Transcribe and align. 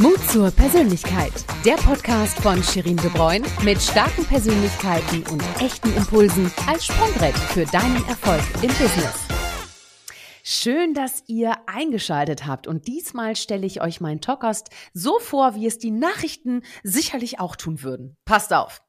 Mut 0.00 0.18
zur 0.28 0.50
Persönlichkeit. 0.50 1.32
Der 1.64 1.74
Podcast 1.76 2.36
von 2.40 2.60
Shirin 2.62 2.96
De 2.96 3.08
Bruyne 3.10 3.46
mit 3.62 3.80
starken 3.80 4.24
Persönlichkeiten 4.24 5.22
und 5.30 5.42
echten 5.60 5.94
Impulsen 5.94 6.50
als 6.66 6.86
Sprungbrett 6.86 7.36
für 7.36 7.64
deinen 7.66 8.04
Erfolg 8.08 8.42
im 8.62 8.68
Business. 8.68 9.14
Schön, 10.42 10.94
dass 10.94 11.22
ihr 11.28 11.56
eingeschaltet 11.66 12.44
habt 12.44 12.66
und 12.66 12.88
diesmal 12.88 13.36
stelle 13.36 13.66
ich 13.66 13.82
euch 13.82 14.00
meinen 14.00 14.20
Talkast 14.20 14.70
so 14.92 15.20
vor, 15.20 15.54
wie 15.54 15.66
es 15.66 15.78
die 15.78 15.92
Nachrichten 15.92 16.62
sicherlich 16.82 17.38
auch 17.38 17.54
tun 17.54 17.82
würden. 17.82 18.16
Passt 18.24 18.52
auf. 18.52 18.83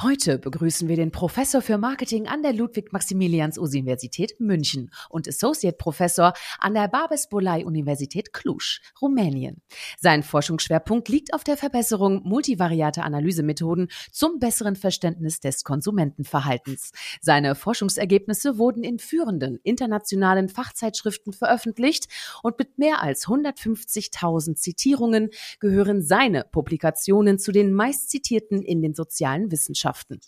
Heute 0.00 0.38
begrüßen 0.38 0.86
wir 0.86 0.94
den 0.94 1.10
Professor 1.10 1.60
für 1.60 1.76
Marketing 1.76 2.28
an 2.28 2.40
der 2.40 2.52
Ludwig-Maximilians-Universität 2.52 4.38
München 4.38 4.92
und 5.10 5.26
Associate 5.26 5.76
Professor 5.76 6.34
an 6.60 6.74
der 6.74 6.86
Babes 6.86 7.28
Bolai 7.28 7.64
Universität 7.64 8.32
Cluj, 8.32 8.78
Rumänien. 9.02 9.60
Sein 9.98 10.22
Forschungsschwerpunkt 10.22 11.08
liegt 11.08 11.34
auf 11.34 11.42
der 11.42 11.56
Verbesserung 11.56 12.22
multivariater 12.22 13.02
Analysemethoden 13.02 13.88
zum 14.12 14.38
besseren 14.38 14.76
Verständnis 14.76 15.40
des 15.40 15.64
Konsumentenverhaltens. 15.64 16.92
Seine 17.20 17.56
Forschungsergebnisse 17.56 18.56
wurden 18.56 18.84
in 18.84 19.00
führenden 19.00 19.58
internationalen 19.64 20.48
Fachzeitschriften 20.48 21.32
veröffentlicht 21.32 22.06
und 22.44 22.56
mit 22.56 22.78
mehr 22.78 23.02
als 23.02 23.26
150.000 23.26 24.54
Zitierungen 24.54 25.30
gehören 25.58 26.02
seine 26.02 26.44
Publikationen 26.44 27.40
zu 27.40 27.50
den 27.50 27.72
meistzitierten 27.72 28.62
in 28.62 28.80
den 28.80 28.94
sozialen 28.94 29.50
Wissenschaften. 29.50 29.87
Wissenschaften. 29.88 30.20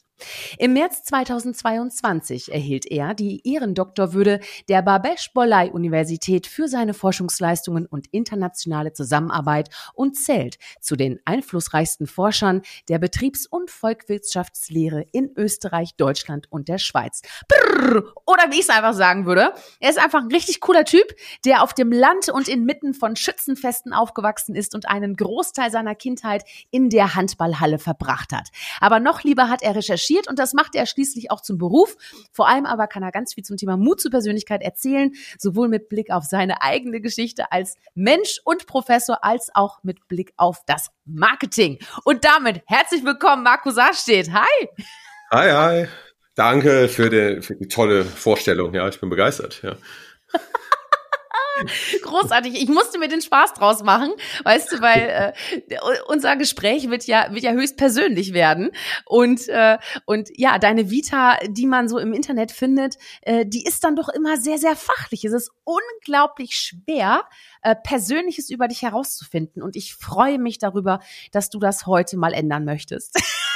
Im 0.59 0.75
März 0.75 1.05
2022 1.05 2.53
erhielt 2.53 2.87
er 2.87 3.15
die 3.15 3.47
Ehrendoktorwürde 3.49 4.41
der 4.69 4.83
Babesh 4.83 5.33
Bollai 5.33 5.71
Universität 5.71 6.47
für 6.47 6.69
seine 6.69 6.95
Forschungsleistungen 6.95 7.87
und 7.87 8.07
internationale 8.13 8.93
Zusammenarbeit 8.93 9.71
und 9.95 10.17
zählt 10.17 10.59
zu 10.81 10.97
den 10.97 11.21
einflussreichsten 11.25 12.07
Forschern 12.07 12.63
der 12.89 12.99
Betriebs- 12.99 13.47
und 13.47 13.71
Volkswirtschaftslehre 13.71 15.07
in 15.13 15.31
Österreich, 15.37 15.97
Deutschland 15.97 16.47
und 16.51 16.69
der 16.69 16.79
Schweiz. 16.79 17.23
Brrr, 17.49 18.05
oder 18.27 18.51
wie 18.51 18.57
ich 18.57 18.61
es 18.61 18.71
einfach 18.71 18.95
sagen 18.95 19.27
würde, 19.27 19.55
er 19.81 19.91
ist 19.91 19.99
einfach 19.99 20.21
ein 20.21 20.31
richtig 20.31 20.61
cooler 20.61 20.85
Typ, 20.85 21.15
der 21.45 21.63
auf 21.63 21.75
dem 21.75 21.93
Land 21.93 22.29
und 22.29 22.49
inmitten 22.49 22.95
von 22.95 23.17
Schützenfesten 23.17 23.93
aufgewachsen 23.93 24.55
ist 24.55 24.75
und 24.75 24.89
einen 24.89 25.17
Großteil 25.17 25.71
seiner 25.71 25.95
Kindheit 25.95 26.45
in 26.71 26.91
der 26.91 27.15
Handballhalle 27.15 27.79
verbracht 27.79 28.33
hat. 28.33 28.49
Aber 28.81 29.01
noch 29.01 29.23
lieber 29.23 29.49
hat 29.49 29.63
er 29.63 29.75
recherchiert 29.75 30.10
und 30.29 30.39
das 30.39 30.55
macht 30.55 30.75
er 30.75 30.87
schließlich 30.87 31.31
auch 31.31 31.41
zum 31.41 31.59
Beruf. 31.59 31.97
Vor 32.33 32.49
allem 32.49 32.67
aber 32.67 32.87
kann 32.87 33.03
er 33.03 33.13
ganz 33.13 33.35
viel 33.35 33.45
zum 33.45 33.57
Thema 33.57 33.77
Mut 33.77 34.01
zur 34.01 34.11
Persönlichkeit 34.11 34.63
erzählen, 34.63 35.13
sowohl 35.39 35.69
mit 35.69 35.89
Blick 35.89 36.11
auf 36.11 36.25
seine 36.25 36.63
eigene 36.63 37.01
Geschichte 37.01 37.53
als 37.53 37.77
Mensch 37.95 38.41
und 38.45 38.67
Professor, 38.67 39.25
als 39.25 39.51
auch 39.55 39.83
mit 39.83 40.09
Blick 40.09 40.33
auf 40.37 40.59
das 40.67 40.91
Marketing. 41.05 41.79
Und 42.05 42.25
damit 42.25 42.63
herzlich 42.67 43.05
willkommen, 43.05 43.43
Marco 43.43 43.71
Saarstedt. 43.71 44.33
Hi! 44.33 44.69
Hi, 45.31 45.51
hi. 45.51 45.89
Danke 46.35 46.89
für 46.89 47.11
die, 47.11 47.43
für 47.43 47.55
die 47.55 47.69
tolle 47.69 48.05
Vorstellung. 48.05 48.75
Ja, 48.75 48.89
ich 48.89 48.99
bin 48.99 49.11
begeistert. 49.11 49.63
Ja. 49.63 49.77
Großartig. 52.03 52.61
Ich 52.61 52.69
musste 52.69 52.99
mir 52.99 53.09
den 53.09 53.21
Spaß 53.21 53.55
draus 53.55 53.83
machen, 53.83 54.11
weißt 54.45 54.73
du, 54.73 54.81
weil 54.81 55.35
äh, 55.69 55.77
unser 56.07 56.37
Gespräch 56.37 56.91
wird 56.91 57.07
ja 57.07 57.29
wird 57.33 57.43
ja 57.43 57.53
höchst 57.53 57.77
persönlich 57.77 58.33
werden 58.33 58.71
und 59.05 59.49
äh, 59.49 59.79
und 60.07 60.29
ja, 60.37 60.59
deine 60.59 60.91
Vita, 60.91 61.39
die 61.49 61.67
man 61.67 61.89
so 61.89 61.99
im 61.99 62.13
Internet 62.13 62.53
findet, 62.53 62.97
äh, 63.23 63.45
die 63.47 63.65
ist 63.65 63.85
dann 63.85 63.97
doch 63.97 64.09
immer 64.09 64.37
sehr 64.37 64.59
sehr 64.59 64.77
fachlich. 64.77 65.25
Es 65.25 65.33
ist 65.33 65.51
unglaublich 65.65 66.55
schwer, 66.57 67.25
äh, 67.63 67.75
Persönliches 67.77 68.51
über 68.51 68.69
dich 68.69 68.83
herauszufinden 68.83 69.63
und 69.63 69.77
ich 69.77 69.95
freue 69.95 70.39
mich 70.39 70.59
darüber, 70.59 71.01
dass 71.33 71.51
du 71.51 71.59
das 71.59 71.87
heute 71.87 72.17
mal 72.17 72.33
ändern 72.33 72.65
möchtest. 72.65 73.21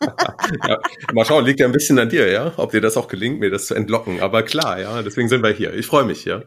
ja, 0.00 0.78
mal 1.12 1.24
schauen, 1.24 1.44
liegt 1.44 1.60
ja 1.60 1.66
ein 1.66 1.72
bisschen 1.72 1.98
an 1.98 2.08
dir, 2.08 2.30
ja, 2.30 2.52
ob 2.56 2.70
dir 2.70 2.80
das 2.80 2.96
auch 2.96 3.08
gelingt, 3.08 3.40
mir 3.40 3.50
das 3.50 3.66
zu 3.66 3.74
entlocken. 3.74 4.20
Aber 4.20 4.42
klar, 4.42 4.80
ja, 4.80 5.02
deswegen 5.02 5.28
sind 5.28 5.42
wir 5.42 5.50
hier. 5.50 5.74
Ich 5.74 5.86
freue 5.86 6.04
mich, 6.04 6.24
ja. 6.24 6.42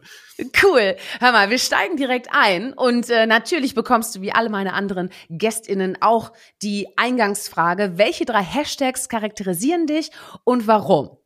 Cool. 0.62 0.96
Hör 1.20 1.32
mal, 1.32 1.50
wir 1.50 1.58
steigen 1.58 1.96
direkt 1.96 2.28
ein 2.32 2.72
und 2.72 3.10
äh, 3.10 3.26
natürlich 3.26 3.74
bekommst 3.74 4.14
du 4.14 4.22
wie 4.22 4.32
alle 4.32 4.48
meine 4.48 4.72
anderen 4.72 5.10
Gästinnen 5.28 5.98
auch 6.00 6.32
die 6.62 6.88
Eingangsfrage, 6.96 7.92
welche 7.96 8.24
drei 8.24 8.42
Hashtags 8.42 9.08
charakterisieren 9.08 9.86
dich 9.86 10.10
und 10.44 10.66
warum? 10.66 11.21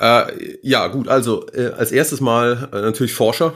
Äh, 0.00 0.56
ja, 0.62 0.86
gut, 0.86 1.08
also 1.08 1.46
äh, 1.52 1.72
als 1.76 1.92
erstes 1.92 2.22
mal 2.22 2.70
äh, 2.72 2.80
natürlich 2.80 3.12
Forscher. 3.12 3.52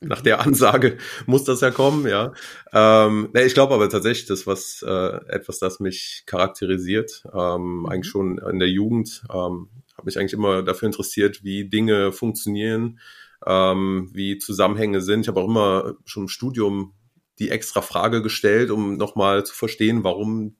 Nach 0.00 0.22
der 0.22 0.40
Ansage 0.40 0.96
muss 1.26 1.44
das 1.44 1.60
ja 1.60 1.70
kommen, 1.70 2.08
ja. 2.08 2.32
Ähm, 2.72 3.28
nee, 3.34 3.44
ich 3.44 3.52
glaube 3.52 3.74
aber 3.74 3.90
tatsächlich, 3.90 4.26
das 4.26 4.46
was 4.46 4.82
äh, 4.86 5.16
etwas, 5.28 5.58
das 5.58 5.78
mich 5.78 6.22
charakterisiert, 6.24 7.24
ähm, 7.34 7.80
mhm. 7.80 7.86
eigentlich 7.86 8.10
schon 8.10 8.38
in 8.38 8.58
der 8.58 8.70
Jugend, 8.70 9.22
ähm, 9.28 9.68
habe 9.96 10.06
mich 10.06 10.18
eigentlich 10.18 10.32
immer 10.32 10.62
dafür 10.62 10.86
interessiert, 10.86 11.44
wie 11.44 11.68
Dinge 11.68 12.10
funktionieren, 12.10 12.98
ähm, 13.44 14.08
wie 14.14 14.38
Zusammenhänge 14.38 15.02
sind. 15.02 15.22
Ich 15.22 15.28
habe 15.28 15.40
auch 15.40 15.48
immer 15.48 15.94
schon 16.06 16.22
im 16.22 16.28
Studium 16.28 16.94
die 17.38 17.50
extra 17.50 17.82
Frage 17.82 18.22
gestellt, 18.22 18.70
um 18.70 18.96
nochmal 18.96 19.44
zu 19.44 19.54
verstehen, 19.54 20.04
warum 20.04 20.56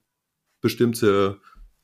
bestimmte 0.61 1.38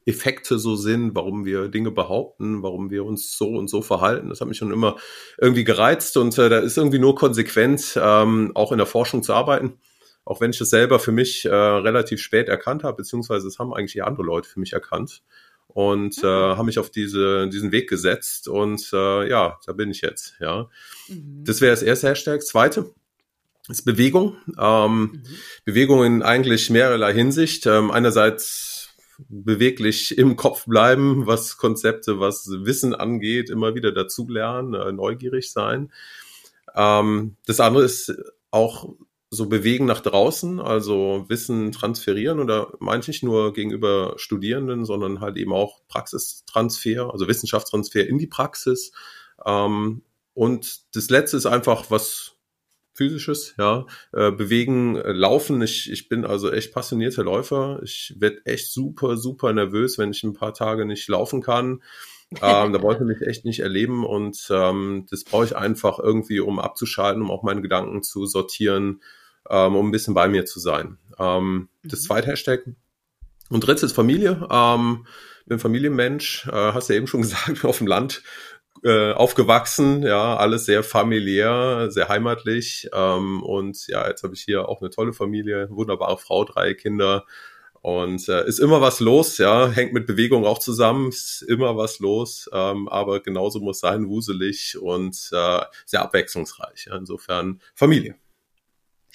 Effekte 0.06 0.58
so 0.58 0.76
sind, 0.76 1.14
warum 1.14 1.44
wir 1.44 1.68
Dinge 1.68 1.90
behaupten, 1.90 2.62
warum 2.62 2.90
wir 2.90 3.04
uns 3.04 3.36
so 3.36 3.48
und 3.50 3.68
so 3.68 3.82
verhalten. 3.82 4.28
Das 4.28 4.40
hat 4.40 4.48
mich 4.48 4.56
schon 4.56 4.72
immer 4.72 4.96
irgendwie 5.36 5.64
gereizt 5.64 6.16
und 6.16 6.38
äh, 6.38 6.48
da 6.48 6.58
ist 6.58 6.78
irgendwie 6.78 7.00
nur 7.00 7.16
konsequent, 7.16 7.98
ähm, 8.00 8.52
auch 8.54 8.72
in 8.72 8.78
der 8.78 8.86
Forschung 8.86 9.22
zu 9.22 9.34
arbeiten. 9.34 9.74
Auch 10.24 10.40
wenn 10.40 10.50
ich 10.50 10.58
das 10.58 10.70
selber 10.70 10.98
für 10.98 11.12
mich 11.12 11.44
äh, 11.44 11.54
relativ 11.54 12.20
spät 12.20 12.48
erkannt 12.48 12.84
habe, 12.84 12.98
beziehungsweise 12.98 13.46
es 13.46 13.58
haben 13.58 13.74
eigentlich 13.74 13.96
eher 13.96 14.06
andere 14.06 14.24
Leute 14.24 14.48
für 14.48 14.60
mich 14.60 14.72
erkannt 14.72 15.22
und 15.68 16.18
äh, 16.22 16.26
mhm. 16.26 16.56
haben 16.56 16.66
mich 16.66 16.78
auf 16.78 16.90
diese, 16.90 17.48
diesen 17.48 17.72
Weg 17.72 17.88
gesetzt 17.88 18.48
und 18.48 18.88
äh, 18.92 19.28
ja, 19.28 19.58
da 19.66 19.72
bin 19.72 19.90
ich 19.90 20.00
jetzt. 20.00 20.34
Ja, 20.40 20.68
mhm. 21.08 21.44
das 21.44 21.60
wäre 21.60 21.72
das 21.72 21.82
erste 21.82 22.08
Hashtag. 22.08 22.42
Zweite 22.42 22.92
ist 23.68 23.84
Bewegung. 23.84 24.36
Ähm, 24.58 25.00
mhm. 25.00 25.22
Bewegung 25.64 26.04
in 26.04 26.22
eigentlich 26.22 26.70
mehrerlei 26.70 27.12
Hinsicht. 27.12 27.66
Ähm, 27.66 27.90
einerseits 27.90 28.75
beweglich 29.28 30.16
im 30.16 30.36
Kopf 30.36 30.66
bleiben, 30.66 31.26
was 31.26 31.56
Konzepte, 31.56 32.20
was 32.20 32.48
Wissen 32.50 32.94
angeht, 32.94 33.50
immer 33.50 33.74
wieder 33.74 33.92
dazulernen, 33.92 34.74
äh, 34.74 34.92
neugierig 34.92 35.52
sein. 35.52 35.92
Ähm, 36.74 37.36
das 37.46 37.60
andere 37.60 37.84
ist 37.84 38.14
auch 38.50 38.94
so 39.30 39.48
bewegen 39.48 39.86
nach 39.86 40.00
draußen, 40.00 40.60
also 40.60 41.24
Wissen 41.28 41.72
transferieren 41.72 42.38
oder 42.38 42.72
meine 42.78 43.00
ich 43.00 43.08
nicht 43.08 43.22
nur 43.24 43.52
gegenüber 43.52 44.14
Studierenden, 44.16 44.84
sondern 44.84 45.20
halt 45.20 45.36
eben 45.36 45.52
auch 45.52 45.80
Praxistransfer, 45.88 47.12
also 47.12 47.26
Wissenschaftstransfer 47.26 48.06
in 48.06 48.18
die 48.18 48.28
Praxis. 48.28 48.92
Ähm, 49.44 50.02
und 50.34 50.94
das 50.94 51.10
letzte 51.10 51.36
ist 51.36 51.46
einfach 51.46 51.90
was 51.90 52.35
physisches, 52.96 53.54
ja, 53.58 53.86
äh, 54.12 54.30
bewegen, 54.32 54.96
äh, 54.96 55.12
laufen. 55.12 55.60
Ich, 55.62 55.90
ich 55.90 56.08
bin 56.08 56.24
also 56.24 56.50
echt 56.50 56.72
passionierter 56.72 57.22
Läufer. 57.22 57.80
Ich 57.82 58.14
werde 58.18 58.40
echt 58.44 58.72
super, 58.72 59.16
super 59.16 59.52
nervös, 59.52 59.98
wenn 59.98 60.10
ich 60.10 60.22
ein 60.24 60.32
paar 60.32 60.54
Tage 60.54 60.86
nicht 60.86 61.08
laufen 61.08 61.42
kann. 61.42 61.82
ähm, 62.42 62.72
da 62.72 62.82
wollte 62.82 63.04
ich 63.04 63.08
mich 63.08 63.28
echt 63.28 63.44
nicht 63.44 63.60
erleben 63.60 64.04
und 64.04 64.48
ähm, 64.50 65.06
das 65.10 65.22
brauche 65.22 65.44
ich 65.44 65.54
einfach 65.54 66.00
irgendwie, 66.00 66.40
um 66.40 66.58
abzuschalten, 66.58 67.22
um 67.22 67.30
auch 67.30 67.44
meine 67.44 67.62
Gedanken 67.62 68.02
zu 68.02 68.26
sortieren, 68.26 69.00
ähm, 69.48 69.76
um 69.76 69.88
ein 69.88 69.92
bisschen 69.92 70.14
bei 70.14 70.26
mir 70.28 70.44
zu 70.44 70.58
sein. 70.58 70.98
Ähm, 71.18 71.68
das 71.84 72.00
mhm. 72.00 72.06
zweite 72.06 72.28
Hashtag. 72.28 72.64
Und 73.48 73.64
drittes 73.64 73.84
ist 73.84 73.92
Familie. 73.92 74.48
Ähm, 74.50 75.06
bin 75.46 75.60
Familienmensch, 75.60 76.48
äh, 76.48 76.72
hast 76.72 76.88
du 76.88 76.92
ja 76.92 76.98
eben 76.98 77.06
schon 77.06 77.22
gesagt, 77.22 77.64
auf 77.64 77.78
dem 77.78 77.86
Land 77.86 78.22
äh, 78.82 79.12
aufgewachsen, 79.12 80.02
ja, 80.02 80.36
alles 80.36 80.66
sehr 80.66 80.82
familiär, 80.82 81.90
sehr 81.90 82.08
heimatlich. 82.08 82.88
Ähm, 82.92 83.42
und 83.42 83.86
ja, 83.88 84.08
jetzt 84.08 84.22
habe 84.22 84.34
ich 84.34 84.42
hier 84.42 84.68
auch 84.68 84.80
eine 84.80 84.90
tolle 84.90 85.12
Familie, 85.12 85.68
wunderbare 85.70 86.18
Frau, 86.18 86.44
drei 86.44 86.74
Kinder. 86.74 87.24
Und 87.82 88.28
äh, 88.28 88.44
ist 88.48 88.58
immer 88.58 88.80
was 88.80 88.98
los, 88.98 89.38
ja, 89.38 89.68
hängt 89.68 89.92
mit 89.92 90.06
Bewegung 90.06 90.44
auch 90.44 90.58
zusammen, 90.58 91.10
ist 91.10 91.42
immer 91.42 91.76
was 91.76 92.00
los, 92.00 92.50
ähm, 92.52 92.88
aber 92.88 93.20
genauso 93.20 93.60
muss 93.60 93.78
sein, 93.78 94.08
wuselig 94.08 94.76
und 94.76 95.14
äh, 95.32 95.60
sehr 95.84 96.02
abwechslungsreich. 96.02 96.86
Ja, 96.86 96.96
insofern 96.96 97.60
Familie. 97.74 98.16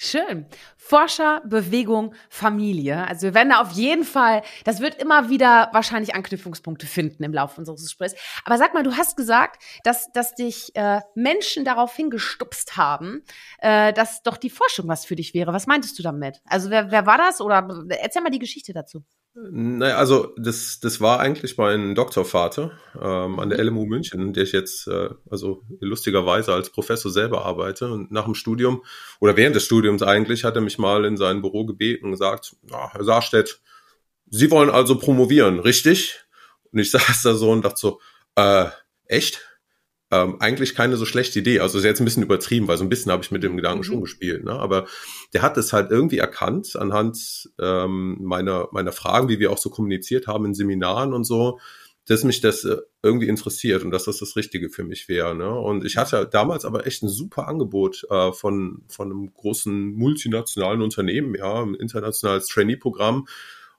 Schön. 0.04 0.46
Forscher, 0.76 1.42
Bewegung, 1.44 2.12
Familie. 2.28 3.06
Also 3.06 3.28
wir 3.28 3.34
werden 3.34 3.50
da 3.50 3.60
auf 3.60 3.70
jeden 3.70 4.02
Fall, 4.02 4.42
das 4.64 4.80
wird 4.80 5.00
immer 5.00 5.28
wieder 5.28 5.68
wahrscheinlich 5.72 6.16
Anknüpfungspunkte 6.16 6.88
finden 6.88 7.22
im 7.22 7.32
Laufe 7.32 7.60
unseres 7.60 7.82
Gesprächs. 7.82 8.16
Aber 8.44 8.58
sag 8.58 8.74
mal, 8.74 8.82
du 8.82 8.96
hast 8.96 9.16
gesagt, 9.16 9.62
dass, 9.84 10.10
dass 10.10 10.34
dich 10.34 10.74
äh, 10.74 11.02
Menschen 11.14 11.64
darauf 11.64 11.94
hingestupst 11.94 12.76
haben, 12.76 13.22
äh, 13.58 13.92
dass 13.92 14.24
doch 14.24 14.38
die 14.38 14.50
Forschung 14.50 14.88
was 14.88 15.04
für 15.04 15.14
dich 15.14 15.34
wäre. 15.34 15.52
Was 15.52 15.68
meintest 15.68 15.96
du 16.00 16.02
damit? 16.02 16.42
Also 16.46 16.70
wer, 16.70 16.90
wer 16.90 17.06
war 17.06 17.18
das? 17.18 17.40
Oder 17.40 17.64
erzähl 17.90 18.22
mal 18.22 18.30
die 18.30 18.40
Geschichte 18.40 18.72
dazu. 18.72 19.04
Naja, 19.34 19.96
also 19.96 20.34
das, 20.36 20.78
das 20.80 21.00
war 21.00 21.18
eigentlich 21.18 21.56
mein 21.56 21.94
Doktorvater 21.94 22.72
ähm, 23.00 23.40
an 23.40 23.48
der 23.48 23.58
mhm. 23.62 23.68
LMU 23.68 23.86
München, 23.86 24.34
der 24.34 24.44
ich 24.44 24.52
jetzt 24.52 24.86
äh, 24.88 25.08
also 25.30 25.62
lustigerweise 25.80 26.52
als 26.52 26.68
Professor 26.68 27.10
selber 27.10 27.46
arbeite. 27.46 27.90
Und 27.90 28.12
nach 28.12 28.24
dem 28.24 28.34
Studium 28.34 28.84
oder 29.20 29.36
während 29.36 29.56
des 29.56 29.64
Studiums 29.64 30.02
eigentlich 30.02 30.44
hat 30.44 30.56
er 30.56 30.60
mich 30.60 30.78
mal 30.78 31.06
in 31.06 31.16
sein 31.16 31.40
Büro 31.40 31.64
gebeten 31.64 32.06
und 32.06 32.10
gesagt, 32.10 32.56
na, 32.62 32.92
Herr 32.92 33.04
Saarstedt, 33.04 33.60
Sie 34.34 34.50
wollen 34.50 34.70
also 34.70 34.98
promovieren, 34.98 35.60
richtig? 35.60 36.20
Und 36.70 36.80
ich 36.80 36.90
saß 36.92 37.22
da 37.22 37.34
so 37.34 37.50
und 37.50 37.64
dachte 37.64 37.80
so, 37.80 38.00
äh, 38.36 38.66
echt? 39.06 39.40
Ähm, 40.12 40.36
eigentlich 40.40 40.74
keine 40.74 40.98
so 40.98 41.06
schlechte 41.06 41.38
Idee. 41.38 41.60
Also 41.60 41.78
ist 41.78 41.84
jetzt 41.84 42.00
ein 42.00 42.04
bisschen 42.04 42.22
übertrieben, 42.22 42.68
weil 42.68 42.76
so 42.76 42.84
ein 42.84 42.90
bisschen 42.90 43.10
habe 43.10 43.24
ich 43.24 43.30
mit 43.30 43.42
dem 43.42 43.56
Gedanken 43.56 43.78
mhm. 43.78 43.84
schon 43.84 44.00
gespielt. 44.02 44.44
Ne? 44.44 44.52
Aber 44.52 44.86
der 45.32 45.40
hat 45.40 45.56
es 45.56 45.72
halt 45.72 45.90
irgendwie 45.90 46.18
erkannt 46.18 46.76
anhand 46.76 47.50
ähm, 47.58 48.18
meiner, 48.20 48.68
meiner 48.72 48.92
Fragen, 48.92 49.30
wie 49.30 49.38
wir 49.38 49.50
auch 49.50 49.58
so 49.58 49.70
kommuniziert 49.70 50.26
haben 50.26 50.44
in 50.44 50.54
Seminaren 50.54 51.14
und 51.14 51.24
so, 51.24 51.58
dass 52.04 52.24
mich 52.24 52.42
das 52.42 52.64
äh, 52.64 52.76
irgendwie 53.02 53.28
interessiert 53.28 53.84
und 53.84 53.90
dass 53.90 54.04
das 54.04 54.18
das 54.18 54.36
Richtige 54.36 54.68
für 54.68 54.84
mich 54.84 55.08
wäre. 55.08 55.34
Ne? 55.34 55.48
Und 55.48 55.82
ich 55.86 55.96
hatte 55.96 56.28
damals 56.30 56.66
aber 56.66 56.86
echt 56.86 57.02
ein 57.02 57.08
super 57.08 57.48
Angebot 57.48 58.06
äh, 58.10 58.32
von, 58.32 58.82
von 58.88 59.10
einem 59.10 59.32
großen 59.32 59.94
multinationalen 59.94 60.82
Unternehmen, 60.82 61.34
ja, 61.34 61.62
ein 61.62 61.74
internationales 61.74 62.48
Trainee-Programm. 62.48 63.28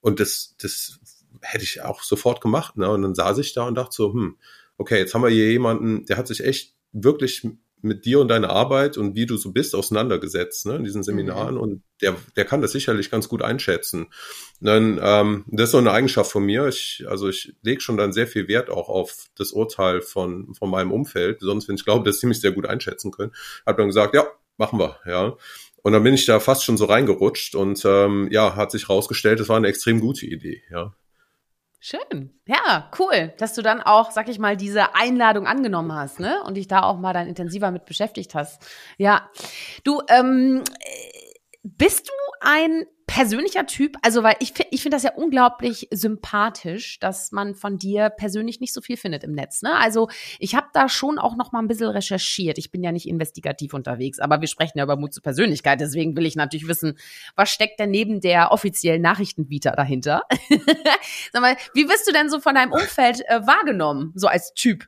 Und 0.02 0.20
das, 0.20 0.56
das 0.60 1.00
hätte 1.42 1.64
ich 1.64 1.84
auch 1.84 2.02
sofort 2.02 2.42
gemacht. 2.42 2.76
Ne? 2.76 2.90
Und 2.90 3.04
dann 3.04 3.14
saß 3.14 3.38
ich 3.38 3.54
da 3.54 3.68
und 3.68 3.76
dachte 3.76 3.94
so, 3.94 4.14
hm, 4.14 4.38
okay, 4.78 5.00
jetzt 5.00 5.14
haben 5.14 5.24
wir 5.24 5.30
hier 5.30 5.52
jemanden, 5.52 6.06
der 6.06 6.18
hat 6.18 6.28
sich 6.28 6.44
echt 6.44 6.76
wirklich 6.92 7.46
mit 7.84 8.06
dir 8.06 8.22
und 8.22 8.30
deiner 8.30 8.50
Arbeit 8.50 8.98
und 8.98 9.16
wie 9.16 9.26
du 9.26 9.36
so 9.36 9.52
bist 9.52 9.76
auseinandergesetzt 9.76 10.66
ne, 10.66 10.78
in 10.78 10.86
diesen 10.86 11.04
Seminaren 11.04 11.56
mhm. 11.56 11.62
und 11.62 11.84
der, 12.02 12.16
der 12.38 12.46
kann 12.46 12.62
das 12.62 12.72
sicherlich 12.72 13.12
ganz 13.12 13.28
gut 13.28 13.42
einschätzen. 13.42 14.08
dann, 14.62 15.00
ähm, 15.04 15.44
das 15.48 15.66
ist 15.66 15.72
so 15.72 15.80
eine 15.80 15.92
Eigenschaft 15.92 16.32
von 16.32 16.46
mir. 16.46 16.68
Ich, 16.68 17.04
also 17.08 17.28
ich 17.28 17.56
lege 17.62 17.82
schon 17.82 17.98
dann 17.98 18.14
sehr 18.14 18.26
viel 18.26 18.48
Wert 18.48 18.70
auch 18.70 18.88
auf 18.88 19.28
das 19.36 19.52
Urteil 19.52 20.02
von, 20.02 20.54
von 20.56 20.70
meinem 20.70 20.94
Umfeld, 20.94 21.42
sonst 21.42 21.68
wenn 21.68 21.76
ich 21.76 21.84
glaube, 21.84 22.10
dass 22.10 22.22
sie 22.22 22.28
mich 22.28 22.40
sehr 22.40 22.54
gut 22.54 22.66
einschätzen 22.66 23.12
können, 23.12 23.34
hat 23.66 23.78
dann 23.78 23.88
gesagt, 23.88 24.16
ja, 24.16 24.28
machen 24.58 24.80
wir, 24.80 25.00
ja. 25.06 25.36
Und 25.82 25.92
dann 25.92 26.04
bin 26.04 26.14
ich 26.14 26.26
da 26.26 26.40
fast 26.40 26.64
schon 26.64 26.78
so 26.78 26.86
reingerutscht 26.86 27.56
und 27.56 27.84
ähm, 27.84 28.30
ja, 28.32 28.56
hat 28.56 28.72
sich 28.72 28.88
rausgestellt, 28.88 29.42
es 29.42 29.50
war 29.50 29.58
eine 29.58 29.68
extrem 29.68 30.00
gute 30.00 30.26
Idee, 30.26 30.64
ja. 30.72 30.96
Schön. 31.86 32.32
Ja, 32.46 32.90
cool, 32.98 33.34
dass 33.40 33.56
du 33.56 33.62
dann 33.62 33.82
auch, 33.82 34.12
sag 34.12 34.30
ich 34.30 34.40
mal, 34.40 34.56
diese 34.56 34.96
Einladung 34.96 35.48
angenommen 35.48 35.92
hast, 35.94 36.18
ne? 36.22 36.42
Und 36.46 36.56
dich 36.56 36.70
da 36.70 36.84
auch 36.84 36.98
mal 36.98 37.12
dann 37.12 37.28
intensiver 37.28 37.72
mit 37.72 37.84
beschäftigt 37.84 38.36
hast. 38.36 38.66
Ja. 38.98 39.30
Du, 39.84 40.02
ähm, 40.08 40.64
bist 41.62 42.08
du 42.08 42.14
ein 42.40 42.86
persönlicher 43.08 43.66
Typ? 43.66 43.98
Also, 44.02 44.24
weil 44.24 44.36
ich, 44.40 44.54
ich 44.72 44.82
finde 44.82 44.96
das 44.96 45.04
ja 45.04 45.14
unglaublich 45.16 45.88
sympathisch, 45.92 47.00
dass 47.00 47.32
man 47.32 47.56
von 47.56 47.78
dir 47.78 48.10
persönlich 48.10 48.60
nicht 48.60 48.74
so 48.74 48.82
viel 48.82 48.98
findet 48.98 49.24
im 49.24 49.34
Netz. 49.34 49.62
Ne? 49.62 49.76
Also, 49.76 50.10
ich 50.40 50.56
habe 50.56 50.68
da 50.74 50.90
schon 50.90 51.20
auch 51.20 51.36
noch 51.36 51.52
mal 51.52 51.60
ein 51.60 51.68
bisschen 51.68 51.90
recherchiert. 51.90 52.58
Ich 52.58 52.72
bin 52.72 52.84
ja 52.84 52.92
nicht 52.92 53.08
investigativ 53.08 53.74
unterwegs, 53.74 54.20
aber 54.20 54.42
wir 54.42 54.48
sprechen 54.48 54.78
ja 54.78 54.84
über 54.84 54.96
Mut 54.96 55.14
zur 55.14 55.24
Persönlichkeit. 55.24 55.82
Deswegen 55.82 56.16
will 56.16 56.26
ich 56.26 56.36
natürlich 56.36 56.68
wissen, 56.68 56.98
was 57.36 57.50
steckt 57.50 57.80
denn 57.80 57.92
neben 57.92 58.22
der 58.22 58.52
offiziellen 58.52 59.02
Nachrichtenbieter 59.02 59.72
dahinter? 59.72 60.24
Sag 61.34 61.42
mal, 61.42 61.58
wie 61.74 61.88
wirst 61.88 62.08
du 62.08 62.12
denn 62.12 62.30
so 62.30 62.40
von 62.40 62.56
deinem 62.56 62.72
Umfeld 62.72 63.22
äh, 63.28 63.46
wahrgenommen, 63.46 64.14
so 64.16 64.28
als 64.28 64.54
Typ? 64.54 64.88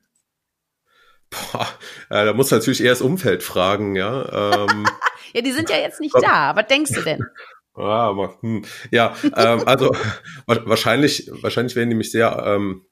Boah, 1.29 1.67
äh, 2.09 2.25
da 2.25 2.33
muss 2.33 2.51
natürlich 2.51 2.81
eher 2.81 2.91
das 2.91 3.01
Umfeld 3.01 3.43
fragen, 3.43 3.95
ja. 3.95 4.63
Ähm, 4.63 4.85
ja, 5.33 5.41
die 5.41 5.51
sind 5.51 5.69
ja 5.69 5.77
jetzt 5.77 5.99
nicht 5.99 6.15
da. 6.21 6.55
Was 6.55 6.67
denkst 6.67 6.91
du 6.91 7.01
denn? 7.01 7.25
Ja, 7.77 7.83
aber, 7.83 8.37
hm. 8.41 8.63
ja 8.91 9.15
ähm, 9.35 9.63
also 9.65 9.95
wahrscheinlich, 10.45 11.29
wahrscheinlich 11.41 11.75
werden 11.75 11.89
die 11.89 11.95
mich 11.95 12.11
sehr 12.11 12.41
ähm, 12.45 12.85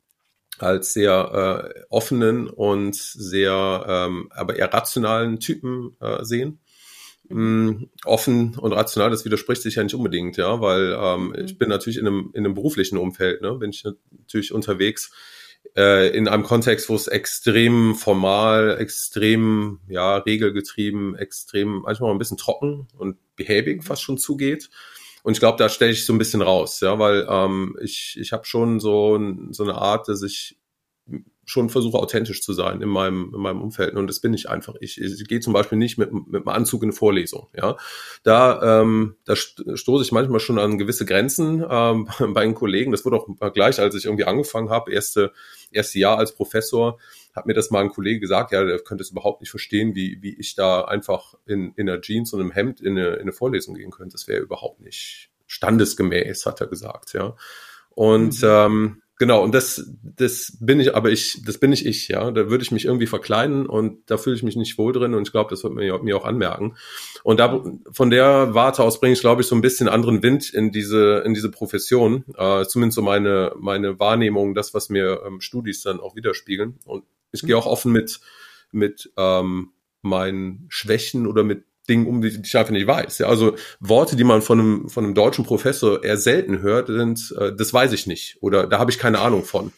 als 0.60 0.94
sehr 0.94 1.74
äh, 1.76 1.82
offenen 1.90 2.48
und 2.48 2.96
sehr, 2.96 3.86
ähm, 3.88 4.30
aber 4.32 4.56
eher 4.56 4.74
rationalen 4.74 5.40
Typen 5.40 5.96
äh, 6.00 6.24
sehen. 6.24 6.60
Mm, 7.30 7.86
offen 8.04 8.58
und 8.58 8.74
rational, 8.74 9.10
das 9.10 9.24
widerspricht 9.24 9.62
sich 9.62 9.76
ja 9.76 9.84
nicht 9.84 9.96
unbedingt, 9.96 10.36
ja, 10.36 10.60
weil 10.60 10.96
ähm, 11.00 11.28
mhm. 11.28 11.46
ich 11.46 11.58
bin 11.58 11.70
natürlich 11.70 11.98
in 11.98 12.06
einem, 12.06 12.32
in 12.34 12.46
einem 12.46 12.54
beruflichen 12.54 12.98
Umfeld, 12.98 13.42
ne, 13.42 13.54
bin 13.56 13.70
ich 13.70 13.84
natürlich 14.12 14.54
unterwegs 14.54 15.12
äh, 15.76 16.16
in 16.16 16.28
einem 16.28 16.44
Kontext, 16.44 16.90
wo 16.90 16.96
es 16.96 17.08
extrem 17.08 17.96
formal, 17.96 18.78
extrem 18.80 19.80
ja 19.88 20.18
regelgetrieben, 20.18 21.16
extrem 21.16 21.82
manchmal 21.82 22.12
ein 22.12 22.20
bisschen 22.20 22.38
trocken 22.38 22.88
und 22.98 23.18
behäbig 23.36 23.84
fast 23.84 24.02
schon 24.02 24.18
zugeht. 24.18 24.70
Und 25.24 25.34
ich 25.34 25.40
glaube, 25.40 25.58
da 25.58 25.70
stelle 25.70 25.92
ich 25.92 26.06
so 26.06 26.14
ein 26.14 26.20
bisschen 26.20 26.42
raus, 26.42 26.82
ja, 26.82 27.00
weil 27.00 27.26
ähm, 27.30 27.78
ich 27.82 28.18
ich 28.20 28.34
habe 28.34 28.46
schon 28.46 28.80
so 28.80 29.20
so 29.52 29.64
eine 29.64 29.76
Art, 29.76 30.08
dass 30.08 30.22
ich 30.22 30.58
schon 31.46 31.70
versuche 31.70 31.98
authentisch 31.98 32.42
zu 32.42 32.54
sein 32.54 32.82
in 32.82 32.90
meinem, 32.90 33.32
in 33.34 33.42
meinem 33.42 33.62
Umfeld. 33.62 33.96
Und 33.96 34.08
das 34.08 34.22
bin 34.22 34.34
ich 34.34 34.50
einfach. 34.50 34.76
Ich, 34.80 35.00
ich 35.00 35.28
gehe 35.28 35.40
zum 35.40 35.54
Beispiel 35.54 35.78
nicht 35.78 35.98
mit, 35.98 36.14
mit 36.14 36.36
einem 36.36 36.48
Anzug 36.48 36.84
in 36.84 36.90
eine 36.90 36.96
Vorlesung. 36.96 37.48
Ja, 37.56 37.78
da, 38.24 38.82
ähm, 38.82 39.16
da 39.26 39.36
stoße 39.36 40.04
ich 40.04 40.12
manchmal 40.12 40.40
schon 40.40 40.60
an 40.60 40.78
gewisse 40.78 41.06
Grenzen 41.06 41.66
ähm, 41.70 42.08
bei 42.34 42.44
den 42.44 42.56
Kollegen. 42.56 42.92
Das 42.92 43.04
wurde 43.06 43.18
auch 43.18 43.54
gleich, 43.54 43.80
als 43.80 43.96
ich 43.96 44.06
irgendwie 44.06 44.26
angefangen 44.26 44.70
habe, 44.70 44.92
erste, 44.92 45.34
erste 45.72 46.00
Jahr 46.00 46.18
als 46.18 46.34
Professor, 46.34 46.98
hat 47.34 47.46
mir 47.46 47.54
das 47.54 47.72
mal 47.72 47.82
ein 47.82 47.90
Kollege 47.90 48.20
gesagt, 48.20 48.52
ja, 48.52 48.64
der 48.64 48.80
könnte 48.80 49.04
es 49.04 49.12
überhaupt 49.12 49.42
nicht 49.42 49.50
verstehen, 49.50 49.96
wie, 49.96 50.20
wie 50.22 50.40
ich 50.40 50.56
da 50.56 50.82
einfach 50.82 51.34
in, 51.46 51.74
in 51.76 51.90
einer 51.90 52.00
Jeans 52.00 52.32
und 52.34 52.40
einem 52.40 52.52
Hemd 52.52 52.80
in 52.80 52.98
eine, 52.98 53.16
in 53.16 53.22
eine 53.22 53.34
Vorlesung 53.34 53.76
gehen 53.76 53.92
könnte. 53.92 54.14
Das 54.14 54.28
wäre 54.28 54.42
überhaupt 54.42 54.82
nicht 54.82 55.32
standesgemäß, 55.48 56.46
hat 56.46 56.62
er 56.62 56.68
gesagt, 56.68 57.14
ja. 57.14 57.36
Und 57.90 58.42
mhm. 58.42 58.48
ähm, 58.50 59.03
Genau, 59.24 59.42
und 59.42 59.56
das, 59.56 59.90
das 60.04 60.58
bin 60.60 60.82
ich, 60.82 60.98
aber 60.98 61.10
ich, 61.10 61.42
das 61.46 61.58
bin 61.58 61.70
nicht 61.70 61.86
ich, 61.86 62.10
ja. 62.10 62.30
Da 62.30 62.50
würde 62.50 62.62
ich 62.62 62.74
mich 62.74 62.84
irgendwie 62.84 63.08
verkleiden 63.08 63.66
und 63.66 64.00
da 64.12 64.18
fühle 64.18 64.36
ich 64.36 64.44
mich 64.44 64.58
nicht 64.58 64.78
wohl 64.78 64.92
drin 64.92 65.14
und 65.14 65.26
ich 65.26 65.32
glaube, 65.32 65.50
das 65.50 65.64
wird 65.64 65.74
mir, 65.74 65.98
mir 66.00 66.18
auch 66.18 66.26
anmerken. 66.26 66.76
Und 67.24 67.40
da 67.40 67.64
von 67.90 68.10
der 68.10 68.54
Warte 68.54 68.84
aus 68.84 69.00
bringe 69.00 69.14
ich, 69.14 69.22
glaube 69.22 69.42
ich, 69.42 69.48
so 69.48 69.56
ein 69.56 69.62
bisschen 69.62 69.88
anderen 69.88 70.24
Wind 70.24 70.50
in 70.50 70.74
diese, 70.74 71.24
in 71.26 71.34
diese 71.34 71.50
Profession. 71.50 72.26
Äh, 72.38 72.66
zumindest 72.66 72.98
so 72.98 73.02
meine, 73.02 73.54
meine 73.58 73.98
Wahrnehmung, 73.98 74.56
das, 74.56 74.74
was 74.74 74.90
mir 74.90 75.22
ähm, 75.26 75.40
Studis 75.40 75.84
dann 75.84 76.02
auch 76.02 76.18
widerspiegeln. 76.18 76.80
Und 76.84 77.06
ich 77.32 77.44
gehe 77.44 77.58
auch 77.58 77.66
offen 77.66 77.94
mit, 77.94 78.20
mit 78.74 79.10
ähm, 79.16 79.70
meinen 80.02 80.66
Schwächen 80.68 81.28
oder 81.28 81.46
mit 81.46 81.64
Dingen 81.90 82.08
um, 82.08 82.22
die 82.22 82.30
ich 82.30 82.58
einfach 82.58 82.72
nicht 82.72 82.88
weiß. 82.88 83.20
Ja, 83.20 83.28
also 83.28 83.56
Worte, 83.80 84.16
die 84.16 84.24
man 84.24 84.42
von 84.42 84.60
einem, 84.60 84.90
von 84.90 85.04
einem 85.04 85.14
deutschen 85.14 85.46
Professor 85.46 86.04
eher 86.04 86.18
selten 86.18 86.62
hört, 86.62 86.88
sind, 86.88 87.34
äh, 87.38 87.54
das 87.56 87.74
weiß 87.74 87.92
ich 87.94 88.08
nicht 88.08 88.38
oder 88.42 88.68
da 88.68 88.80
habe 88.80 88.92
ich 88.92 89.00
keine 89.00 89.20
Ahnung 89.20 89.44
von. 89.44 89.74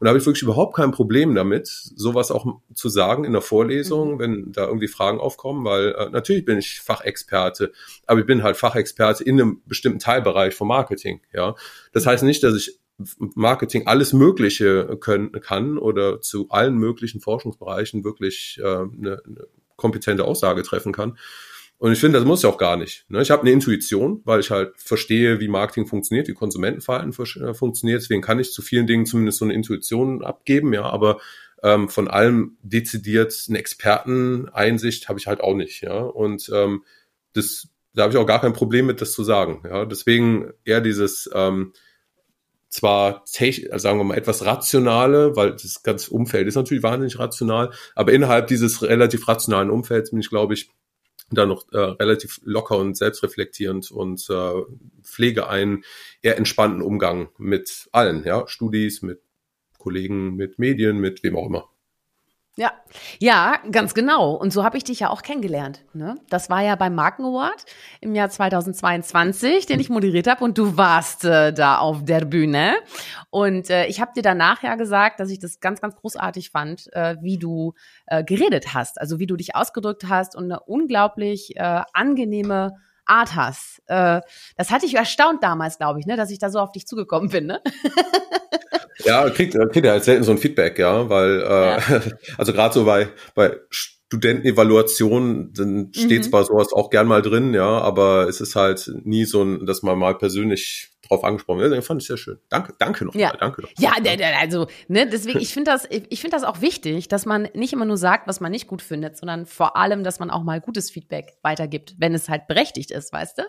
Und 0.00 0.06
da 0.06 0.10
habe 0.10 0.18
ich 0.18 0.24
wirklich 0.24 0.42
überhaupt 0.42 0.74
kein 0.74 0.92
Problem 0.92 1.34
damit, 1.34 1.66
sowas 1.66 2.30
auch 2.30 2.46
zu 2.72 2.88
sagen 2.88 3.24
in 3.24 3.32
der 3.32 3.42
Vorlesung, 3.42 4.14
mhm. 4.14 4.18
wenn 4.18 4.52
da 4.52 4.66
irgendwie 4.66 4.88
Fragen 4.88 5.20
aufkommen, 5.20 5.62
weil 5.66 5.92
äh, 5.92 6.08
natürlich 6.08 6.46
bin 6.46 6.58
ich 6.58 6.80
Fachexperte, 6.80 7.72
aber 8.06 8.20
ich 8.20 8.26
bin 8.26 8.42
halt 8.42 8.56
Fachexperte 8.56 9.22
in 9.22 9.38
einem 9.38 9.60
bestimmten 9.66 9.98
Teilbereich 9.98 10.54
vom 10.54 10.68
Marketing. 10.68 11.20
Ja, 11.34 11.54
das 11.92 12.06
heißt 12.06 12.22
nicht, 12.22 12.42
dass 12.42 12.56
ich 12.56 12.78
Marketing 13.18 13.86
alles 13.86 14.14
Mögliche 14.14 14.96
können 15.00 15.32
kann 15.32 15.76
oder 15.76 16.20
zu 16.22 16.48
allen 16.50 16.76
möglichen 16.76 17.20
Forschungsbereichen 17.20 18.02
wirklich 18.02 18.58
äh, 18.62 18.64
eine, 18.64 19.22
eine 19.26 19.46
kompetente 19.76 20.24
Aussage 20.24 20.62
treffen 20.62 20.92
kann. 20.92 21.18
Und 21.80 21.92
ich 21.92 21.98
finde, 21.98 22.18
das 22.18 22.26
muss 22.26 22.42
ja 22.42 22.50
auch 22.50 22.58
gar 22.58 22.76
nicht. 22.76 23.06
Ne? 23.08 23.22
Ich 23.22 23.30
habe 23.30 23.40
eine 23.40 23.52
Intuition, 23.52 24.20
weil 24.24 24.40
ich 24.40 24.50
halt 24.50 24.74
verstehe, 24.76 25.40
wie 25.40 25.48
Marketing 25.48 25.86
funktioniert, 25.86 26.28
wie 26.28 26.34
Konsumentenverhalten 26.34 27.14
äh, 27.42 27.54
funktioniert. 27.54 28.02
Deswegen 28.02 28.20
kann 28.20 28.38
ich 28.38 28.52
zu 28.52 28.60
vielen 28.60 28.86
Dingen 28.86 29.06
zumindest 29.06 29.38
so 29.38 29.46
eine 29.46 29.54
Intuition 29.54 30.22
abgeben, 30.22 30.74
ja, 30.74 30.82
aber 30.82 31.20
ähm, 31.62 31.88
von 31.88 32.06
allem 32.08 32.58
dezidiert 32.62 33.46
eine 33.48 33.58
Experteneinsicht 33.58 35.08
habe 35.08 35.18
ich 35.18 35.26
halt 35.26 35.40
auch 35.40 35.54
nicht, 35.54 35.80
ja. 35.80 36.00
Und 36.00 36.50
ähm, 36.52 36.84
das, 37.32 37.68
da 37.94 38.02
habe 38.02 38.12
ich 38.12 38.18
auch 38.18 38.26
gar 38.26 38.42
kein 38.42 38.52
Problem 38.52 38.84
mit, 38.84 39.00
das 39.00 39.12
zu 39.12 39.24
sagen. 39.24 39.62
Ja, 39.64 39.86
deswegen 39.86 40.52
eher 40.66 40.82
dieses 40.82 41.30
ähm, 41.32 41.72
zwar 42.68 43.24
also 43.40 43.78
sagen 43.78 43.98
wir 43.98 44.04
mal 44.04 44.18
etwas 44.18 44.44
rationale, 44.44 45.34
weil 45.34 45.52
das 45.52 45.82
ganze 45.82 46.10
Umfeld 46.10 46.46
ist 46.46 46.56
natürlich 46.56 46.82
wahnsinnig 46.82 47.18
rational, 47.18 47.72
aber 47.94 48.12
innerhalb 48.12 48.48
dieses 48.48 48.82
relativ 48.82 49.26
rationalen 49.26 49.70
Umfelds 49.70 50.10
bin 50.10 50.20
ich, 50.20 50.28
glaube 50.28 50.52
ich, 50.52 50.68
da 51.30 51.46
noch 51.46 51.72
äh, 51.72 51.78
relativ 51.78 52.40
locker 52.44 52.76
und 52.76 52.96
selbstreflektierend 52.96 53.90
und 53.90 54.28
äh, 54.30 54.52
pflege 55.02 55.48
einen 55.48 55.84
eher 56.22 56.36
entspannten 56.36 56.82
Umgang 56.82 57.28
mit 57.38 57.88
allen, 57.92 58.24
ja, 58.24 58.46
Studis, 58.48 59.02
mit 59.02 59.20
Kollegen, 59.78 60.34
mit 60.34 60.58
Medien, 60.58 60.98
mit 60.98 61.22
wem 61.22 61.36
auch 61.36 61.46
immer. 61.46 61.68
Ja, 62.60 62.72
ja, 63.20 63.54
ganz 63.72 63.94
genau. 63.94 64.34
Und 64.34 64.52
so 64.52 64.64
habe 64.64 64.76
ich 64.76 64.84
dich 64.84 65.00
ja 65.00 65.08
auch 65.08 65.22
kennengelernt. 65.22 65.82
Ne? 65.94 66.16
Das 66.28 66.50
war 66.50 66.60
ja 66.60 66.76
beim 66.76 66.94
Marken 66.94 67.24
Award 67.24 67.64
im 68.02 68.14
Jahr 68.14 68.28
2022, 68.28 69.64
den 69.64 69.80
ich 69.80 69.88
moderiert 69.88 70.26
habe 70.26 70.44
und 70.44 70.58
du 70.58 70.76
warst 70.76 71.24
äh, 71.24 71.54
da 71.54 71.78
auf 71.78 72.04
der 72.04 72.26
Bühne. 72.26 72.74
Und 73.30 73.70
äh, 73.70 73.86
ich 73.86 74.02
habe 74.02 74.12
dir 74.14 74.20
danach 74.22 74.62
ja 74.62 74.74
gesagt, 74.74 75.20
dass 75.20 75.30
ich 75.30 75.38
das 75.38 75.60
ganz, 75.60 75.80
ganz 75.80 75.96
großartig 75.96 76.50
fand, 76.50 76.92
äh, 76.92 77.16
wie 77.22 77.38
du 77.38 77.72
äh, 78.04 78.22
geredet 78.22 78.74
hast, 78.74 79.00
also 79.00 79.18
wie 79.18 79.26
du 79.26 79.36
dich 79.36 79.56
ausgedrückt 79.56 80.04
hast 80.10 80.36
und 80.36 80.44
eine 80.44 80.60
unglaublich 80.60 81.56
äh, 81.56 81.80
angenehme 81.94 82.72
Art 83.06 83.36
hast. 83.36 83.80
Äh, 83.86 84.20
das 84.58 84.70
hatte 84.70 84.84
ich 84.84 84.96
erstaunt 84.96 85.42
damals, 85.42 85.78
glaube 85.78 85.98
ich, 85.98 86.04
ne, 86.04 86.18
dass 86.18 86.30
ich 86.30 86.38
da 86.38 86.50
so 86.50 86.58
auf 86.58 86.72
dich 86.72 86.86
zugekommen 86.86 87.30
bin. 87.30 87.46
Ne? 87.46 87.62
ja, 89.04 89.28
kriegt, 89.30 89.54
kriegt 89.72 89.86
ja 89.86 89.92
halt 89.92 90.04
selten 90.04 90.24
so 90.24 90.32
ein 90.32 90.38
Feedback, 90.38 90.78
ja, 90.78 91.08
weil 91.08 91.40
äh, 91.40 91.44
ja. 91.44 91.78
also 92.38 92.52
gerade 92.52 92.74
so 92.74 92.84
bei 92.84 93.08
bei 93.34 93.56
Studentenevaluation 93.70 95.52
dann 95.54 95.92
steht 95.94 96.24
mhm. 96.24 96.30
zwar 96.30 96.44
sowas 96.44 96.72
auch 96.72 96.90
gern 96.90 97.06
mal 97.06 97.22
drin, 97.22 97.54
ja, 97.54 97.80
aber 97.80 98.28
es 98.28 98.40
ist 98.40 98.56
halt 98.56 98.90
nie 99.04 99.24
so 99.24 99.42
ein, 99.42 99.66
dass 99.66 99.82
man 99.82 99.98
mal 99.98 100.16
persönlich 100.16 100.90
drauf 101.10 101.24
angesprochen. 101.24 101.70
Den 101.70 101.82
fand 101.82 102.00
ich 102.00 102.08
sehr 102.08 102.16
schön. 102.16 102.38
Danke, 102.48 102.74
danke 102.78 103.04
noch. 103.04 103.14
Ja, 103.14 103.32
danke 103.38 103.62
noch. 103.62 103.70
Ja, 103.78 103.92
also, 104.40 104.66
ne, 104.88 105.06
deswegen, 105.06 105.40
ich 105.40 105.52
finde 105.54 105.72
das, 105.72 105.86
ich 105.90 106.20
finde 106.20 106.36
das 106.36 106.44
auch 106.44 106.60
wichtig, 106.60 107.08
dass 107.08 107.26
man 107.26 107.48
nicht 107.54 107.72
immer 107.72 107.84
nur 107.84 107.96
sagt, 107.96 108.28
was 108.28 108.40
man 108.40 108.52
nicht 108.52 108.68
gut 108.68 108.80
findet, 108.80 109.16
sondern 109.16 109.46
vor 109.46 109.76
allem, 109.76 110.04
dass 110.04 110.20
man 110.20 110.30
auch 110.30 110.42
mal 110.42 110.60
gutes 110.60 110.90
Feedback 110.90 111.36
weitergibt, 111.42 111.94
wenn 111.98 112.14
es 112.14 112.28
halt 112.28 112.46
berechtigt 112.46 112.90
ist, 112.90 113.12
weißt 113.12 113.38
du? 113.38 113.42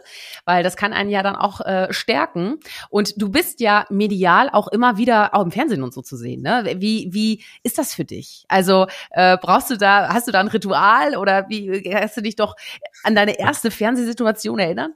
Weil 0.45 0.63
das 0.63 0.75
kann 0.75 0.93
einen 0.93 1.09
ja 1.09 1.21
dann 1.23 1.35
auch 1.35 1.61
äh, 1.61 1.93
stärken. 1.93 2.59
Und 2.89 3.21
du 3.21 3.29
bist 3.29 3.59
ja 3.59 3.85
medial 3.89 4.49
auch 4.51 4.67
immer 4.67 4.97
wieder, 4.97 5.35
auch 5.35 5.43
im 5.43 5.51
Fernsehen 5.51 5.83
und 5.83 5.93
so 5.93 6.01
zu 6.01 6.17
sehen, 6.17 6.41
ne? 6.41 6.63
Wie, 6.77 7.09
wie 7.11 7.43
ist 7.63 7.77
das 7.77 7.93
für 7.93 8.05
dich? 8.05 8.45
Also, 8.47 8.87
äh, 9.11 9.37
brauchst 9.37 9.69
du 9.69 9.77
da, 9.77 10.09
hast 10.13 10.27
du 10.27 10.31
da 10.31 10.39
ein 10.39 10.47
Ritual 10.47 11.15
oder 11.15 11.47
wie, 11.49 11.93
hast 11.93 12.17
du 12.17 12.21
dich 12.21 12.35
doch 12.35 12.55
an 13.03 13.15
deine 13.15 13.39
erste 13.39 13.69
Fernsehsituation 13.69 14.59
erinnern? 14.59 14.93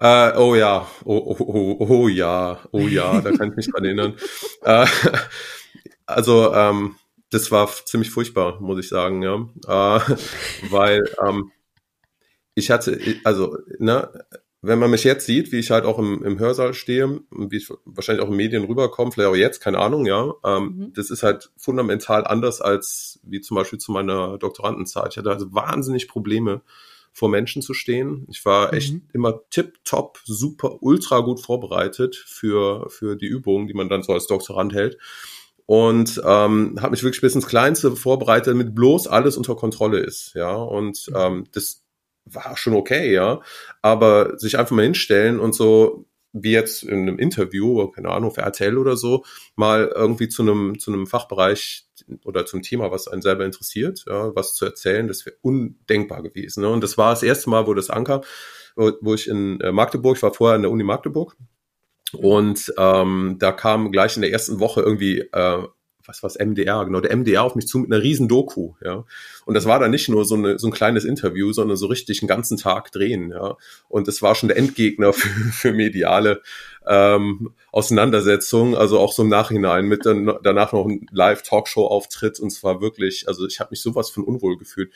Äh, 0.00 0.36
oh 0.36 0.54
ja, 0.54 0.86
oh, 1.04 1.16
oh, 1.16 1.36
oh, 1.40 1.86
oh 1.88 2.08
ja, 2.08 2.60
oh 2.70 2.86
ja, 2.86 3.20
da 3.20 3.32
kann 3.32 3.50
ich 3.50 3.56
mich 3.56 3.70
dran 3.70 3.84
erinnern. 3.84 4.14
Äh, 4.62 4.86
also, 6.06 6.54
ähm, 6.54 6.96
das 7.30 7.50
war 7.50 7.68
ziemlich 7.84 8.10
furchtbar, 8.10 8.60
muss 8.60 8.80
ich 8.80 8.88
sagen, 8.88 9.22
ja. 9.22 9.36
Äh, 9.66 10.16
weil 10.70 11.04
ähm, 11.24 11.52
ich 12.54 12.70
hatte, 12.70 12.98
also, 13.24 13.56
ne, 13.78 14.10
wenn 14.60 14.78
man 14.78 14.90
mich 14.90 15.04
jetzt 15.04 15.26
sieht, 15.26 15.52
wie 15.52 15.58
ich 15.58 15.70
halt 15.70 15.84
auch 15.84 15.98
im, 15.98 16.24
im 16.24 16.38
Hörsaal 16.38 16.74
stehe, 16.74 17.20
wie 17.30 17.56
ich 17.56 17.72
wahrscheinlich 17.84 18.24
auch 18.24 18.30
in 18.30 18.36
Medien 18.36 18.64
rüberkomme, 18.64 19.12
vielleicht 19.12 19.30
auch 19.30 19.36
jetzt, 19.36 19.60
keine 19.60 19.78
Ahnung, 19.78 20.06
ja, 20.06 20.32
ähm, 20.44 20.62
mhm. 20.64 20.92
das 20.94 21.10
ist 21.10 21.22
halt 21.22 21.50
fundamental 21.56 22.26
anders 22.26 22.60
als 22.60 23.20
wie 23.22 23.40
zum 23.40 23.56
Beispiel 23.56 23.78
zu 23.78 23.92
meiner 23.92 24.38
Doktorandenzeit. 24.38 25.12
Ich 25.12 25.18
hatte 25.18 25.30
also 25.30 25.52
wahnsinnig 25.52 26.08
Probleme, 26.08 26.62
vor 27.12 27.28
Menschen 27.28 27.62
zu 27.62 27.74
stehen. 27.74 28.26
Ich 28.30 28.44
war 28.44 28.72
echt 28.72 28.94
mhm. 28.94 29.02
immer 29.12 29.40
tip 29.50 29.84
top, 29.84 30.18
super, 30.24 30.82
ultra 30.82 31.20
gut 31.20 31.40
vorbereitet 31.40 32.16
für, 32.16 32.88
für 32.90 33.16
die 33.16 33.26
Übungen, 33.26 33.66
die 33.66 33.74
man 33.74 33.88
dann 33.88 34.02
so 34.02 34.12
als 34.12 34.26
Doktorand 34.26 34.74
hält. 34.74 34.98
Und 35.66 36.20
ähm, 36.24 36.76
habe 36.80 36.92
mich 36.92 37.02
wirklich 37.02 37.20
bis 37.20 37.34
ins 37.34 37.46
Kleinste 37.46 37.94
vorbereitet, 37.94 38.48
damit 38.48 38.74
bloß 38.74 39.06
alles 39.06 39.36
unter 39.36 39.54
Kontrolle 39.54 39.98
ist. 39.98 40.32
Ja, 40.34 40.54
und 40.54 41.08
mhm. 41.08 41.16
ähm, 41.16 41.44
das 41.52 41.84
war 42.24 42.56
schon 42.56 42.74
okay, 42.74 43.12
ja. 43.12 43.40
Aber 43.82 44.38
sich 44.38 44.58
einfach 44.58 44.74
mal 44.74 44.84
hinstellen 44.84 45.40
und 45.40 45.54
so 45.54 46.07
wie 46.32 46.52
jetzt 46.52 46.82
in 46.82 47.00
einem 47.00 47.18
Interview, 47.18 47.88
keine 47.88 48.10
Ahnung, 48.10 48.30
für 48.30 48.42
RTL 48.42 48.76
oder 48.76 48.96
so, 48.96 49.24
mal 49.56 49.90
irgendwie 49.94 50.28
zu 50.28 50.42
einem, 50.42 50.78
zu 50.78 50.92
einem 50.92 51.06
Fachbereich 51.06 51.86
oder 52.24 52.46
zum 52.46 52.62
Thema, 52.62 52.90
was 52.90 53.08
einen 53.08 53.22
selber 53.22 53.44
interessiert, 53.44 54.04
ja, 54.06 54.34
was 54.34 54.54
zu 54.54 54.64
erzählen, 54.64 55.08
das 55.08 55.26
wäre 55.26 55.36
undenkbar 55.40 56.22
gewesen. 56.22 56.62
Ne? 56.62 56.68
Und 56.68 56.82
das 56.82 56.98
war 56.98 57.10
das 57.10 57.22
erste 57.22 57.50
Mal, 57.50 57.66
wo 57.66 57.74
das 57.74 57.90
ankam, 57.90 58.22
wo, 58.76 59.14
ich 59.14 59.28
in 59.28 59.60
äh, 59.60 59.72
Magdeburg, 59.72 60.16
ich 60.16 60.22
war 60.22 60.34
vorher 60.34 60.56
in 60.56 60.62
der 60.62 60.70
Uni 60.70 60.84
Magdeburg, 60.84 61.36
und 62.12 62.72
ähm, 62.78 63.36
da 63.38 63.52
kam 63.52 63.92
gleich 63.92 64.16
in 64.16 64.22
der 64.22 64.32
ersten 64.32 64.60
Woche 64.60 64.80
irgendwie 64.80 65.18
äh, 65.18 65.62
was 66.08 66.22
was 66.22 66.36
MDR, 66.36 66.84
genau, 66.86 67.00
der 67.00 67.14
MDR 67.16 67.44
auf 67.44 67.54
mich 67.54 67.68
zu 67.68 67.78
mit 67.78 67.92
einer 67.92 68.02
riesen 68.02 68.26
Doku, 68.26 68.74
ja. 68.82 69.04
Und 69.44 69.54
das 69.54 69.66
war 69.66 69.78
dann 69.78 69.90
nicht 69.90 70.08
nur 70.08 70.24
so, 70.24 70.34
eine, 70.34 70.58
so 70.58 70.66
ein 70.66 70.72
kleines 70.72 71.04
Interview, 71.04 71.52
sondern 71.52 71.76
so 71.76 71.86
richtig 71.86 72.22
einen 72.22 72.28
ganzen 72.28 72.56
Tag 72.56 72.90
drehen, 72.90 73.30
ja. 73.30 73.56
Und 73.88 74.08
das 74.08 74.22
war 74.22 74.34
schon 74.34 74.48
der 74.48 74.56
Endgegner 74.56 75.12
für, 75.12 75.28
für 75.28 75.72
mediale 75.72 76.42
ähm, 76.86 77.54
Auseinandersetzungen, 77.70 78.74
also 78.74 78.98
auch 78.98 79.12
so 79.12 79.22
im 79.22 79.28
Nachhinein 79.28 79.86
mit 79.86 80.06
dann 80.06 80.38
danach 80.42 80.72
noch 80.72 80.86
ein 80.86 81.06
Live-Talkshow-Auftritt 81.12 82.40
und 82.40 82.50
zwar 82.50 82.80
wirklich, 82.80 83.28
also 83.28 83.46
ich 83.46 83.60
habe 83.60 83.70
mich 83.70 83.82
sowas 83.82 84.10
von 84.10 84.24
unwohl 84.24 84.56
gefühlt. 84.56 84.92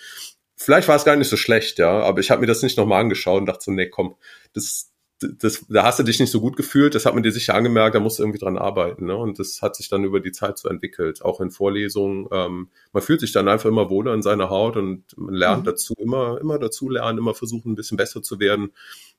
Vielleicht 0.57 0.89
war 0.89 0.97
es 0.97 1.05
gar 1.05 1.17
nicht 1.17 1.29
so 1.29 1.37
schlecht, 1.37 1.79
ja, 1.79 2.01
aber 2.01 2.21
ich 2.21 2.31
habe 2.31 2.41
mir 2.41 2.47
das 2.47 2.63
nicht 2.63 2.79
nochmal 2.79 3.01
angeschaut 3.01 3.41
und 3.41 3.47
dachte 3.47 3.65
so, 3.65 3.71
nee, 3.73 3.89
komm, 3.89 4.15
das, 4.55 4.92
das, 5.39 5.65
da 5.69 5.85
hast 5.85 5.99
du 5.99 6.03
dich 6.03 6.21
nicht 6.21 6.31
so 6.31 6.41
gut 6.41 6.57
gefühlt, 6.57 6.95
das 6.95 7.07
hat 7.07 7.15
man 7.15 7.23
dir 7.23 7.33
sicher 7.33 7.55
angemerkt, 7.55 7.95
da 7.95 8.01
musst 8.01 8.19
du 8.19 8.23
irgendwie 8.23 8.39
dran 8.39 8.59
arbeiten. 8.59 9.07
Ne? 9.07 9.17
Und 9.17 9.39
das 9.39 9.63
hat 9.63 9.77
sich 9.77 9.89
dann 9.89 10.05
über 10.05 10.21
die 10.21 10.33
Zeit 10.33 10.59
so 10.59 10.69
entwickelt, 10.69 11.25
auch 11.25 11.41
in 11.41 11.51
Vorlesungen. 11.51 12.29
Ähm, 12.33 12.69
man 12.93 13.03
fühlt 13.03 13.21
sich 13.21 13.33
dann 13.33 13.49
einfach 13.49 13.69
immer 13.69 13.91
wohler 13.91 14.15
in 14.15 14.23
seiner 14.23 14.51
Haut 14.51 14.77
und 14.77 15.05
man 15.17 15.35
lernt 15.35 15.63
mhm. 15.63 15.67
dazu, 15.67 15.95
immer, 15.99 16.41
immer 16.41 16.59
dazu 16.59 16.89
lernen, 16.89 17.19
immer 17.19 17.35
versuchen, 17.35 17.73
ein 17.73 17.77
bisschen 17.77 17.97
besser 17.97 18.23
zu 18.23 18.41
werden. 18.41 18.73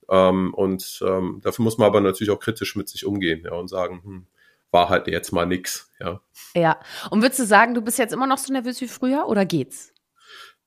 Ähm, 0.10 0.54
und 0.54 1.04
ähm, 1.06 1.40
dafür 1.44 1.64
muss 1.64 1.78
man 1.78 1.88
aber 1.88 2.02
natürlich 2.02 2.32
auch 2.32 2.40
kritisch 2.40 2.76
mit 2.76 2.90
sich 2.90 3.06
umgehen 3.06 3.44
ja, 3.46 3.54
und 3.54 3.68
sagen, 3.68 4.02
hm, 4.04 4.26
war 4.72 4.90
halt 4.90 5.08
jetzt 5.08 5.32
mal 5.32 5.46
nix. 5.46 5.92
Ja. 6.00 6.20
ja. 6.56 6.80
Und 7.10 7.22
würdest 7.22 7.40
du 7.40 7.46
sagen, 7.46 7.74
du 7.74 7.82
bist 7.82 8.00
jetzt 8.00 8.14
immer 8.14 8.28
noch 8.28 8.38
so 8.40 8.52
nervös 8.52 8.82
wie 8.82 8.88
früher 8.88 9.28
oder 9.28 9.46
geht's? 9.46 9.93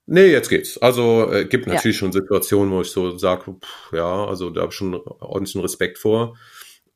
Nee, 0.06 0.30
jetzt 0.30 0.48
geht's. 0.48 0.78
Also 0.78 1.32
äh, 1.32 1.46
gibt 1.46 1.66
natürlich 1.66 1.96
ja. 1.96 2.00
schon 2.00 2.12
Situationen, 2.12 2.72
wo 2.72 2.80
ich 2.80 2.90
so 2.90 3.18
sage, 3.18 3.56
ja, 3.92 4.25
also 4.25 4.50
da 4.50 4.62
habe 4.62 4.70
ich 4.70 4.76
schon 4.76 4.94
ordentlichen 4.94 5.60
Respekt 5.60 5.98
vor, 5.98 6.28
mhm. 6.28 6.34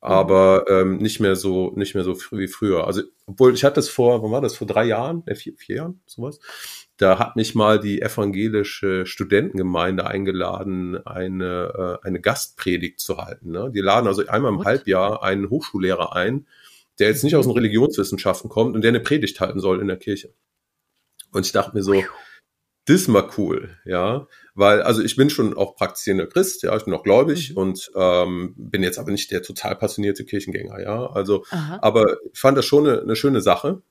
aber 0.01 0.65
ähm, 0.69 0.99
nicht 0.99 1.19
mehr 1.19 1.35
so, 1.35 1.73
nicht 1.75 1.97
mehr 1.97 2.05
so 2.05 2.15
früh 2.15 2.39
wie 2.39 2.49
früher. 2.49 2.87
Also 2.87 3.03
obwohl 3.27 3.53
ich 3.53 3.65
hatte 3.65 3.81
es 3.81 3.89
vor, 3.89 4.23
wann 4.23 4.31
war 4.31 4.41
das? 4.41 4.57
Vor 4.57 4.69
drei 4.69 4.85
Jahren, 4.85 5.25
äh, 5.27 5.35
vier, 5.35 5.55
vier 5.57 5.77
Jahren, 5.77 6.01
sowas. 6.07 6.39
Da 6.99 7.19
hat 7.19 7.35
mich 7.35 7.57
mal 7.57 7.81
die 7.81 8.01
evangelische 8.01 9.07
Studentengemeinde 9.07 10.07
eingeladen, 10.07 11.05
eine 11.05 11.99
äh, 12.03 12.07
eine 12.07 12.21
Gastpredigt 12.21 13.01
zu 13.01 13.17
halten. 13.17 13.51
Ne? 13.51 13.73
Die 13.75 13.81
laden 13.81 14.07
also 14.07 14.25
einmal 14.29 14.53
im 14.53 14.59
What? 14.59 14.67
Halbjahr 14.67 15.25
einen 15.25 15.51
Hochschullehrer 15.51 16.15
ein, 16.15 16.47
der 17.01 17.09
jetzt 17.09 17.25
nicht 17.25 17.35
aus 17.35 17.47
den 17.47 17.55
Religionswissenschaften 17.55 18.51
kommt 18.51 18.77
und 18.77 18.83
der 18.83 18.91
eine 18.91 19.01
Predigt 19.01 19.41
halten 19.41 19.59
soll 19.59 19.81
in 19.81 19.89
der 19.89 19.97
Kirche. 19.97 20.33
Und 21.33 21.47
ich 21.47 21.53
dachte 21.53 21.75
mir 21.75 21.83
so, 21.83 22.05
das 22.87 23.03
ist 23.03 23.09
mal 23.09 23.29
cool, 23.39 23.77
ja, 23.85 24.27
weil 24.55 24.83
also 24.83 25.03
ich 25.03 25.17
bin 25.17 25.31
schon 25.31 25.57
auch 25.57 25.77
praktizierender 25.77 26.27
Christ, 26.27 26.63
ja, 26.63 26.77
ich 26.77 26.85
bin 26.85 26.95
auch 26.95 27.03
gläubig 27.03 27.51
mhm. 27.51 27.57
und 27.57 27.91
ähm, 27.95 28.55
bin 28.57 28.83
jetzt 28.83 28.99
aber 28.99 29.11
nicht 29.13 29.31
der 29.31 29.43
total 29.43 29.77
passionierte 29.77 30.25
Kirchengänger, 30.25 30.81
ja, 30.81 31.07
also, 31.07 31.45
Aha. 31.51 31.79
aber 31.83 32.17
ich 32.33 32.39
fand 32.39 32.59
das 32.59 32.65
schon 32.65 32.87
eine, 32.87 33.03
eine 33.03 33.17
schöne 33.17 33.41
Sache 33.41 33.83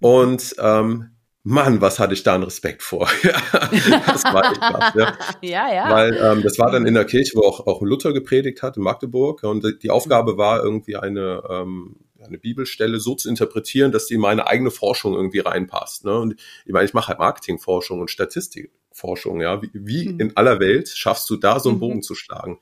und 0.00 0.54
ähm, 0.58 1.10
Mann, 1.44 1.80
was 1.80 1.98
hatte 1.98 2.14
ich 2.14 2.22
da 2.22 2.34
einen 2.34 2.44
Respekt 2.44 2.82
vor. 2.82 3.08
das 3.22 4.24
war 4.24 4.44
echt 4.44 4.60
krass, 4.60 4.94
ja. 4.94 5.18
ja, 5.42 5.74
ja. 5.74 5.90
Weil 5.90 6.16
ähm, 6.16 6.42
das 6.42 6.58
war 6.58 6.70
dann 6.70 6.86
in 6.86 6.94
der 6.94 7.04
Kirche, 7.04 7.32
wo 7.34 7.42
auch, 7.42 7.66
auch 7.66 7.82
Luther 7.82 8.12
gepredigt 8.12 8.62
hat, 8.62 8.76
in 8.76 8.84
Magdeburg. 8.84 9.42
Und 9.42 9.82
die 9.82 9.90
Aufgabe 9.90 10.38
war 10.38 10.62
irgendwie 10.62 10.94
eine 10.96 11.42
ähm, 11.50 11.96
eine 12.26 12.38
Bibelstelle 12.38 13.00
so 13.00 13.14
zu 13.14 13.28
interpretieren, 13.28 13.92
dass 13.92 14.06
die 14.06 14.14
in 14.14 14.20
meine 14.20 14.46
eigene 14.46 14.70
Forschung 14.70 15.14
irgendwie 15.14 15.40
reinpasst. 15.40 16.04
Ne? 16.04 16.18
Und 16.18 16.40
ich 16.64 16.72
meine, 16.72 16.84
ich 16.84 16.94
mache 16.94 17.08
halt 17.08 17.18
Marketingforschung 17.18 18.00
und 18.00 18.10
Statistikforschung, 18.10 19.40
ja. 19.40 19.60
Wie, 19.62 19.70
wie 19.72 20.08
mhm. 20.08 20.20
in 20.20 20.36
aller 20.36 20.60
Welt 20.60 20.88
schaffst 20.88 21.28
du 21.30 21.36
da 21.36 21.60
so 21.60 21.68
einen 21.68 21.78
mhm. 21.78 21.80
Bogen 21.80 22.02
zu 22.02 22.14
schlagen? 22.14 22.58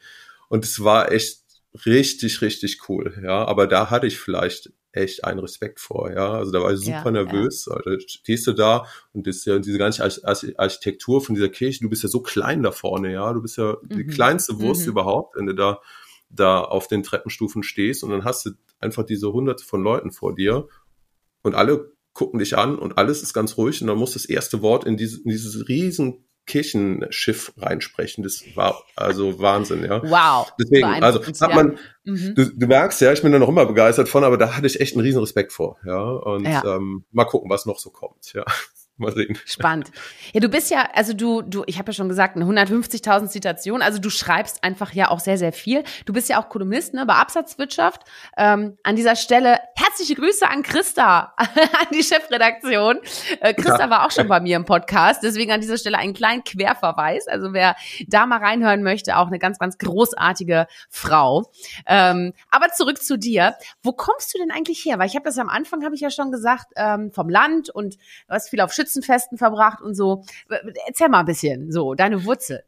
Und 0.48 0.64
es 0.64 0.82
war 0.82 1.12
echt 1.12 1.42
richtig, 1.86 2.42
richtig 2.42 2.88
cool, 2.88 3.20
ja. 3.22 3.44
Aber 3.44 3.66
da 3.66 3.90
hatte 3.90 4.06
ich 4.06 4.18
vielleicht 4.18 4.72
echt 4.92 5.24
einen 5.24 5.38
Respekt 5.38 5.80
vor, 5.80 6.12
ja. 6.12 6.32
Also 6.32 6.50
da 6.50 6.60
war 6.60 6.72
ich 6.72 6.80
super 6.80 7.04
ja, 7.06 7.10
nervös. 7.10 7.66
Ja. 7.66 7.76
Also, 7.76 7.98
stehst 8.06 8.46
du 8.46 8.52
da 8.52 8.86
und 9.12 9.26
das 9.26 9.44
ja 9.44 9.58
diese 9.58 9.78
ganze 9.78 10.02
Architektur 10.58 11.20
von 11.20 11.34
dieser 11.34 11.48
Kirche, 11.48 11.80
du 11.80 11.88
bist 11.88 12.02
ja 12.02 12.08
so 12.08 12.20
klein 12.20 12.62
da 12.62 12.72
vorne, 12.72 13.12
ja. 13.12 13.32
Du 13.32 13.42
bist 13.42 13.56
ja 13.56 13.76
mhm. 13.82 13.96
die 13.96 14.06
kleinste 14.06 14.58
Wurst 14.60 14.82
mhm. 14.82 14.88
überhaupt, 14.88 15.36
wenn 15.36 15.46
du 15.46 15.54
da 15.54 15.80
da 16.30 16.60
auf 16.60 16.88
den 16.88 17.02
Treppenstufen 17.02 17.62
stehst 17.62 18.04
und 18.04 18.10
dann 18.10 18.24
hast 18.24 18.46
du 18.46 18.50
einfach 18.78 19.04
diese 19.04 19.32
hunderte 19.32 19.64
von 19.64 19.82
Leuten 19.82 20.12
vor 20.12 20.34
dir 20.34 20.68
und 21.42 21.54
alle 21.54 21.92
gucken 22.12 22.38
dich 22.38 22.56
an 22.56 22.78
und 22.78 22.98
alles 22.98 23.22
ist 23.22 23.34
ganz 23.34 23.56
ruhig 23.56 23.80
und 23.80 23.88
dann 23.88 23.98
muss 23.98 24.14
das 24.14 24.24
erste 24.24 24.62
Wort 24.62 24.84
in, 24.84 24.96
diese, 24.96 25.22
in 25.22 25.30
dieses 25.30 25.68
riesen 25.68 26.24
Kirchenschiff 26.46 27.52
reinsprechen. 27.58 28.24
Das 28.24 28.44
war 28.54 28.82
also 28.96 29.38
Wahnsinn, 29.40 29.84
ja. 29.84 30.02
Wow. 30.02 30.52
Deswegen, 30.58 30.86
also 30.86 31.22
hat 31.22 31.54
man, 31.54 31.78
mhm. 32.04 32.34
du, 32.34 32.50
du, 32.56 32.66
merkst 32.66 33.00
ja, 33.02 33.12
ich 33.12 33.22
bin 33.22 33.30
da 33.30 33.38
noch 33.38 33.48
immer 33.48 33.66
begeistert 33.66 34.08
von, 34.08 34.24
aber 34.24 34.36
da 34.36 34.56
hatte 34.56 34.66
ich 34.66 34.80
echt 34.80 34.94
einen 34.94 35.04
riesen 35.04 35.20
Respekt 35.20 35.52
vor, 35.52 35.78
ja. 35.84 36.00
Und 36.00 36.44
ja. 36.44 36.64
Ähm, 36.64 37.04
mal 37.12 37.24
gucken, 37.24 37.50
was 37.50 37.66
noch 37.66 37.78
so 37.78 37.90
kommt, 37.90 38.32
ja. 38.32 38.44
Mal 39.00 39.12
sehen. 39.12 39.38
Spannend. 39.46 39.90
Ja, 40.32 40.40
du 40.40 40.48
bist 40.48 40.70
ja, 40.70 40.88
also 40.94 41.14
du, 41.14 41.40
du, 41.40 41.64
ich 41.66 41.78
habe 41.78 41.88
ja 41.88 41.94
schon 41.94 42.08
gesagt, 42.10 42.36
eine 42.36 42.44
150.000 42.44 43.28
Zitation. 43.28 43.80
Also 43.80 43.98
du 43.98 44.10
schreibst 44.10 44.62
einfach 44.62 44.92
ja 44.92 45.08
auch 45.08 45.20
sehr, 45.20 45.38
sehr 45.38 45.52
viel. 45.52 45.84
Du 46.04 46.12
bist 46.12 46.28
ja 46.28 46.40
auch 46.40 46.50
Kolumnist 46.50 46.92
ne, 46.92 47.06
bei 47.06 47.14
Absatzwirtschaft. 47.14 48.02
Ähm, 48.36 48.76
an 48.82 48.96
dieser 48.96 49.16
Stelle 49.16 49.58
herzliche 49.74 50.14
Grüße 50.14 50.46
an 50.46 50.62
Christa, 50.62 51.32
an 51.36 51.86
die 51.94 52.02
Chefredaktion. 52.02 52.98
Äh, 53.40 53.54
Christa 53.54 53.80
ja. 53.80 53.90
war 53.90 54.06
auch 54.06 54.10
schon 54.10 54.28
bei 54.28 54.38
mir 54.40 54.56
im 54.56 54.66
Podcast, 54.66 55.22
deswegen 55.22 55.50
an 55.50 55.62
dieser 55.62 55.78
Stelle 55.78 55.96
einen 55.96 56.12
kleinen 56.12 56.44
Querverweis. 56.44 57.26
Also 57.26 57.54
wer 57.54 57.76
da 58.06 58.26
mal 58.26 58.38
reinhören 58.38 58.82
möchte, 58.82 59.16
auch 59.16 59.28
eine 59.28 59.38
ganz, 59.38 59.58
ganz 59.58 59.78
großartige 59.78 60.66
Frau. 60.90 61.50
Ähm, 61.86 62.34
aber 62.50 62.68
zurück 62.68 63.02
zu 63.02 63.16
dir. 63.16 63.54
Wo 63.82 63.92
kommst 63.92 64.34
du 64.34 64.38
denn 64.38 64.50
eigentlich 64.50 64.84
her? 64.84 64.98
Weil 64.98 65.06
ich 65.06 65.14
habe 65.14 65.24
das 65.24 65.38
am 65.38 65.48
Anfang, 65.48 65.84
habe 65.84 65.94
ich 65.94 66.02
ja 66.02 66.10
schon 66.10 66.30
gesagt, 66.30 66.72
ähm, 66.76 67.10
vom 67.12 67.30
Land 67.30 67.70
und 67.70 67.96
du 67.96 68.34
hast 68.34 68.50
viel 68.50 68.60
auf 68.60 68.72
Schützen 68.72 68.89
Schützenfesten 68.90 69.38
verbracht 69.38 69.80
und 69.80 69.94
so. 69.94 70.24
Erzähl 70.86 71.08
mal 71.08 71.20
ein 71.20 71.26
bisschen, 71.26 71.70
so, 71.70 71.94
deine 71.94 72.24
Wurzel. 72.24 72.62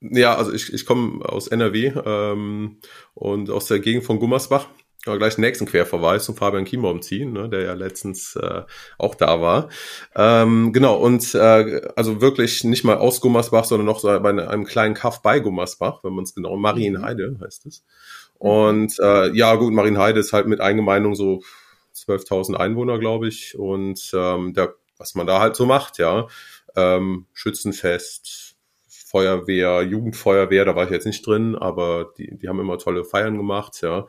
Ja, 0.00 0.34
also 0.34 0.52
ich, 0.52 0.72
ich 0.72 0.84
komme 0.84 1.24
aus 1.24 1.48
NRW 1.48 1.92
ähm, 2.04 2.78
und 3.14 3.50
aus 3.50 3.66
der 3.66 3.80
Gegend 3.80 4.04
von 4.04 4.18
Gummersbach. 4.18 4.68
Aber 5.06 5.18
gleich 5.18 5.36
den 5.36 5.42
nächsten 5.42 5.66
Querverweis 5.66 6.24
zum 6.24 6.34
Fabian 6.34 6.64
Kienbaum 6.64 7.00
ziehen, 7.00 7.32
ne, 7.32 7.48
der 7.48 7.62
ja 7.62 7.74
letztens 7.74 8.34
äh, 8.34 8.62
auch 8.98 9.14
da 9.14 9.40
war. 9.40 9.68
Ähm, 10.16 10.72
genau, 10.72 10.96
und 10.96 11.32
äh, 11.32 11.80
also 11.94 12.20
wirklich 12.20 12.64
nicht 12.64 12.82
mal 12.82 12.96
aus 12.96 13.20
Gummersbach, 13.20 13.64
sondern 13.64 13.86
noch 13.86 14.00
so 14.00 14.08
bei 14.08 14.30
einem 14.30 14.64
kleinen 14.64 14.94
Kaff 14.94 15.22
bei 15.22 15.38
Gummersbach, 15.38 16.02
wenn 16.02 16.12
man 16.12 16.24
es 16.24 16.34
genau, 16.34 16.56
Marienheide 16.56 17.38
heißt 17.40 17.66
es. 17.66 17.84
Mhm. 18.40 18.48
Und 18.48 18.98
äh, 18.98 19.30
ja, 19.30 19.54
gut, 19.54 19.72
Marienheide 19.72 20.18
ist 20.18 20.32
halt 20.32 20.48
mit 20.48 20.60
Eingemeindung 20.60 21.14
so 21.14 21.40
12.000 21.94 22.54
Einwohner, 22.54 22.98
glaube 22.98 23.28
ich. 23.28 23.56
Und 23.56 24.10
ähm, 24.12 24.54
der, 24.54 24.74
was 24.98 25.14
man 25.14 25.26
da 25.26 25.40
halt 25.40 25.56
so 25.56 25.66
macht, 25.66 25.98
ja, 25.98 26.28
ähm, 26.74 27.26
Schützenfest, 27.32 28.56
Feuerwehr, 28.88 29.82
Jugendfeuerwehr, 29.82 30.64
da 30.64 30.76
war 30.76 30.84
ich 30.84 30.90
jetzt 30.90 31.06
nicht 31.06 31.26
drin, 31.26 31.56
aber 31.56 32.12
die, 32.18 32.36
die 32.36 32.48
haben 32.48 32.60
immer 32.60 32.78
tolle 32.78 33.04
Feiern 33.04 33.36
gemacht, 33.36 33.80
ja. 33.82 34.06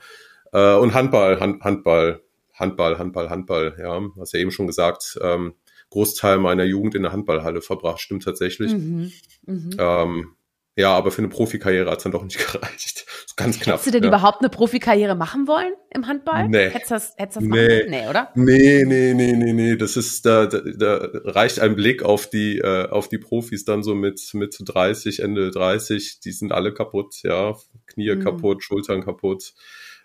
Äh, 0.52 0.76
und 0.76 0.94
Handball, 0.94 1.40
Hand, 1.40 1.64
Handball, 1.64 2.22
Handball, 2.54 2.98
Handball, 2.98 3.30
Handball, 3.30 3.78
ja. 3.80 4.02
Hast 4.20 4.34
ja 4.34 4.40
eben 4.40 4.52
schon 4.52 4.68
gesagt, 4.68 5.18
ähm, 5.22 5.54
Großteil 5.90 6.38
meiner 6.38 6.66
Jugend 6.66 6.96
in 6.96 7.04
der 7.04 7.12
Handballhalle 7.12 7.62
verbracht, 7.62 8.00
stimmt 8.00 8.24
tatsächlich. 8.24 8.74
Mhm, 8.74 9.12
mh. 9.46 9.76
ähm, 9.80 10.37
ja, 10.78 10.96
aber 10.96 11.10
für 11.10 11.20
eine 11.20 11.28
Profikarriere 11.28 11.90
hat 11.90 11.98
es 11.98 12.04
dann 12.04 12.12
doch 12.12 12.24
nicht 12.24 12.38
gereicht. 12.52 13.08
Ganz 13.36 13.60
knapp. 13.60 13.74
Hättest 13.76 13.88
du 13.88 13.92
denn 13.92 14.04
ja. 14.04 14.10
überhaupt 14.10 14.42
eine 14.42 14.50
Profikarriere 14.50 15.16
machen 15.16 15.48
wollen 15.48 15.74
im 15.90 16.08
Handball? 16.08 16.48
Nee. 16.48 16.70
Hättest 16.70 16.92
du 16.92 16.96
das, 16.96 17.14
hättest 17.18 17.38
das 17.38 17.44
nee. 17.44 17.50
machen 17.50 17.68
wollen? 17.68 17.90
Nee, 17.90 18.08
oder? 18.08 18.32
Nee, 18.36 18.86
nee, 18.86 19.14
nee, 19.16 19.34
nee, 19.34 19.54
nee. 19.54 19.76
Das 19.76 19.98
ist, 19.98 20.24
da, 20.28 20.46
da, 20.46 20.60
da 20.60 21.10
reicht 21.26 21.60
ein 21.60 21.76
Blick 21.76 22.04
auf 22.04 22.30
die, 22.30 22.60
äh, 22.60 22.90
auf 22.90 23.10
die 23.10 23.18
Profis 23.18 23.66
dann 23.66 23.82
so 23.82 23.96
mit, 23.96 24.22
mit 24.36 24.56
30, 24.60 25.22
Ende 25.22 25.50
30. 25.50 26.20
Die 26.20 26.32
sind 26.32 26.52
alle 26.52 26.72
kaputt, 26.76 27.16
ja. 27.24 27.56
Knie 27.88 28.14
mhm. 28.14 28.24
kaputt, 28.24 28.64
Schultern 28.64 29.04
kaputt. 29.04 29.56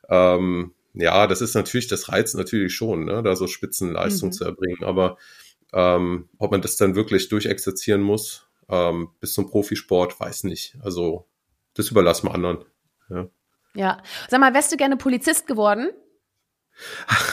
Ähm, 0.09 0.73
ja, 0.95 1.27
das 1.27 1.43
ist 1.43 1.55
natürlich, 1.55 1.89
das 1.89 2.09
reizt 2.09 2.35
natürlich 2.35 2.75
schon, 2.75 3.05
ne, 3.05 3.23
da 3.23 3.37
so 3.37 3.47
Spitzenleistung 3.47 4.31
mhm. 4.31 4.33
zu 4.33 4.45
erbringen. 4.45 4.85
Aber 4.85 5.19
ähm, 5.75 6.31
ob 6.39 6.51
man 6.51 6.63
das 6.63 6.77
dann 6.77 6.95
wirklich 6.95 7.29
durchexerzieren 7.29 8.01
muss, 8.01 8.47
ähm, 8.73 9.11
bis 9.21 9.35
zum 9.35 9.49
Profisport, 9.49 10.19
weiß 10.19 10.45
nicht. 10.45 10.77
Also 10.83 11.29
das 11.75 11.91
überlassen 11.91 12.27
wir 12.27 12.35
anderen. 12.35 12.65
Ja. 13.11 13.29
ja. 13.75 14.03
Sag 14.29 14.41
mal, 14.41 14.55
wärst 14.55 14.73
du 14.73 14.77
gerne 14.77 14.97
Polizist 14.97 15.47
geworden? 15.47 15.91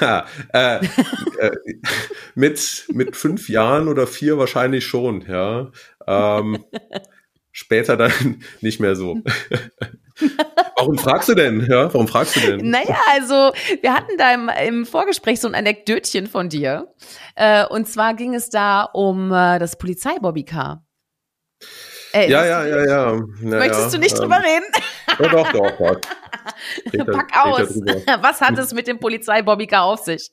äh, 0.01 0.22
äh, 0.51 0.81
mit, 2.36 2.86
mit 2.89 3.15
fünf 3.15 3.48
Jahren 3.48 3.88
oder 3.88 4.05
vier 4.05 4.38
wahrscheinlich 4.38 4.86
schon, 4.86 5.22
ja. 5.22 5.72
Ähm, 6.05 6.65
später 7.51 7.96
dann 7.96 8.43
nicht 8.62 8.81
mehr 8.81 8.98
so. 8.98 9.22
Warum 10.75 10.98
fragst 10.98 11.29
du 11.29 11.36
denn? 11.36 11.65
Ja, 11.69 11.93
warum 11.93 12.10
fragst 12.10 12.36
du 12.36 12.41
denn? 12.41 12.69
Naja, 12.69 12.98
also 13.12 13.53
wir 13.81 13.93
hatten 13.93 14.17
da 14.17 14.34
im, 14.34 14.50
im 14.67 14.86
Vorgespräch 14.86 15.39
so 15.39 15.48
ein 15.48 15.55
Anekdötchen 15.55 16.27
von 16.27 16.50
dir. 16.50 16.93
Äh, 17.36 17.65
und 17.65 17.88
zwar 17.88 18.13
ging 18.13 18.36
es 18.36 18.50
da 18.50 18.84
um 18.84 19.31
äh, 19.31 19.58
das 19.58 19.77
Polizeibobbycar. 19.77 20.86
Ey, 22.12 22.30
ja, 22.32 22.46
ja, 22.46 22.66
ja, 22.66 22.86
ja, 22.86 23.13
ja. 23.13 23.22
Möchtest 23.42 23.94
du 23.94 24.00
nicht 24.00 24.16
ähm, 24.16 24.22
drüber 24.22 24.38
reden? 24.44 24.66
Ja, 25.20 25.28
doch, 25.28 25.51
doch, 25.51 25.78
doch. 25.78 27.06
Pack 27.06 27.46
aus. 27.46 27.70
Was 28.22 28.42
hat 28.42 28.58
es 28.58 28.74
mit 28.74 28.88
dem 28.88 29.00
Polizeibobbycar 29.00 29.84
auf 29.84 30.00
sich? 30.00 30.32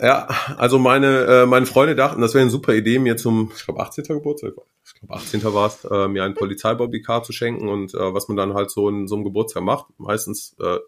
Ja, 0.00 0.28
also 0.56 0.78
meine, 0.78 1.24
äh, 1.24 1.46
meine 1.46 1.66
Freunde 1.66 1.96
dachten, 1.96 2.20
das 2.20 2.34
wäre 2.34 2.42
eine 2.42 2.50
super 2.50 2.74
Idee, 2.74 2.98
mir 2.98 3.16
zum, 3.16 3.50
ich 3.56 3.64
glaube, 3.64 3.80
18. 3.80 4.04
Geburtstag, 4.04 4.52
ich 4.84 4.94
glaube, 4.94 5.14
18. 5.14 5.42
war 5.54 5.66
es, 5.66 5.84
äh, 5.84 6.08
mir 6.08 6.24
ein 6.24 6.34
Polizeibobbycar 6.34 7.22
zu 7.22 7.32
schenken 7.32 7.68
und 7.68 7.94
äh, 7.94 8.14
was 8.14 8.28
man 8.28 8.36
dann 8.36 8.54
halt 8.54 8.70
so 8.70 8.88
in 8.88 9.08
so 9.08 9.14
einem 9.14 9.24
Geburtstag 9.24 9.62
macht, 9.62 9.86
meistens 9.96 10.54
äh, 10.60 10.78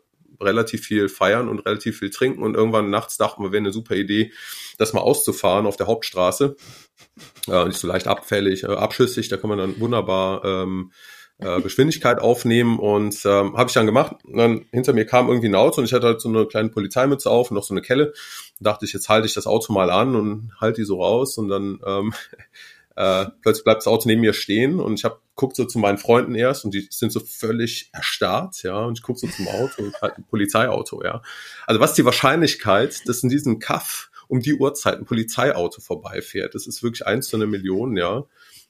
relativ 0.40 0.82
viel 0.84 1.08
feiern 1.08 1.48
und 1.48 1.60
relativ 1.60 1.98
viel 1.98 2.10
trinken 2.10 2.42
und 2.42 2.54
irgendwann 2.54 2.90
nachts 2.90 3.16
dachten 3.16 3.42
wir, 3.42 3.52
wäre 3.52 3.60
eine 3.60 3.72
super 3.72 3.94
Idee, 3.94 4.32
das 4.78 4.92
mal 4.92 5.00
auszufahren 5.00 5.66
auf 5.66 5.76
der 5.76 5.86
Hauptstraße. 5.86 6.56
Äh, 7.48 7.64
nicht 7.66 7.78
so 7.78 7.88
leicht 7.88 8.06
abfällig, 8.06 8.64
äh, 8.64 8.68
abschüssig, 8.68 9.28
da 9.28 9.36
kann 9.36 9.50
man 9.50 9.58
dann 9.58 9.80
wunderbar 9.80 10.44
ähm, 10.44 10.92
äh, 11.38 11.60
Geschwindigkeit 11.60 12.20
aufnehmen 12.20 12.78
und 12.78 13.24
ähm, 13.24 13.56
habe 13.56 13.68
ich 13.68 13.74
dann 13.74 13.86
gemacht. 13.86 14.16
Und 14.24 14.36
dann 14.36 14.66
hinter 14.72 14.92
mir 14.92 15.06
kam 15.06 15.28
irgendwie 15.28 15.48
ein 15.48 15.54
Auto 15.54 15.80
und 15.80 15.86
ich 15.86 15.92
hatte 15.92 16.06
halt 16.06 16.20
so 16.20 16.28
eine 16.28 16.46
kleine 16.46 16.68
Polizeimütze 16.68 17.30
auf 17.30 17.50
und 17.50 17.54
noch 17.54 17.64
so 17.64 17.74
eine 17.74 17.82
Kelle. 17.82 18.08
Und 18.08 18.66
dachte 18.66 18.84
ich, 18.84 18.92
jetzt 18.92 19.08
halte 19.08 19.26
ich 19.26 19.34
das 19.34 19.46
Auto 19.46 19.72
mal 19.72 19.90
an 19.90 20.16
und 20.16 20.52
halte 20.60 20.82
die 20.82 20.86
so 20.86 21.02
raus 21.02 21.38
und 21.38 21.48
dann 21.48 21.80
ähm, 21.86 22.12
äh, 22.96 23.26
plötzlich 23.42 23.64
bleibt 23.64 23.80
das 23.80 23.86
Auto 23.86 24.08
neben 24.08 24.20
mir 24.20 24.34
stehen 24.34 24.80
und 24.80 24.94
ich 24.94 25.04
habe 25.04 25.18
guckt 25.34 25.56
so 25.56 25.64
zu 25.64 25.78
meinen 25.78 25.96
Freunden 25.96 26.34
erst 26.34 26.66
und 26.66 26.74
die 26.74 26.86
sind 26.90 27.10
so 27.12 27.20
völlig 27.20 27.88
erstarrt, 27.94 28.62
ja, 28.62 28.78
und 28.80 28.98
ich 28.98 29.02
gucke 29.02 29.18
so 29.18 29.26
zum 29.26 29.48
Auto 29.48 29.90
halt 30.02 30.18
ein 30.18 30.24
Polizeiauto, 30.24 31.02
ja. 31.02 31.22
Also 31.66 31.80
was 31.80 31.92
ist 31.92 31.96
die 31.96 32.04
Wahrscheinlichkeit, 32.04 33.08
dass 33.08 33.22
in 33.22 33.30
diesem 33.30 33.58
Kaff 33.58 34.09
um 34.30 34.40
die 34.40 34.54
Uhrzeit 34.54 34.98
ein 34.98 35.04
Polizeiauto 35.04 35.80
vorbeifährt? 35.80 36.54
Das 36.54 36.66
ist 36.66 36.82
wirklich 36.82 37.06
eins 37.06 37.28
zu 37.28 37.36
einer 37.36 37.46
Million, 37.46 37.96
ja. 37.96 38.24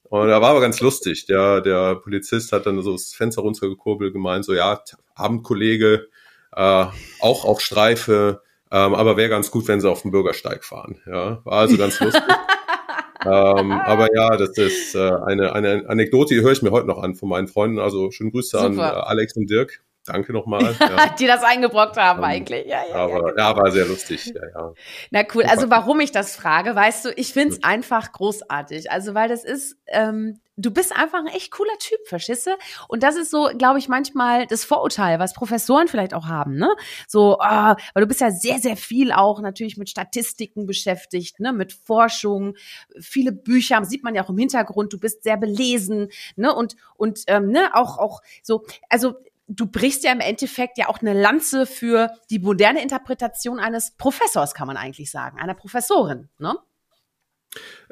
Und 0.05 0.29
da 0.29 0.41
war 0.41 0.51
aber 0.51 0.61
ganz 0.61 0.81
lustig. 0.81 1.27
Der, 1.27 1.61
der 1.61 1.95
Polizist 1.97 2.53
hat 2.53 2.67
dann 2.67 2.83
so 2.83 2.93
das 2.93 3.15
Fenster 3.15 3.43
runtergekurbelt, 3.43 4.13
gemeint, 4.13 4.45
so 4.45 4.55
ja, 4.55 4.83
Abendkollege, 5.15 6.09
äh, 6.57 6.87
auch 7.21 7.45
auf 7.45 7.61
Streife, 7.61 8.43
ähm, 8.73 8.95
aber 8.95 9.17
wäre 9.17 9.29
ganz 9.29 9.51
gut, 9.51 9.69
wenn 9.69 9.81
sie 9.81 9.91
auf 9.91 10.03
dem 10.03 10.11
Bürgersteig 10.11 10.65
fahren. 10.65 11.01
Ja, 11.07 11.45
war 11.45 11.61
also 11.61 11.77
ganz 11.77 12.01
lustig. 12.01 12.23
ähm, 13.25 13.73
aber 13.73 14.15
ja, 14.15 14.37
das 14.37 14.57
ist 14.57 14.95
äh, 14.95 15.11
eine, 15.27 15.53
eine 15.53 15.89
Anekdote, 15.89 16.35
die 16.35 16.41
höre 16.41 16.53
ich 16.53 16.63
mir 16.63 16.71
heute 16.71 16.87
noch 16.87 17.03
an 17.03 17.15
von 17.15 17.29
meinen 17.29 17.49
Freunden. 17.49 17.79
Also 17.79 18.11
schönen 18.11 18.33
Grüße 18.33 18.59
Super. 18.59 18.67
an 18.67 18.79
äh, 18.79 18.81
Alex 18.81 19.37
und 19.37 19.51
Dirk. 19.51 19.83
Danke 20.07 20.33
nochmal. 20.33 20.77
Ja. 20.81 21.09
die 21.19 21.27
das 21.27 21.43
eingebrockt 21.43 21.97
haben 21.97 22.21
um, 22.21 22.25
ähm, 22.25 22.31
eigentlich. 22.31 22.67
Ja, 22.67 22.83
ja, 22.89 22.95
aber, 22.95 23.13
ja, 23.13 23.31
genau. 23.31 23.37
ja, 23.37 23.57
war 23.57 23.71
sehr 23.71 23.87
lustig. 23.87 24.33
Ja, 24.35 24.41
ja. 24.55 24.73
Na 25.11 25.23
cool. 25.35 25.45
Also 25.45 25.71
warum 25.71 26.01
ich 26.01 26.11
das 26.11 26.37
frage, 26.37 26.75
weißt 26.75 27.05
du, 27.05 27.13
ich 27.17 27.33
find's 27.33 27.63
einfach 27.63 28.13
großartig. 28.13 28.91
Also 28.91 29.15
weil 29.15 29.29
das 29.29 29.45
ist, 29.45 29.77
ähm, 29.89 30.41
du 30.57 30.71
bist 30.71 30.95
einfach 30.95 31.19
ein 31.19 31.27
echt 31.27 31.51
cooler 31.51 31.77
Typ, 31.79 31.99
du? 32.47 32.51
Und 32.89 33.03
das 33.03 33.17
ist 33.17 33.31
so, 33.31 33.51
glaube 33.57 33.79
ich, 33.79 33.89
manchmal 33.89 34.47
das 34.47 34.65
Vorurteil, 34.65 35.19
was 35.19 35.33
Professoren 35.33 35.89
vielleicht 35.89 36.15
auch 36.15 36.27
haben, 36.27 36.57
ne? 36.57 36.75
So, 37.07 37.39
oh, 37.39 37.75
weil 37.95 38.03
du 38.03 38.07
bist 38.07 38.21
ja 38.21 38.31
sehr, 38.31 38.59
sehr 38.59 38.77
viel 38.77 39.13
auch 39.13 39.41
natürlich 39.41 39.77
mit 39.77 39.89
Statistiken 39.89 40.67
beschäftigt, 40.67 41.41
ne? 41.41 41.53
Mit 41.53 41.73
Forschung, 41.73 42.55
viele 43.01 43.33
Bücher, 43.33 43.85
sieht 43.85 44.05
man 44.05 44.15
ja 44.15 44.25
auch 44.25 44.31
im 44.31 44.39
Hintergrund, 44.39 44.93
du 44.93 44.99
bist 44.99 45.23
sehr 45.23 45.37
belesen, 45.37 46.09
ne? 46.37 46.55
Und, 46.55 46.77
und 46.97 47.21
ähm, 47.27 47.49
ne, 47.51 47.71
auch, 47.75 47.99
auch 47.99 48.21
so, 48.43 48.65
also 48.89 49.15
du 49.51 49.67
brichst 49.67 50.05
ja 50.05 50.13
im 50.13 50.21
Endeffekt 50.21 50.79
ja 50.79 50.89
auch 50.89 51.01
eine 51.01 51.13
Lanze 51.13 51.67
für 51.67 52.11
die 52.31 52.39
moderne 52.39 52.83
Interpretation 52.83 53.59
eines 53.59 53.93
Professors, 53.97 54.55
kann 54.55 54.67
man 54.67 54.77
eigentlich 54.77 55.11
sagen, 55.11 55.39
einer 55.39 55.55
Professorin, 55.55 56.29
ne? 56.39 56.57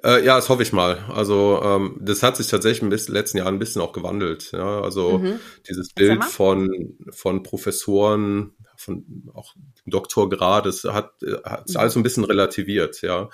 Äh, 0.05 0.25
ja, 0.25 0.37
das 0.37 0.49
hoffe 0.49 0.63
ich 0.63 0.73
mal. 0.73 1.05
Also 1.13 1.61
ähm, 1.65 1.97
das 2.01 2.23
hat 2.23 2.37
sich 2.37 2.47
tatsächlich 2.47 2.83
in 2.83 2.91
den 2.91 3.13
letzten 3.13 3.39
Jahren 3.39 3.57
ein 3.57 3.59
bisschen 3.59 3.83
auch 3.83 3.93
gewandelt. 3.93 4.53
Ja? 4.53 4.81
Also 4.81 5.19
mhm. 5.19 5.41
dieses 5.69 5.93
Bild 5.93 6.25
von, 6.25 6.97
von 7.11 7.43
Professoren, 7.43 8.53
von 8.77 9.29
auch 9.35 9.55
Doktorgrad, 9.87 10.67
das 10.67 10.85
hat, 10.85 11.15
hat 11.43 11.69
mhm. 11.69 11.77
alles 11.77 11.97
ein 11.97 12.05
bisschen 12.05 12.23
relativiert, 12.23 13.03
ja. 13.03 13.29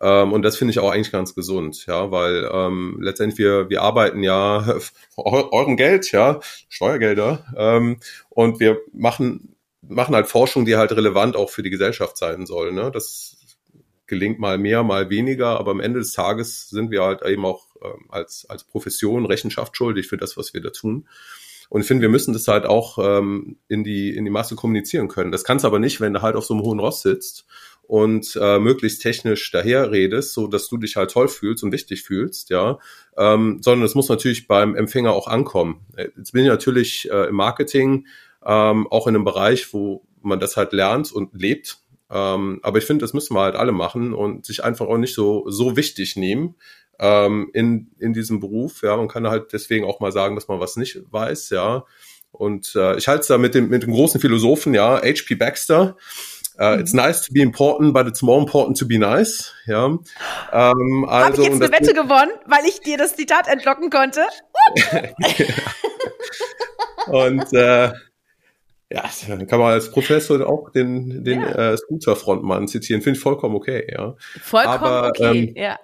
Ähm, 0.00 0.32
und 0.32 0.42
das 0.42 0.56
finde 0.56 0.70
ich 0.70 0.78
auch 0.78 0.90
eigentlich 0.90 1.12
ganz 1.12 1.34
gesund, 1.34 1.86
ja, 1.86 2.10
weil 2.10 2.48
ähm, 2.52 2.98
letztendlich 3.00 3.38
wir, 3.38 3.68
wir 3.68 3.82
arbeiten 3.82 4.22
ja 4.22 4.78
euren 5.16 5.76
Geld, 5.76 6.12
ja, 6.12 6.40
Steuergelder, 6.68 7.44
ähm, 7.56 7.98
und 8.28 8.60
wir 8.60 8.80
machen, 8.92 9.56
machen 9.82 10.14
halt 10.14 10.28
Forschung, 10.28 10.64
die 10.64 10.76
halt 10.76 10.92
relevant 10.92 11.36
auch 11.36 11.50
für 11.50 11.62
die 11.62 11.70
Gesellschaft 11.70 12.16
sein 12.16 12.46
soll. 12.46 12.72
Ne? 12.72 12.90
Das 12.92 13.36
gelingt 14.06 14.38
mal 14.38 14.56
mehr, 14.56 14.84
mal 14.84 15.10
weniger, 15.10 15.58
aber 15.58 15.72
am 15.72 15.80
Ende 15.80 15.98
des 15.98 16.12
Tages 16.12 16.70
sind 16.70 16.90
wir 16.90 17.02
halt 17.02 17.22
eben 17.22 17.44
auch 17.44 17.66
ähm, 17.82 18.06
als, 18.08 18.46
als 18.48 18.64
Profession 18.64 19.26
Rechenschaft 19.26 19.76
schuldig 19.76 20.06
für 20.06 20.16
das, 20.16 20.36
was 20.36 20.54
wir 20.54 20.60
da 20.60 20.70
tun. 20.70 21.08
Und 21.68 21.82
ich 21.82 21.86
finde, 21.86 22.02
wir 22.02 22.08
müssen 22.08 22.32
das 22.32 22.48
halt 22.48 22.64
auch 22.64 22.98
ähm, 22.98 23.58
in, 23.68 23.84
die, 23.84 24.16
in 24.16 24.24
die 24.24 24.30
Masse 24.30 24.56
kommunizieren 24.56 25.08
können. 25.08 25.32
Das 25.32 25.44
kannst 25.44 25.64
du 25.64 25.68
aber 25.68 25.78
nicht, 25.78 26.00
wenn 26.00 26.14
du 26.14 26.22
halt 26.22 26.34
auf 26.34 26.46
so 26.46 26.54
einem 26.54 26.62
hohen 26.62 26.78
Ross 26.78 27.02
sitzt 27.02 27.44
und 27.88 28.38
äh, 28.38 28.58
möglichst 28.58 29.00
technisch 29.00 29.50
daherredest, 29.50 30.34
so 30.34 30.46
dass 30.46 30.68
du 30.68 30.76
dich 30.76 30.96
halt 30.96 31.10
toll 31.10 31.26
fühlst 31.26 31.64
und 31.64 31.72
wichtig 31.72 32.02
fühlst, 32.02 32.50
ja, 32.50 32.78
ähm, 33.16 33.60
sondern 33.62 33.86
es 33.86 33.94
muss 33.94 34.10
natürlich 34.10 34.46
beim 34.46 34.76
Empfänger 34.76 35.12
auch 35.14 35.26
ankommen. 35.26 35.86
Jetzt 35.96 36.32
bin 36.32 36.42
ich 36.42 36.48
natürlich 36.48 37.10
äh, 37.10 37.28
im 37.28 37.34
Marketing 37.34 38.06
ähm, 38.44 38.86
auch 38.88 39.06
in 39.06 39.16
einem 39.16 39.24
Bereich, 39.24 39.72
wo 39.72 40.04
man 40.20 40.38
das 40.38 40.58
halt 40.58 40.74
lernt 40.74 41.10
und 41.12 41.32
lebt. 41.32 41.78
Ähm, 42.10 42.60
aber 42.62 42.76
ich 42.76 42.84
finde, 42.84 43.02
das 43.02 43.14
müssen 43.14 43.34
wir 43.34 43.40
halt 43.40 43.56
alle 43.56 43.72
machen 43.72 44.12
und 44.12 44.44
sich 44.44 44.62
einfach 44.62 44.86
auch 44.86 44.98
nicht 44.98 45.14
so 45.14 45.48
so 45.48 45.74
wichtig 45.78 46.14
nehmen 46.16 46.56
ähm, 46.98 47.48
in 47.54 47.90
in 47.98 48.12
diesem 48.12 48.38
Beruf. 48.38 48.82
Ja, 48.82 48.98
man 48.98 49.08
kann 49.08 49.26
halt 49.28 49.54
deswegen 49.54 49.86
auch 49.86 50.00
mal 50.00 50.12
sagen, 50.12 50.34
dass 50.34 50.46
man 50.46 50.60
was 50.60 50.76
nicht 50.76 51.00
weiß, 51.10 51.48
ja. 51.50 51.86
Und 52.32 52.74
äh, 52.76 52.98
ich 52.98 53.08
halte 53.08 53.22
es 53.22 53.28
da 53.28 53.38
mit 53.38 53.54
dem 53.54 53.70
mit 53.70 53.82
dem 53.82 53.92
großen 53.92 54.20
Philosophen, 54.20 54.74
ja, 54.74 55.00
H.P. 55.00 55.36
Baxter 55.36 55.96
Uh, 56.60 56.76
it's 56.80 56.92
nice 56.92 57.20
to 57.20 57.32
be 57.32 57.40
important, 57.40 57.94
but 57.94 58.08
it's 58.08 58.20
more 58.20 58.40
important 58.40 58.76
to 58.76 58.84
be 58.84 58.98
nice. 58.98 59.52
Ja. 59.66 59.86
Ähm, 59.86 61.04
also, 61.08 61.24
Habe 61.24 61.36
ich 61.36 61.44
jetzt 61.44 61.62
eine 61.62 61.72
Wette 61.72 61.94
gewonnen, 61.94 62.32
weil 62.46 62.64
ich 62.66 62.80
dir 62.80 62.98
das 62.98 63.14
Zitat 63.14 63.46
entlocken 63.46 63.90
konnte? 63.90 64.26
Und 67.06 67.52
äh, 67.52 67.92
ja, 68.90 69.04
dann 69.28 69.46
kann 69.46 69.60
man 69.60 69.72
als 69.72 69.90
Professor 69.90 70.46
auch 70.46 70.70
den, 70.70 71.24
den 71.24 71.40
ja. 71.40 71.72
äh, 71.72 71.76
Scooter-Frontmann 71.76 72.68
zitieren. 72.68 73.02
Finde 73.02 73.18
ich 73.18 73.22
vollkommen 73.22 73.54
okay, 73.54 73.86
ja. 73.90 74.16
Vollkommen 74.40 74.78
aber, 74.78 75.08
okay, 75.08 75.48
ähm, 75.48 75.54
ja. 75.56 75.78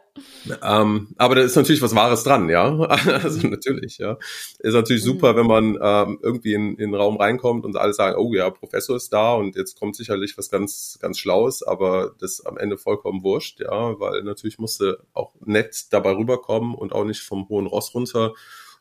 Ähm, 0.62 1.09
aber 1.17 1.35
da 1.35 1.43
ist 1.43 1.57
natürlich 1.57 1.83
was 1.83 1.95
Wahres 1.95 2.23
dran, 2.23 2.49
ja. 2.49 2.79
Also 2.79 3.47
natürlich, 3.49 3.99
ja. 3.99 4.17
Ist 4.61 4.75
natürlich 4.75 5.03
mhm. 5.03 5.09
super, 5.09 5.37
wenn 5.37 5.47
man 5.47 5.79
ähm, 5.83 6.19
irgendwie 6.23 6.55
in, 6.55 6.71
in 6.71 6.93
den 6.93 6.95
Raum 6.95 7.17
reinkommt 7.17 7.64
und 7.64 7.77
alle 7.77 7.93
sagen, 7.93 8.17
oh 8.19 8.33
ja, 8.33 8.49
Professor 8.49 8.97
ist 8.97 9.12
da 9.12 9.35
und 9.35 9.57
jetzt 9.57 9.79
kommt 9.79 9.97
sicherlich 9.97 10.38
was 10.38 10.51
ganz, 10.51 10.99
ganz 11.03 11.19
Schlaues, 11.19 11.62
aber 11.62 12.14
das 12.21 12.38
ist 12.38 12.47
am 12.47 12.57
Ende 12.57 12.79
vollkommen 12.79 13.23
wurscht, 13.23 13.61
ja, 13.61 13.99
weil 14.01 14.23
natürlich 14.23 14.59
musste 14.59 15.01
auch 15.12 15.35
nett 15.45 15.93
dabei 15.93 16.12
rüberkommen 16.12 16.75
und 16.75 16.93
auch 16.93 17.05
nicht 17.05 17.21
vom 17.21 17.49
hohen 17.49 17.67
Ross 17.67 17.95
runter 17.95 18.33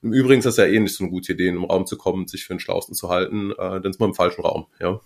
im 0.04 0.14
Übrigen 0.14 0.40
ist 0.40 0.46
das 0.46 0.58
ja 0.58 0.66
eh 0.66 0.80
nicht 0.80 0.96
so 0.96 1.04
eine 1.04 1.12
gute 1.12 1.34
Idee, 1.34 1.48
in 1.48 1.56
einen 1.56 1.66
Raum 1.66 1.86
zu 1.86 1.98
kommen, 1.98 2.28
sich 2.28 2.46
für 2.46 2.54
den 2.54 2.60
Schlausten 2.60 2.94
zu 2.94 3.10
halten, 3.10 3.52
äh, 3.52 3.56
dann 3.82 3.86
ist 3.86 4.00
man 4.00 4.10
im 4.10 4.16
falschen 4.16 4.42
Raum, 4.42 4.68
ja. 4.80 5.00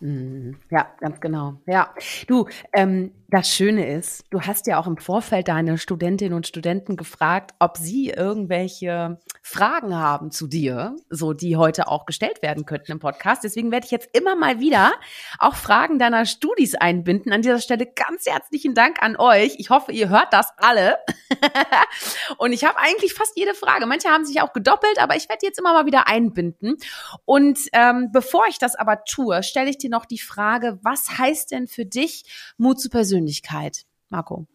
Mhm. 0.00 0.56
Ja, 0.70 0.90
ganz 0.98 1.20
genau. 1.20 1.60
Ja, 1.66 1.94
du, 2.26 2.46
ähm, 2.72 3.12
das 3.30 3.48
Schöne 3.48 3.94
ist, 3.94 4.24
du 4.30 4.40
hast 4.40 4.66
ja 4.66 4.78
auch 4.80 4.88
im 4.88 4.96
Vorfeld 4.96 5.46
deine 5.46 5.78
Studentinnen 5.78 6.34
und 6.34 6.48
Studenten 6.48 6.96
gefragt, 6.96 7.52
ob 7.60 7.76
sie 7.76 8.08
irgendwelche 8.08 9.20
Fragen 9.40 9.94
haben 9.94 10.32
zu 10.32 10.48
dir, 10.48 10.96
so 11.10 11.32
die 11.32 11.56
heute 11.56 11.86
auch 11.86 12.06
gestellt 12.06 12.42
werden 12.42 12.66
könnten 12.66 12.90
im 12.90 12.98
Podcast. 12.98 13.44
Deswegen 13.44 13.70
werde 13.70 13.86
ich 13.86 13.92
jetzt 13.92 14.08
immer 14.14 14.34
mal 14.34 14.58
wieder 14.58 14.92
auch 15.38 15.54
Fragen 15.54 16.00
deiner 16.00 16.26
Studis 16.26 16.74
einbinden. 16.74 17.32
An 17.32 17.42
dieser 17.42 17.60
Stelle 17.60 17.86
ganz 17.86 18.26
herzlichen 18.26 18.74
Dank 18.74 19.00
an 19.00 19.16
euch. 19.16 19.54
Ich 19.58 19.70
hoffe, 19.70 19.92
ihr 19.92 20.08
hört 20.08 20.32
das 20.32 20.48
alle. 20.56 20.98
und 22.38 22.52
ich 22.52 22.64
habe 22.64 22.78
eigentlich 22.78 23.14
fast 23.14 23.36
jede 23.36 23.54
Frage. 23.54 23.86
Manche 23.86 24.08
haben 24.08 24.24
sich 24.24 24.40
auch 24.42 24.52
gedoppelt, 24.52 24.98
aber 24.98 25.14
ich 25.14 25.28
werde 25.28 25.46
jetzt 25.46 25.58
immer 25.58 25.72
mal 25.72 25.86
wieder 25.86 26.08
einbinden. 26.08 26.78
Und 27.24 27.60
ähm, 27.74 28.10
bevor 28.12 28.46
ich 28.48 28.58
das 28.58 28.74
aber 28.74 29.04
tue, 29.04 29.44
stelle 29.44 29.70
ich 29.70 29.78
dir 29.78 29.90
noch 29.90 30.04
die 30.04 30.18
Frage, 30.18 30.80
was 30.82 31.16
heißt 31.16 31.52
denn 31.52 31.68
für 31.68 31.86
dich 31.86 32.24
Mut 32.56 32.80
zur 32.80 32.90
Persönlichkeit? 32.90 33.19
Persönlichkeit? 33.20 33.84
Marco. 34.08 34.46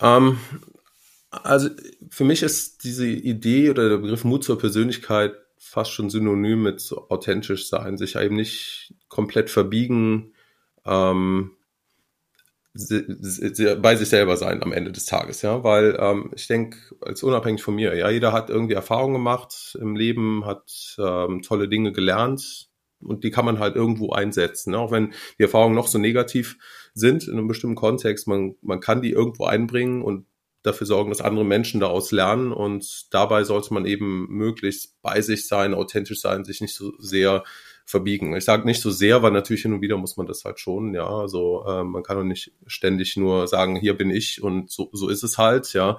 Ähm, 0.00 0.38
also 1.30 1.70
für 2.10 2.24
mich 2.24 2.42
ist 2.42 2.84
diese 2.84 3.06
Idee 3.06 3.70
oder 3.70 3.88
der 3.88 3.98
Begriff 3.98 4.24
Mut 4.24 4.44
zur 4.44 4.58
Persönlichkeit 4.58 5.34
fast 5.58 5.92
schon 5.92 6.10
synonym 6.10 6.62
mit 6.62 6.80
so 6.80 7.08
authentisch 7.08 7.68
sein, 7.68 7.96
sich 7.96 8.16
eben 8.16 8.36
nicht 8.36 8.94
komplett 9.08 9.48
verbiegen, 9.48 10.34
ähm, 10.84 11.52
bei 12.74 13.96
sich 13.96 14.08
selber 14.08 14.36
sein 14.36 14.62
am 14.62 14.72
Ende 14.72 14.92
des 14.92 15.04
Tages, 15.04 15.42
ja, 15.42 15.62
weil 15.62 15.96
ähm, 15.98 16.30
ich 16.34 16.46
denke, 16.46 16.78
als 17.00 17.22
unabhängig 17.22 17.62
von 17.62 17.74
mir, 17.74 17.94
ja, 17.94 18.08
jeder 18.08 18.32
hat 18.32 18.48
irgendwie 18.48 18.74
Erfahrungen 18.74 19.14
gemacht 19.14 19.76
im 19.78 19.94
Leben, 19.94 20.46
hat 20.46 20.96
ähm, 20.98 21.42
tolle 21.42 21.68
Dinge 21.68 21.92
gelernt 21.92 22.70
und 23.04 23.24
die 23.24 23.30
kann 23.30 23.44
man 23.44 23.58
halt 23.58 23.76
irgendwo 23.76 24.12
einsetzen, 24.12 24.72
ne? 24.72 24.78
auch 24.78 24.90
wenn 24.90 25.12
die 25.38 25.42
Erfahrungen 25.42 25.74
noch 25.74 25.86
so 25.86 25.98
negativ 25.98 26.58
sind 26.94 27.26
in 27.26 27.38
einem 27.38 27.48
bestimmten 27.48 27.76
Kontext. 27.76 28.26
Man, 28.28 28.56
man 28.62 28.80
kann 28.80 29.02
die 29.02 29.10
irgendwo 29.10 29.44
einbringen 29.44 30.02
und 30.02 30.26
dafür 30.62 30.86
sorgen, 30.86 31.10
dass 31.10 31.20
andere 31.20 31.44
Menschen 31.44 31.80
daraus 31.80 32.12
lernen 32.12 32.52
und 32.52 33.12
dabei 33.12 33.44
sollte 33.44 33.74
man 33.74 33.84
eben 33.84 34.26
möglichst 34.28 35.00
bei 35.02 35.20
sich 35.20 35.48
sein, 35.48 35.74
authentisch 35.74 36.20
sein, 36.20 36.44
sich 36.44 36.60
nicht 36.60 36.74
so 36.74 36.92
sehr 36.98 37.42
verbiegen. 37.84 38.36
Ich 38.36 38.44
sage 38.44 38.64
nicht 38.64 38.80
so 38.80 38.90
sehr, 38.90 39.22
weil 39.22 39.32
natürlich 39.32 39.62
hin 39.62 39.72
und 39.72 39.82
wieder 39.82 39.96
muss 39.96 40.16
man 40.16 40.26
das 40.26 40.44
halt 40.44 40.60
schon, 40.60 40.94
ja. 40.94 41.06
Also 41.06 41.64
äh, 41.66 41.82
man 41.82 42.02
kann 42.02 42.16
doch 42.16 42.24
nicht 42.24 42.52
ständig 42.66 43.16
nur 43.16 43.48
sagen, 43.48 43.76
hier 43.76 43.96
bin 43.96 44.10
ich 44.10 44.42
und 44.42 44.70
so, 44.70 44.88
so 44.92 45.08
ist 45.08 45.24
es 45.24 45.36
halt, 45.36 45.72
ja. 45.72 45.98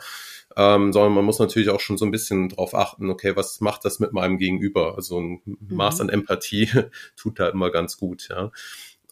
Ähm, 0.56 0.94
sondern 0.94 1.14
man 1.14 1.26
muss 1.26 1.40
natürlich 1.40 1.70
auch 1.70 1.80
schon 1.80 1.98
so 1.98 2.06
ein 2.06 2.12
bisschen 2.12 2.50
drauf 2.50 2.76
achten, 2.76 3.10
okay, 3.10 3.36
was 3.36 3.60
macht 3.60 3.86
das 3.86 4.00
mit 4.00 4.14
meinem 4.14 4.38
Gegenüber? 4.38 4.96
Also 4.96 5.20
ein 5.20 5.42
mhm. 5.46 5.58
Maß 5.76 6.00
an 6.00 6.10
Empathie 6.10 6.70
tut 7.18 7.40
da 7.40 7.50
immer 7.50 7.70
ganz 7.70 7.98
gut, 7.98 8.30
ja. 8.30 8.52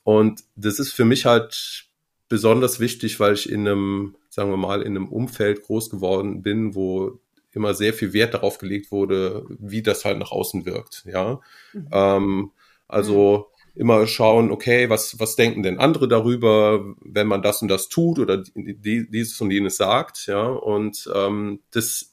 Und 0.03 0.43
das 0.55 0.79
ist 0.79 0.93
für 0.93 1.05
mich 1.05 1.25
halt 1.25 1.85
besonders 2.29 2.79
wichtig, 2.79 3.19
weil 3.19 3.33
ich 3.33 3.49
in 3.49 3.67
einem, 3.67 4.15
sagen 4.29 4.49
wir 4.49 4.57
mal, 4.57 4.81
in 4.81 4.95
einem 4.95 5.09
Umfeld 5.09 5.63
groß 5.63 5.89
geworden 5.89 6.41
bin, 6.41 6.75
wo 6.75 7.19
immer 7.51 7.73
sehr 7.73 7.93
viel 7.93 8.13
Wert 8.13 8.33
darauf 8.33 8.57
gelegt 8.57 8.91
wurde, 8.91 9.45
wie 9.59 9.81
das 9.81 10.05
halt 10.05 10.17
nach 10.17 10.31
außen 10.31 10.65
wirkt. 10.65 11.03
Ja, 11.05 11.41
mhm. 11.73 11.87
ähm, 11.91 12.51
also 12.87 13.49
mhm. 13.73 13.81
immer 13.81 14.07
schauen, 14.07 14.51
okay, 14.51 14.89
was 14.89 15.19
was 15.19 15.35
denken 15.35 15.63
denn 15.63 15.79
andere 15.79 16.07
darüber, 16.07 16.95
wenn 17.01 17.27
man 17.27 17.41
das 17.41 17.61
und 17.61 17.67
das 17.67 17.89
tut 17.89 18.19
oder 18.19 18.37
die, 18.55 19.09
dieses 19.09 19.39
und 19.41 19.51
jenes 19.51 19.77
sagt. 19.77 20.27
Ja, 20.27 20.47
und 20.47 21.09
ähm, 21.13 21.59
das 21.71 22.10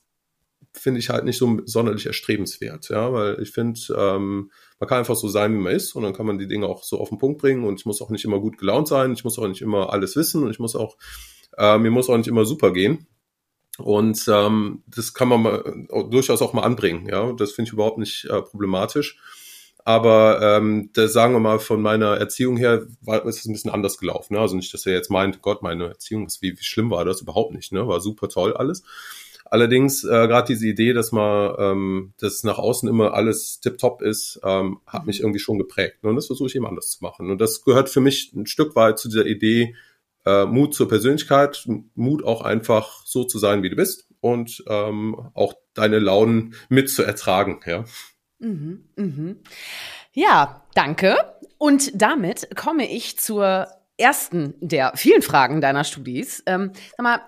finde 0.78 1.00
ich 1.00 1.10
halt 1.10 1.24
nicht 1.24 1.38
so 1.38 1.60
sonderlich 1.64 2.06
erstrebenswert. 2.06 2.88
Ja, 2.88 3.12
weil 3.12 3.40
ich 3.40 3.50
finde 3.50 3.80
ähm, 3.96 4.50
man 4.78 4.88
kann 4.88 4.98
einfach 4.98 5.16
so 5.16 5.28
sein, 5.28 5.52
wie 5.54 5.58
man 5.58 5.74
ist 5.74 5.94
und 5.94 6.02
dann 6.02 6.12
kann 6.12 6.26
man 6.26 6.38
die 6.38 6.48
Dinge 6.48 6.66
auch 6.66 6.84
so 6.84 6.98
auf 6.98 7.08
den 7.08 7.18
Punkt 7.18 7.40
bringen 7.40 7.64
und 7.64 7.80
ich 7.80 7.86
muss 7.86 8.00
auch 8.00 8.10
nicht 8.10 8.24
immer 8.24 8.40
gut 8.40 8.58
gelaunt 8.58 8.88
sein, 8.88 9.12
ich 9.12 9.24
muss 9.24 9.38
auch 9.38 9.48
nicht 9.48 9.62
immer 9.62 9.92
alles 9.92 10.16
wissen 10.16 10.42
und 10.44 10.50
ich 10.50 10.58
muss 10.58 10.76
auch, 10.76 10.96
äh, 11.56 11.78
mir 11.78 11.90
muss 11.90 12.08
auch 12.08 12.16
nicht 12.16 12.28
immer 12.28 12.44
super 12.44 12.72
gehen. 12.72 13.06
Und 13.78 14.24
ähm, 14.28 14.82
das 14.88 15.14
kann 15.14 15.28
man 15.28 15.42
mal, 15.42 15.86
durchaus 16.10 16.42
auch 16.42 16.52
mal 16.52 16.62
anbringen, 16.62 17.08
ja. 17.08 17.32
Das 17.32 17.52
finde 17.52 17.68
ich 17.68 17.72
überhaupt 17.72 17.98
nicht 17.98 18.24
äh, 18.24 18.42
problematisch. 18.42 19.18
Aber 19.84 20.40
ähm, 20.42 20.90
das 20.92 21.14
sagen 21.14 21.32
wir 21.32 21.40
mal 21.40 21.58
von 21.58 21.80
meiner 21.80 22.16
Erziehung 22.18 22.58
her 22.58 22.86
war 23.00 23.24
ist 23.24 23.38
es 23.38 23.46
ein 23.46 23.52
bisschen 23.52 23.70
anders 23.70 23.96
gelaufen. 23.96 24.34
Ne? 24.34 24.40
Also 24.40 24.54
nicht, 24.54 24.74
dass 24.74 24.84
er 24.84 24.92
jetzt 24.92 25.10
meint, 25.10 25.40
Gott, 25.40 25.62
meine 25.62 25.88
Erziehung, 25.88 26.28
wie, 26.40 26.58
wie 26.58 26.62
schlimm 26.62 26.90
war 26.90 27.06
das 27.06 27.22
überhaupt 27.22 27.54
nicht, 27.54 27.72
ne? 27.72 27.88
War 27.88 28.00
super 28.00 28.28
toll 28.28 28.54
alles. 28.54 28.82
Allerdings 29.50 30.04
äh, 30.04 30.08
gerade 30.08 30.46
diese 30.46 30.66
Idee, 30.66 30.92
dass 30.92 31.12
man, 31.12 31.54
ähm, 31.58 32.12
dass 32.18 32.44
nach 32.44 32.58
außen 32.58 32.88
immer 32.88 33.14
alles 33.14 33.60
tipptopp 33.60 34.02
ist, 34.02 34.40
ähm, 34.44 34.80
hat 34.86 35.06
mich 35.06 35.20
irgendwie 35.20 35.38
schon 35.38 35.58
geprägt. 35.58 36.02
Ne? 36.02 36.10
Und 36.10 36.16
das 36.16 36.26
versuche 36.26 36.48
ich 36.48 36.56
eben 36.56 36.66
anders 36.66 36.90
zu 36.90 37.04
machen. 37.04 37.30
Und 37.30 37.40
das 37.40 37.62
gehört 37.64 37.88
für 37.88 38.00
mich 38.00 38.32
ein 38.34 38.46
Stück 38.46 38.76
weit 38.76 38.98
zu 38.98 39.08
dieser 39.08 39.26
Idee 39.26 39.74
äh, 40.26 40.44
Mut 40.44 40.74
zur 40.74 40.88
Persönlichkeit, 40.88 41.66
Mut 41.94 42.24
auch 42.24 42.42
einfach 42.42 43.04
so 43.04 43.24
zu 43.24 43.38
sein, 43.38 43.62
wie 43.62 43.70
du 43.70 43.76
bist 43.76 44.08
und 44.20 44.62
ähm, 44.68 45.30
auch 45.34 45.54
deine 45.74 45.98
Launen 45.98 46.54
mit 46.68 46.90
zu 46.90 47.02
ertragen. 47.02 47.60
Ja. 47.66 47.84
Mhm, 48.38 48.84
mhm. 48.96 49.36
Ja, 50.12 50.64
danke. 50.74 51.16
Und 51.56 51.90
damit 52.00 52.54
komme 52.56 52.90
ich 52.90 53.18
zur 53.18 53.68
ersten 53.96 54.54
der 54.60 54.92
vielen 54.94 55.22
Fragen 55.22 55.60
deiner 55.60 55.84
Studis. 55.84 56.42
Ähm, 56.46 56.72
sag 56.96 57.02
mal, 57.02 57.20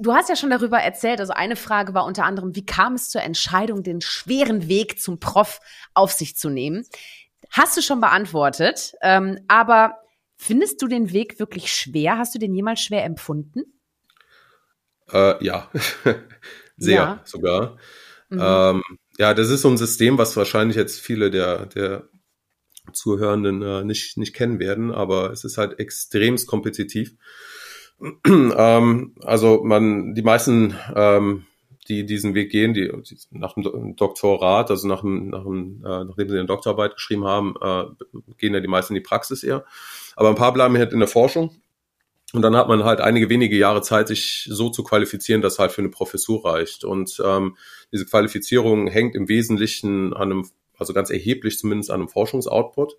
Du 0.00 0.14
hast 0.14 0.30
ja 0.30 0.36
schon 0.36 0.48
darüber 0.48 0.78
erzählt, 0.78 1.20
also 1.20 1.34
eine 1.34 1.56
Frage 1.56 1.92
war 1.92 2.06
unter 2.06 2.24
anderem, 2.24 2.56
wie 2.56 2.64
kam 2.64 2.94
es 2.94 3.10
zur 3.10 3.22
Entscheidung, 3.22 3.82
den 3.82 4.00
schweren 4.00 4.66
Weg 4.66 4.98
zum 5.00 5.20
Prof 5.20 5.60
auf 5.92 6.12
sich 6.12 6.36
zu 6.36 6.48
nehmen? 6.48 6.86
Hast 7.50 7.76
du 7.76 7.82
schon 7.82 8.00
beantwortet, 8.00 8.94
ähm, 9.02 9.40
aber 9.46 9.98
findest 10.36 10.80
du 10.80 10.88
den 10.88 11.12
Weg 11.12 11.38
wirklich 11.38 11.70
schwer? 11.70 12.16
Hast 12.16 12.34
du 12.34 12.38
den 12.38 12.54
jemals 12.54 12.80
schwer 12.80 13.04
empfunden? 13.04 13.64
Äh, 15.12 15.44
ja, 15.44 15.70
sehr 16.78 16.94
ja. 16.94 17.20
sogar. 17.24 17.76
Mhm. 18.30 18.40
Ähm, 18.42 18.82
ja, 19.18 19.34
das 19.34 19.50
ist 19.50 19.62
so 19.62 19.68
ein 19.68 19.76
System, 19.76 20.16
was 20.16 20.36
wahrscheinlich 20.36 20.76
jetzt 20.76 20.98
viele 20.98 21.30
der, 21.30 21.66
der 21.66 22.08
Zuhörenden 22.94 23.60
äh, 23.60 23.84
nicht, 23.84 24.16
nicht 24.16 24.34
kennen 24.34 24.58
werden, 24.58 24.92
aber 24.92 25.30
es 25.30 25.44
ist 25.44 25.58
halt 25.58 25.78
extremst 25.78 26.46
kompetitiv. 26.46 27.16
Ähm, 28.26 29.14
also 29.24 29.62
man, 29.62 30.14
die 30.14 30.22
meisten, 30.22 30.74
ähm, 30.94 31.46
die 31.88 32.06
diesen 32.06 32.34
Weg 32.34 32.50
gehen, 32.50 32.74
die, 32.74 32.90
die 32.90 33.16
nach 33.30 33.54
dem 33.54 33.96
Doktorat, 33.96 34.70
also 34.70 34.86
nach 34.86 35.00
dem, 35.00 35.28
nach 35.28 35.42
dem, 35.42 35.84
äh, 35.84 36.04
nachdem 36.04 36.28
sie 36.28 36.38
eine 36.38 36.46
Doktorarbeit 36.46 36.94
geschrieben 36.94 37.24
haben, 37.24 37.54
äh, 37.60 37.84
gehen 38.38 38.54
ja 38.54 38.60
die 38.60 38.68
meisten 38.68 38.94
in 38.94 39.02
die 39.02 39.06
Praxis 39.06 39.42
eher. 39.42 39.64
Aber 40.16 40.28
ein 40.28 40.34
paar 40.34 40.52
bleiben 40.52 40.76
halt 40.76 40.92
in 40.92 41.00
der 41.00 41.08
Forschung. 41.08 41.60
Und 42.32 42.42
dann 42.42 42.54
hat 42.54 42.68
man 42.68 42.84
halt 42.84 43.00
einige 43.00 43.28
wenige 43.28 43.56
Jahre 43.56 43.82
Zeit, 43.82 44.06
sich 44.06 44.46
so 44.48 44.70
zu 44.70 44.84
qualifizieren, 44.84 45.42
dass 45.42 45.58
halt 45.58 45.72
für 45.72 45.82
eine 45.82 45.90
Professur 45.90 46.44
reicht. 46.44 46.84
Und 46.84 47.20
ähm, 47.24 47.56
diese 47.92 48.06
Qualifizierung 48.06 48.86
hängt 48.86 49.16
im 49.16 49.28
Wesentlichen 49.28 50.14
an 50.14 50.30
einem, 50.30 50.48
also 50.78 50.92
ganz 50.92 51.10
erheblich 51.10 51.58
zumindest 51.58 51.90
an 51.90 52.00
einem 52.00 52.08
Forschungsoutput 52.08 52.96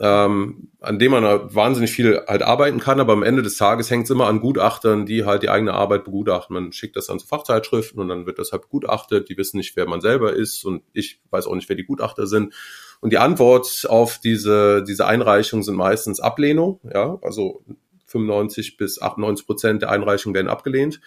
ähm, 0.00 0.70
an 0.80 0.98
dem 0.98 1.12
man 1.12 1.24
halt 1.24 1.54
wahnsinnig 1.54 1.92
viel 1.92 2.22
halt 2.26 2.42
arbeiten 2.42 2.80
kann, 2.80 3.00
aber 3.00 3.12
am 3.12 3.22
Ende 3.22 3.42
des 3.42 3.58
Tages 3.58 3.90
hängt 3.90 4.04
es 4.04 4.10
immer 4.10 4.28
an 4.28 4.40
Gutachtern, 4.40 5.04
die 5.04 5.26
halt 5.26 5.42
die 5.42 5.50
eigene 5.50 5.74
Arbeit 5.74 6.04
begutachten. 6.04 6.54
Man 6.54 6.72
schickt 6.72 6.96
das 6.96 7.10
an 7.10 7.18
so 7.18 7.26
Fachzeitschriften 7.26 8.00
und 8.00 8.08
dann 8.08 8.24
wird 8.24 8.38
das 8.38 8.52
halt 8.52 8.62
begutachtet. 8.62 9.28
Die 9.28 9.36
wissen 9.36 9.58
nicht, 9.58 9.76
wer 9.76 9.86
man 9.86 10.00
selber 10.00 10.32
ist 10.32 10.64
und 10.64 10.82
ich 10.94 11.20
weiß 11.30 11.46
auch 11.46 11.54
nicht, 11.54 11.68
wer 11.68 11.76
die 11.76 11.84
Gutachter 11.84 12.26
sind. 12.26 12.54
Und 13.00 13.12
die 13.12 13.18
Antwort 13.18 13.86
auf 13.88 14.18
diese, 14.18 14.82
diese 14.82 15.06
Einreichung 15.06 15.62
sind 15.62 15.76
meistens 15.76 16.18
Ablehnung, 16.18 16.80
ja, 16.92 17.18
also 17.22 17.62
95 18.06 18.78
bis 18.78 19.00
98 19.00 19.46
Prozent 19.46 19.82
der 19.82 19.90
Einreichungen 19.90 20.34
werden 20.34 20.48
abgelehnt. 20.48 21.00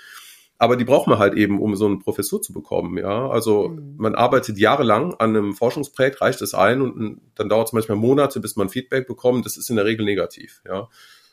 Aber 0.63 0.77
die 0.77 0.85
braucht 0.85 1.07
man 1.07 1.19
halt 1.19 1.33
eben, 1.33 1.59
um 1.59 1.75
so 1.75 1.87
eine 1.87 1.97
Professur 1.97 2.41
zu 2.41 2.53
bekommen, 2.53 2.97
ja. 2.97 3.27
Also 3.27 3.67
mhm. 3.67 3.95
man 3.97 4.15
arbeitet 4.15 4.57
jahrelang 4.57 5.13
an 5.15 5.35
einem 5.35 5.55
Forschungsprojekt, 5.55 6.21
reicht 6.21 6.41
es 6.41 6.53
ein 6.53 6.81
und 6.81 7.19
dann 7.35 7.49
dauert 7.49 7.67
es 7.67 7.73
manchmal 7.73 7.97
Monate, 7.97 8.39
bis 8.39 8.55
man 8.55 8.69
Feedback 8.69 9.05
bekommt. 9.05 9.45
Das 9.45 9.57
ist 9.57 9.69
in 9.69 9.75
der 9.75 9.83
Regel 9.83 10.05
negativ, 10.05 10.61
ja. 10.65 10.87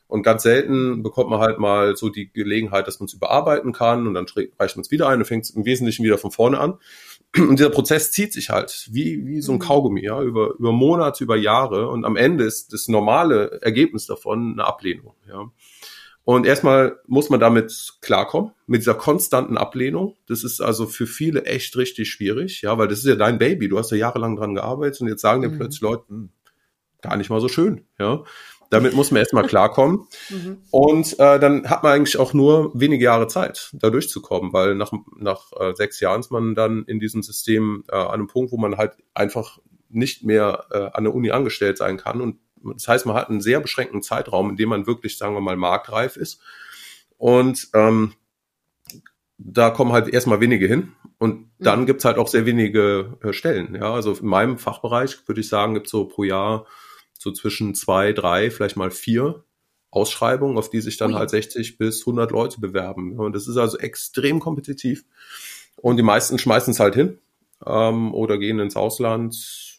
Und 0.08 0.24
ganz 0.24 0.42
selten 0.42 1.04
bekommt 1.04 1.30
man 1.30 1.38
halt 1.38 1.60
mal 1.60 1.96
so 1.96 2.08
die 2.08 2.32
Gelegenheit, 2.32 2.88
dass 2.88 2.98
man 2.98 3.06
es 3.06 3.12
überarbeiten 3.12 3.72
kann 3.72 4.08
und 4.08 4.14
dann 4.14 4.26
reicht 4.58 4.76
man 4.76 4.82
es 4.82 4.90
wieder 4.90 5.08
ein 5.08 5.20
und 5.20 5.26
fängt 5.26 5.44
es 5.44 5.50
im 5.50 5.64
Wesentlichen 5.64 6.04
wieder 6.04 6.18
von 6.18 6.32
vorne 6.32 6.58
an. 6.58 6.80
und 7.36 7.56
dieser 7.60 7.70
Prozess 7.70 8.10
zieht 8.10 8.32
sich 8.32 8.50
halt 8.50 8.88
wie, 8.90 9.24
wie 9.24 9.40
so 9.42 9.52
ein 9.52 9.58
mhm. 9.58 9.60
Kaugummi, 9.60 10.02
ja, 10.02 10.20
über, 10.20 10.54
über 10.58 10.72
Monate, 10.72 11.22
über 11.22 11.36
Jahre. 11.36 11.88
Und 11.88 12.04
am 12.04 12.16
Ende 12.16 12.42
ist 12.42 12.72
das 12.72 12.88
normale 12.88 13.62
Ergebnis 13.62 14.06
davon 14.06 14.54
eine 14.54 14.66
Ablehnung, 14.66 15.14
ja. 15.28 15.52
Und 16.24 16.46
erstmal 16.46 16.98
muss 17.06 17.30
man 17.30 17.40
damit 17.40 17.94
klarkommen, 18.02 18.52
mit 18.66 18.82
dieser 18.82 18.94
konstanten 18.94 19.56
Ablehnung. 19.56 20.16
Das 20.28 20.44
ist 20.44 20.60
also 20.60 20.86
für 20.86 21.06
viele 21.06 21.44
echt 21.44 21.76
richtig 21.76 22.10
schwierig, 22.10 22.62
ja, 22.62 22.76
weil 22.78 22.88
das 22.88 23.00
ist 23.00 23.06
ja 23.06 23.16
dein 23.16 23.38
Baby. 23.38 23.68
Du 23.68 23.78
hast 23.78 23.90
ja 23.90 23.96
jahrelang 23.96 24.36
dran 24.36 24.54
gearbeitet 24.54 25.00
und 25.00 25.08
jetzt 25.08 25.22
sagen 25.22 25.42
dir 25.42 25.48
mhm. 25.48 25.56
plötzlich 25.56 25.80
Leute, 25.80 26.04
hm, 26.08 26.30
gar 27.00 27.16
nicht 27.16 27.30
mal 27.30 27.40
so 27.40 27.48
schön, 27.48 27.86
ja. 27.98 28.22
Damit 28.68 28.94
muss 28.94 29.10
man 29.10 29.18
erstmal 29.18 29.44
klarkommen. 29.48 30.06
Mhm. 30.28 30.58
Und 30.70 31.18
äh, 31.18 31.40
dann 31.40 31.68
hat 31.68 31.82
man 31.82 31.92
eigentlich 31.92 32.18
auch 32.18 32.32
nur 32.32 32.70
wenige 32.78 33.04
Jahre 33.04 33.26
Zeit, 33.26 33.70
da 33.72 33.90
durchzukommen, 33.90 34.52
weil 34.52 34.76
nach, 34.76 34.92
nach 35.18 35.50
äh, 35.58 35.74
sechs 35.74 35.98
Jahren 35.98 36.20
ist 36.20 36.30
man 36.30 36.54
dann 36.54 36.84
in 36.84 37.00
diesem 37.00 37.22
System 37.22 37.82
äh, 37.90 37.96
an 37.96 38.08
einem 38.08 38.26
Punkt, 38.28 38.52
wo 38.52 38.56
man 38.56 38.76
halt 38.76 38.92
einfach 39.14 39.58
nicht 39.88 40.24
mehr 40.24 40.66
äh, 40.70 40.90
an 40.92 41.02
der 41.04 41.14
Uni 41.14 41.32
angestellt 41.32 41.78
sein 41.78 41.96
kann. 41.96 42.20
Und 42.20 42.38
das 42.62 42.88
heißt, 42.88 43.06
man 43.06 43.16
hat 43.16 43.28
einen 43.28 43.40
sehr 43.40 43.60
beschränkten 43.60 44.02
Zeitraum, 44.02 44.50
in 44.50 44.56
dem 44.56 44.68
man 44.68 44.86
wirklich, 44.86 45.16
sagen 45.16 45.34
wir 45.34 45.40
mal, 45.40 45.56
marktreif 45.56 46.16
ist. 46.16 46.40
Und 47.16 47.68
ähm, 47.74 48.14
da 49.38 49.70
kommen 49.70 49.92
halt 49.92 50.08
erstmal 50.08 50.40
wenige 50.40 50.66
hin. 50.66 50.92
Und 51.18 51.50
dann 51.58 51.82
mhm. 51.82 51.86
gibt's 51.86 52.04
halt 52.04 52.18
auch 52.18 52.28
sehr 52.28 52.46
wenige 52.46 53.18
äh, 53.22 53.32
Stellen. 53.32 53.74
Ja, 53.74 53.92
also 53.92 54.12
in 54.12 54.26
meinem 54.26 54.58
Fachbereich 54.58 55.26
würde 55.26 55.40
ich 55.40 55.48
sagen, 55.48 55.74
gibt's 55.74 55.90
so 55.90 56.04
pro 56.06 56.24
Jahr 56.24 56.66
so 57.18 57.30
zwischen 57.32 57.74
zwei, 57.74 58.12
drei, 58.12 58.50
vielleicht 58.50 58.76
mal 58.76 58.90
vier 58.90 59.44
Ausschreibungen, 59.90 60.56
auf 60.56 60.70
die 60.70 60.80
sich 60.80 60.96
dann 60.96 61.14
halt 61.14 61.30
60 61.30 61.76
bis 61.76 62.02
100 62.02 62.30
Leute 62.30 62.60
bewerben. 62.60 63.18
Und 63.18 63.34
das 63.34 63.48
ist 63.48 63.56
also 63.56 63.76
extrem 63.78 64.40
kompetitiv. 64.40 65.04
Und 65.76 65.96
die 65.96 66.02
meisten 66.02 66.38
schmeißen 66.38 66.72
es 66.72 66.80
halt 66.80 66.94
hin 66.94 67.18
ähm, 67.66 68.14
oder 68.14 68.38
gehen 68.38 68.60
ins 68.60 68.76
Ausland. 68.76 69.78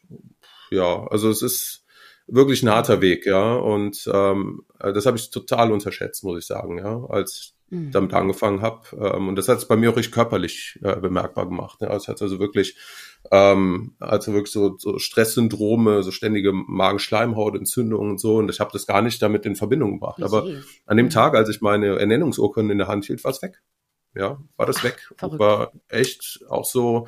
Ja, 0.70 1.08
also 1.08 1.30
es 1.30 1.42
ist 1.42 1.81
wirklich 2.28 2.64
ein 2.64 2.70
harter 2.70 3.02
Weg, 3.02 3.26
ja. 3.26 3.56
Und 3.56 4.10
ähm, 4.14 4.64
das 4.80 5.06
habe 5.06 5.18
ich 5.18 5.32
total 5.32 5.72
unterschätzt, 5.72 6.24
muss 6.24 6.40
ich 6.40 6.46
sagen, 6.46 6.78
ja, 6.78 7.04
als 7.10 7.56
mhm. 7.72 7.92
damit 7.92 8.14
angefangen 8.14 8.62
habe. 8.62 8.82
Ähm, 9.00 9.30
und 9.30 9.36
das 9.36 9.48
hat 9.48 9.58
es 9.58 9.68
bei 9.68 9.76
mir 9.76 9.90
auch 9.90 9.98
richtig 9.98 10.14
körperlich 10.14 10.80
äh, 10.84 10.96
bemerkbar 10.98 11.48
gemacht. 11.48 11.80
Ja. 11.82 11.96
Es 11.96 12.08
hat 12.08 12.22
also 12.22 12.40
wirklich, 12.40 12.78
ähm, 13.32 13.96
also 14.00 14.34
wirklich 14.34 14.52
so, 14.52 14.78
so 14.78 15.00
Stresssyndrome, 15.00 16.04
so 16.04 16.12
ständige 16.12 16.52
Magenschleimhautentzündungen 16.54 18.12
und 18.12 18.20
so. 18.20 18.38
Und 18.38 18.50
ich 18.50 18.60
habe 18.60 18.72
das 18.74 18.86
gar 18.86 19.02
nicht 19.02 19.22
damit 19.22 19.46
in 19.46 19.56
Verbindung 19.56 19.94
gebracht. 19.94 20.22
Aber 20.22 20.46
an 20.86 20.98
dem 20.98 21.08
mhm. 21.08 21.12
Tag, 21.12 21.36
als 21.36 21.50
ich 21.50 21.62
meine 21.62 21.98
Ernennungsurkunde 22.00 22.72
in 22.74 22.78
der 22.78 22.88
Hand 22.88 23.06
hielt, 23.06 23.24
war 23.24 23.32
es 23.32 23.42
weg. 23.42 23.62
Ja, 24.14 24.40
war 24.58 24.66
das 24.66 24.84
weg. 24.84 25.10
Ach, 25.22 25.40
war 25.40 25.72
echt 25.88 26.42
auch 26.50 26.66
so, 26.66 27.08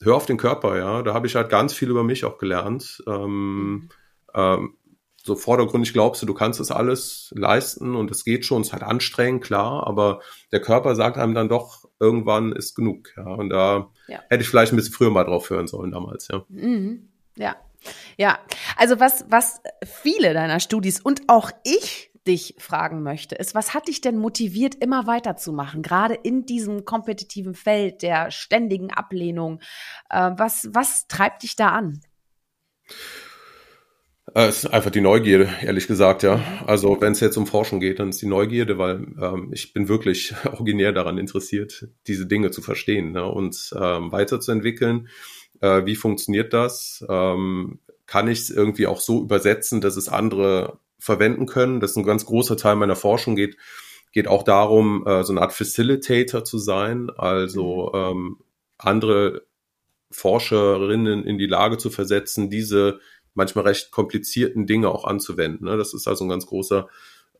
hör 0.00 0.16
auf 0.16 0.24
den 0.24 0.38
Körper, 0.38 0.78
ja. 0.78 1.02
Da 1.02 1.12
habe 1.12 1.26
ich 1.26 1.36
halt 1.36 1.50
ganz 1.50 1.74
viel 1.74 1.90
über 1.90 2.02
mich 2.02 2.24
auch 2.24 2.38
gelernt. 2.38 3.02
Ähm, 3.06 3.70
mhm. 3.70 3.88
Ähm, 4.34 4.74
so 5.22 5.36
vordergründig 5.36 5.92
glaubst 5.92 6.22
du, 6.22 6.26
du 6.26 6.34
kannst 6.34 6.58
das 6.58 6.70
alles 6.70 7.32
leisten 7.36 7.94
und 7.94 8.10
es 8.10 8.24
geht 8.24 8.44
schon, 8.44 8.62
es 8.62 8.68
ist 8.68 8.72
halt 8.72 8.82
anstrengend, 8.82 9.44
klar, 9.44 9.86
aber 9.86 10.20
der 10.52 10.60
Körper 10.60 10.94
sagt 10.94 11.18
einem 11.18 11.34
dann 11.34 11.48
doch, 11.48 11.88
irgendwann 12.00 12.52
ist 12.52 12.74
genug. 12.74 13.12
Ja, 13.16 13.24
und 13.24 13.50
da 13.50 13.90
ja. 14.08 14.22
hätte 14.28 14.42
ich 14.42 14.48
vielleicht 14.48 14.72
ein 14.72 14.76
bisschen 14.76 14.94
früher 14.94 15.10
mal 15.10 15.24
drauf 15.24 15.50
hören 15.50 15.68
sollen 15.68 15.92
damals, 15.92 16.28
ja. 16.28 16.44
Mhm. 16.48 17.08
Ja. 17.36 17.56
Ja, 18.16 18.40
also 18.76 18.98
was, 18.98 19.24
was 19.28 19.60
viele 19.84 20.34
deiner 20.34 20.58
Studis 20.58 21.00
und 21.00 21.22
auch 21.28 21.52
ich 21.64 22.10
dich 22.26 22.56
fragen 22.58 23.02
möchte, 23.02 23.36
ist, 23.36 23.54
was 23.54 23.72
hat 23.72 23.88
dich 23.88 24.00
denn 24.00 24.18
motiviert, 24.18 24.74
immer 24.74 25.06
weiterzumachen, 25.06 25.82
gerade 25.82 26.14
in 26.14 26.44
diesem 26.44 26.84
kompetitiven 26.84 27.54
Feld 27.54 28.02
der 28.02 28.30
ständigen 28.30 28.92
Ablehnung? 28.92 29.60
Äh, 30.10 30.32
was, 30.36 30.68
was 30.72 31.06
treibt 31.06 31.44
dich 31.44 31.54
da 31.54 31.68
an? 31.68 32.00
Äh, 34.34 34.48
es 34.48 34.64
ist 34.64 34.70
einfach 34.70 34.90
die 34.90 35.00
Neugierde, 35.00 35.48
ehrlich 35.62 35.86
gesagt, 35.86 36.22
ja. 36.22 36.40
Also 36.66 37.00
wenn 37.00 37.12
es 37.12 37.20
jetzt 37.20 37.36
um 37.36 37.46
Forschung 37.46 37.80
geht, 37.80 37.98
dann 37.98 38.10
ist 38.10 38.22
die 38.22 38.26
Neugierde, 38.26 38.78
weil 38.78 39.06
ähm, 39.20 39.50
ich 39.52 39.72
bin 39.72 39.88
wirklich 39.88 40.34
originär 40.52 40.92
daran 40.92 41.18
interessiert, 41.18 41.88
diese 42.06 42.26
Dinge 42.26 42.50
zu 42.50 42.62
verstehen 42.62 43.12
ne, 43.12 43.24
und 43.24 43.74
ähm, 43.78 44.12
weiterzuentwickeln. 44.12 45.08
Äh, 45.60 45.86
wie 45.86 45.96
funktioniert 45.96 46.52
das? 46.52 47.04
Ähm, 47.08 47.80
kann 48.06 48.28
ich 48.28 48.40
es 48.40 48.50
irgendwie 48.50 48.86
auch 48.86 49.00
so 49.00 49.22
übersetzen, 49.22 49.80
dass 49.80 49.96
es 49.96 50.08
andere 50.08 50.78
verwenden 50.98 51.46
können? 51.46 51.80
Das 51.80 51.92
ist 51.92 51.96
ein 51.96 52.04
ganz 52.04 52.26
großer 52.26 52.56
Teil 52.56 52.76
meiner 52.76 52.96
Forschung 52.96 53.36
geht, 53.36 53.56
geht 54.12 54.28
auch 54.28 54.42
darum, 54.42 55.06
äh, 55.06 55.22
so 55.24 55.32
eine 55.32 55.42
Art 55.42 55.52
Facilitator 55.52 56.44
zu 56.44 56.58
sein, 56.58 57.10
also 57.10 57.92
ähm, 57.94 58.38
andere 58.78 59.42
Forscherinnen 60.10 61.24
in 61.24 61.36
die 61.36 61.46
Lage 61.46 61.76
zu 61.76 61.90
versetzen, 61.90 62.48
diese 62.48 63.00
manchmal 63.38 63.64
recht 63.64 63.90
komplizierten 63.92 64.66
Dinge 64.66 64.90
auch 64.90 65.04
anzuwenden. 65.04 65.66
Ne? 65.66 65.78
Das 65.78 65.94
ist 65.94 66.06
also 66.06 66.24
ein 66.24 66.28
ganz 66.28 66.44
großer 66.46 66.88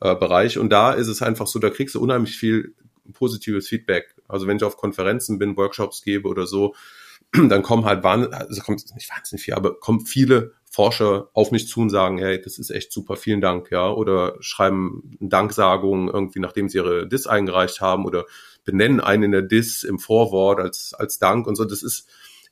äh, 0.00 0.14
Bereich. 0.14 0.56
Und 0.56 0.70
da 0.70 0.92
ist 0.92 1.08
es 1.08 1.20
einfach 1.20 1.46
so, 1.46 1.58
da 1.58 1.68
kriegst 1.70 1.96
du 1.96 2.00
unheimlich 2.00 2.38
viel 2.38 2.74
positives 3.12 3.68
Feedback. 3.68 4.14
Also 4.28 4.46
wenn 4.46 4.56
ich 4.56 4.62
auf 4.62 4.76
Konferenzen 4.76 5.38
bin, 5.38 5.56
Workshops 5.56 6.02
gebe 6.02 6.28
oder 6.28 6.46
so, 6.46 6.74
dann 7.32 7.62
kommen 7.62 7.84
halt 7.84 8.04
also 8.04 8.62
kommt 8.62 8.82
nicht 8.94 9.10
wahnsinnig 9.10 9.42
viel, 9.44 9.54
aber 9.54 9.78
kommen 9.78 10.06
viele 10.06 10.52
Forscher 10.70 11.30
auf 11.32 11.50
mich 11.50 11.66
zu 11.66 11.80
und 11.80 11.90
sagen, 11.90 12.18
hey, 12.18 12.40
das 12.40 12.58
ist 12.58 12.70
echt 12.70 12.92
super, 12.92 13.16
vielen 13.16 13.40
Dank, 13.40 13.70
ja, 13.70 13.90
oder 13.90 14.36
schreiben 14.40 15.16
Danksagung 15.18 16.08
irgendwie, 16.08 16.40
nachdem 16.40 16.68
sie 16.68 16.78
ihre 16.78 17.08
Diss 17.08 17.26
eingereicht 17.26 17.80
haben 17.80 18.04
oder 18.04 18.26
benennen 18.64 19.00
einen 19.00 19.24
in 19.24 19.32
der 19.32 19.42
Diss 19.42 19.82
im 19.82 19.98
Vorwort 19.98 20.60
als, 20.60 20.94
als 20.94 21.18
Dank 21.18 21.46
und 21.46 21.56
so. 21.56 21.64
Das 21.64 21.82
ist 21.82 22.06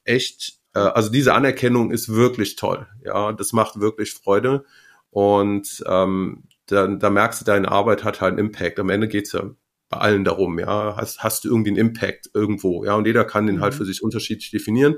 echt 0.05 0.59
also 0.79 1.11
diese 1.11 1.35
Anerkennung 1.35 1.91
ist 1.91 2.09
wirklich 2.09 2.57
toll. 2.57 2.87
Ja, 3.05 3.33
das 3.33 3.53
macht 3.53 3.81
wirklich 3.81 4.13
Freude. 4.15 4.65
Und 5.11 5.83
ähm, 5.87 6.45
da, 6.67 6.87
da 6.87 7.11
merkst 7.11 7.41
du, 7.41 7.45
deine 7.45 7.71
Arbeit 7.71 8.05
hat 8.05 8.21
halt 8.21 8.33
einen 8.33 8.47
Impact. 8.47 8.79
Am 8.79 8.91
Ende 8.91 9.09
geht's 9.09 9.33
ja 9.33 9.51
bei 9.89 9.99
allen 9.99 10.25
darum, 10.25 10.59
ja, 10.59 10.97
hast, 10.97 11.23
hast 11.23 11.45
du 11.45 11.49
irgendwie 11.49 11.71
einen 11.71 11.79
Impact 11.79 12.31
irgendwo, 12.35 12.85
ja, 12.85 12.95
und 12.97 13.07
jeder 13.07 13.25
kann 13.25 13.47
den 13.47 13.61
halt 13.61 13.73
mhm. 13.75 13.79
für 13.79 13.85
sich 13.85 14.03
unterschiedlich 14.03 14.51
definieren. 14.51 14.97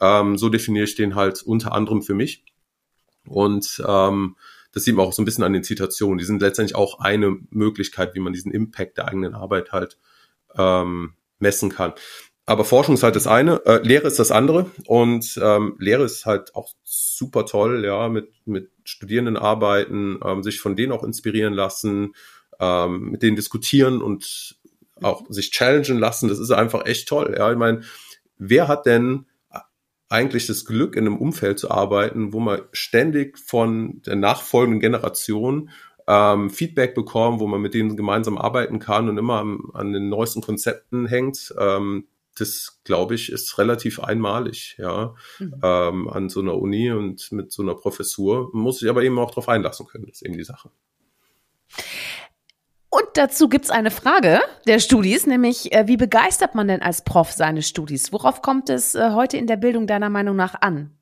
Ähm, 0.00 0.36
so 0.36 0.48
definiere 0.48 0.84
ich 0.84 0.96
den 0.96 1.14
halt 1.14 1.42
unter 1.42 1.72
anderem 1.72 2.02
für 2.02 2.14
mich. 2.14 2.44
Und 3.26 3.82
ähm, 3.86 4.36
das 4.72 4.84
sieht 4.84 4.94
man 4.94 5.06
auch 5.06 5.12
so 5.12 5.22
ein 5.22 5.24
bisschen 5.24 5.44
an 5.44 5.52
den 5.52 5.64
Zitationen. 5.64 6.18
Die 6.18 6.24
sind 6.24 6.42
letztendlich 6.42 6.76
auch 6.76 7.00
eine 7.00 7.38
Möglichkeit, 7.50 8.14
wie 8.14 8.20
man 8.20 8.32
diesen 8.32 8.52
Impact 8.52 8.98
der 8.98 9.08
eigenen 9.08 9.34
Arbeit 9.34 9.72
halt 9.72 9.98
ähm, 10.54 11.14
messen 11.38 11.70
kann. 11.70 11.92
Aber 12.46 12.64
Forschung 12.64 12.94
ist 12.94 13.02
halt 13.02 13.16
das 13.16 13.26
eine, 13.26 13.60
äh, 13.66 13.82
Lehre 13.82 14.06
ist 14.06 14.20
das 14.20 14.30
andere 14.30 14.70
und 14.86 15.38
ähm, 15.42 15.74
Lehre 15.78 16.04
ist 16.04 16.26
halt 16.26 16.54
auch 16.54 16.72
super 16.84 17.44
toll, 17.44 17.84
ja, 17.84 18.08
mit, 18.08 18.30
mit 18.44 18.70
Studierenden 18.84 19.36
arbeiten, 19.36 20.20
ähm, 20.24 20.44
sich 20.44 20.60
von 20.60 20.76
denen 20.76 20.92
auch 20.92 21.02
inspirieren 21.02 21.54
lassen, 21.54 22.14
ähm, 22.60 23.10
mit 23.10 23.22
denen 23.24 23.34
diskutieren 23.34 24.00
und 24.00 24.56
auch 25.02 25.24
sich 25.28 25.50
challengen 25.50 25.98
lassen. 25.98 26.28
Das 26.28 26.38
ist 26.38 26.52
einfach 26.52 26.86
echt 26.86 27.08
toll. 27.08 27.34
Ja, 27.36 27.50
ich 27.50 27.58
meine, 27.58 27.82
wer 28.38 28.68
hat 28.68 28.86
denn 28.86 29.26
eigentlich 30.08 30.46
das 30.46 30.64
Glück, 30.64 30.94
in 30.94 31.06
einem 31.06 31.18
Umfeld 31.18 31.58
zu 31.58 31.70
arbeiten, 31.70 32.32
wo 32.32 32.38
man 32.38 32.62
ständig 32.72 33.38
von 33.38 34.02
der 34.02 34.16
nachfolgenden 34.16 34.80
Generation 34.80 35.70
ähm, 36.06 36.50
Feedback 36.50 36.94
bekommt, 36.94 37.40
wo 37.40 37.48
man 37.48 37.60
mit 37.60 37.74
denen 37.74 37.96
gemeinsam 37.96 38.38
arbeiten 38.38 38.78
kann 38.78 39.08
und 39.08 39.18
immer 39.18 39.40
an, 39.40 39.58
an 39.74 39.92
den 39.92 40.08
neuesten 40.08 40.42
Konzepten 40.42 41.06
hängt. 41.06 41.52
Ähm, 41.58 42.06
das 42.36 42.80
glaube 42.84 43.14
ich 43.14 43.32
ist 43.32 43.58
relativ 43.58 44.00
einmalig, 44.00 44.76
ja, 44.78 45.14
mhm. 45.38 45.54
ähm, 45.62 46.08
an 46.08 46.28
so 46.28 46.40
einer 46.40 46.56
Uni 46.56 46.90
und 46.90 47.32
mit 47.32 47.52
so 47.52 47.62
einer 47.62 47.74
Professur. 47.74 48.50
muss 48.52 48.78
sich 48.78 48.88
aber 48.88 49.02
eben 49.02 49.18
auch 49.18 49.30
darauf 49.30 49.48
einlassen 49.48 49.86
können, 49.86 50.06
das 50.06 50.16
ist 50.16 50.22
eben 50.22 50.36
die 50.36 50.44
Sache. 50.44 50.70
Und 52.88 53.04
dazu 53.14 53.48
gibt 53.48 53.66
es 53.66 53.70
eine 53.70 53.90
Frage 53.90 54.40
der 54.66 54.78
Studis, 54.78 55.26
nämlich 55.26 55.72
äh, 55.72 55.86
wie 55.86 55.96
begeistert 55.96 56.54
man 56.54 56.68
denn 56.68 56.82
als 56.82 57.04
Prof 57.04 57.32
seine 57.32 57.62
Studis? 57.62 58.12
Worauf 58.12 58.42
kommt 58.42 58.70
es 58.70 58.94
äh, 58.94 59.10
heute 59.10 59.36
in 59.36 59.46
der 59.46 59.56
Bildung 59.56 59.86
deiner 59.86 60.08
Meinung 60.08 60.36
nach 60.36 60.54
an? 60.60 60.96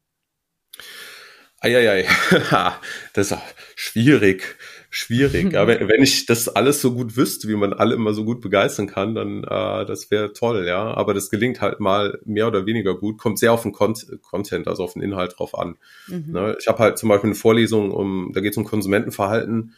Eieiei, 1.60 2.06
das 3.12 3.30
ist 3.30 3.38
schwierig 3.74 4.56
schwierig. 4.94 5.54
Aber 5.56 5.88
wenn 5.88 6.02
ich 6.02 6.26
das 6.26 6.48
alles 6.48 6.80
so 6.80 6.94
gut 6.94 7.16
wüsste, 7.16 7.48
wie 7.48 7.56
man 7.56 7.72
alle 7.72 7.94
immer 7.94 8.14
so 8.14 8.24
gut 8.24 8.40
begeistern 8.40 8.86
kann, 8.86 9.14
dann 9.14 9.44
äh, 9.44 9.84
das 9.84 10.10
wäre 10.10 10.32
toll, 10.32 10.66
ja. 10.66 10.94
Aber 10.94 11.14
das 11.14 11.30
gelingt 11.30 11.60
halt 11.60 11.80
mal 11.80 12.18
mehr 12.24 12.46
oder 12.46 12.66
weniger 12.66 12.94
gut. 12.96 13.18
Kommt 13.18 13.38
sehr 13.38 13.52
auf 13.52 13.62
den 13.62 13.72
Con 13.72 13.94
Content, 14.22 14.68
also 14.68 14.84
auf 14.84 14.94
den 14.94 15.02
Inhalt 15.02 15.38
drauf 15.38 15.58
an. 15.58 15.76
Mhm. 16.08 16.32
Ne? 16.32 16.56
Ich 16.58 16.68
habe 16.68 16.78
halt 16.78 16.98
zum 16.98 17.08
Beispiel 17.08 17.28
eine 17.28 17.34
Vorlesung, 17.34 17.90
um, 17.90 18.30
da 18.32 18.40
geht 18.40 18.52
es 18.52 18.56
um 18.56 18.64
Konsumentenverhalten. 18.64 19.74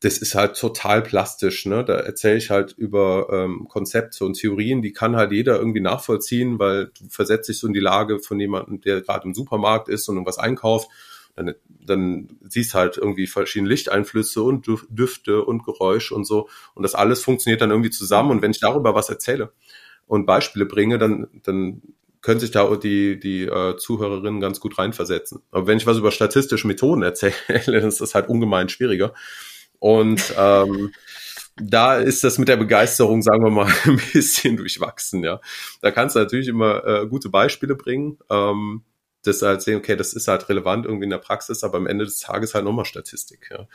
Das 0.00 0.18
ist 0.18 0.34
halt 0.34 0.56
total 0.56 1.02
plastisch. 1.02 1.66
Ne? 1.66 1.84
Da 1.84 1.94
erzähle 1.94 2.36
ich 2.36 2.50
halt 2.50 2.72
über 2.76 3.28
ähm, 3.32 3.66
Konzepte 3.68 4.24
und 4.24 4.34
Theorien, 4.34 4.80
die 4.80 4.92
kann 4.92 5.16
halt 5.16 5.32
jeder 5.32 5.58
irgendwie 5.58 5.80
nachvollziehen, 5.80 6.58
weil 6.58 6.86
du 6.98 7.08
versetzt 7.08 7.48
dich 7.48 7.58
so 7.58 7.66
in 7.66 7.72
die 7.72 7.80
Lage 7.80 8.20
von 8.20 8.38
jemandem, 8.38 8.80
der 8.80 9.00
gerade 9.00 9.26
im 9.26 9.34
Supermarkt 9.34 9.88
ist 9.88 10.08
und 10.08 10.16
irgendwas 10.16 10.38
einkauft 10.38 10.88
dann, 11.38 11.54
dann 11.68 12.28
siehst 12.42 12.74
halt 12.74 12.96
irgendwie 12.96 13.26
verschiedene 13.26 13.68
Lichteinflüsse 13.70 14.42
und 14.42 14.66
Düfte 14.90 15.44
und 15.44 15.64
Geräusche 15.64 16.14
und 16.14 16.24
so. 16.24 16.48
Und 16.74 16.82
das 16.82 16.94
alles 16.94 17.22
funktioniert 17.22 17.60
dann 17.60 17.70
irgendwie 17.70 17.90
zusammen. 17.90 18.30
Und 18.30 18.42
wenn 18.42 18.50
ich 18.50 18.60
darüber 18.60 18.94
was 18.94 19.08
erzähle 19.08 19.52
und 20.06 20.26
Beispiele 20.26 20.66
bringe, 20.66 20.98
dann, 20.98 21.28
dann 21.44 21.82
können 22.20 22.40
sich 22.40 22.50
da 22.50 22.74
die, 22.76 23.18
die 23.18 23.44
äh, 23.44 23.76
Zuhörerinnen 23.76 24.40
ganz 24.40 24.60
gut 24.60 24.78
reinversetzen. 24.78 25.40
Aber 25.50 25.66
wenn 25.66 25.78
ich 25.78 25.86
was 25.86 25.98
über 25.98 26.10
statistische 26.10 26.66
Methoden 26.66 27.02
erzähle, 27.02 27.34
dann 27.66 27.74
ist 27.74 28.00
das 28.00 28.14
halt 28.14 28.28
ungemein 28.28 28.68
schwieriger. 28.68 29.14
Und 29.78 30.34
ähm, 30.36 30.92
da 31.60 31.96
ist 31.96 32.24
das 32.24 32.38
mit 32.38 32.48
der 32.48 32.56
Begeisterung, 32.56 33.22
sagen 33.22 33.44
wir 33.44 33.50
mal, 33.50 33.72
ein 33.84 34.00
bisschen 34.12 34.56
durchwachsen, 34.56 35.22
ja. 35.22 35.40
Da 35.80 35.90
kannst 35.90 36.16
du 36.16 36.20
natürlich 36.20 36.48
immer 36.48 36.84
äh, 36.84 37.06
gute 37.06 37.28
Beispiele 37.28 37.74
bringen. 37.74 38.18
Ähm, 38.30 38.82
das 39.22 39.42
halt 39.42 39.62
sehen, 39.62 39.78
okay, 39.78 39.96
das 39.96 40.12
ist 40.12 40.28
halt 40.28 40.48
relevant 40.48 40.86
irgendwie 40.86 41.04
in 41.04 41.10
der 41.10 41.18
Praxis, 41.18 41.64
aber 41.64 41.78
am 41.78 41.86
Ende 41.86 42.04
des 42.04 42.18
Tages 42.20 42.54
halt 42.54 42.64
nochmal 42.64 42.84
Statistik. 42.84 43.50
Ja. 43.50 43.66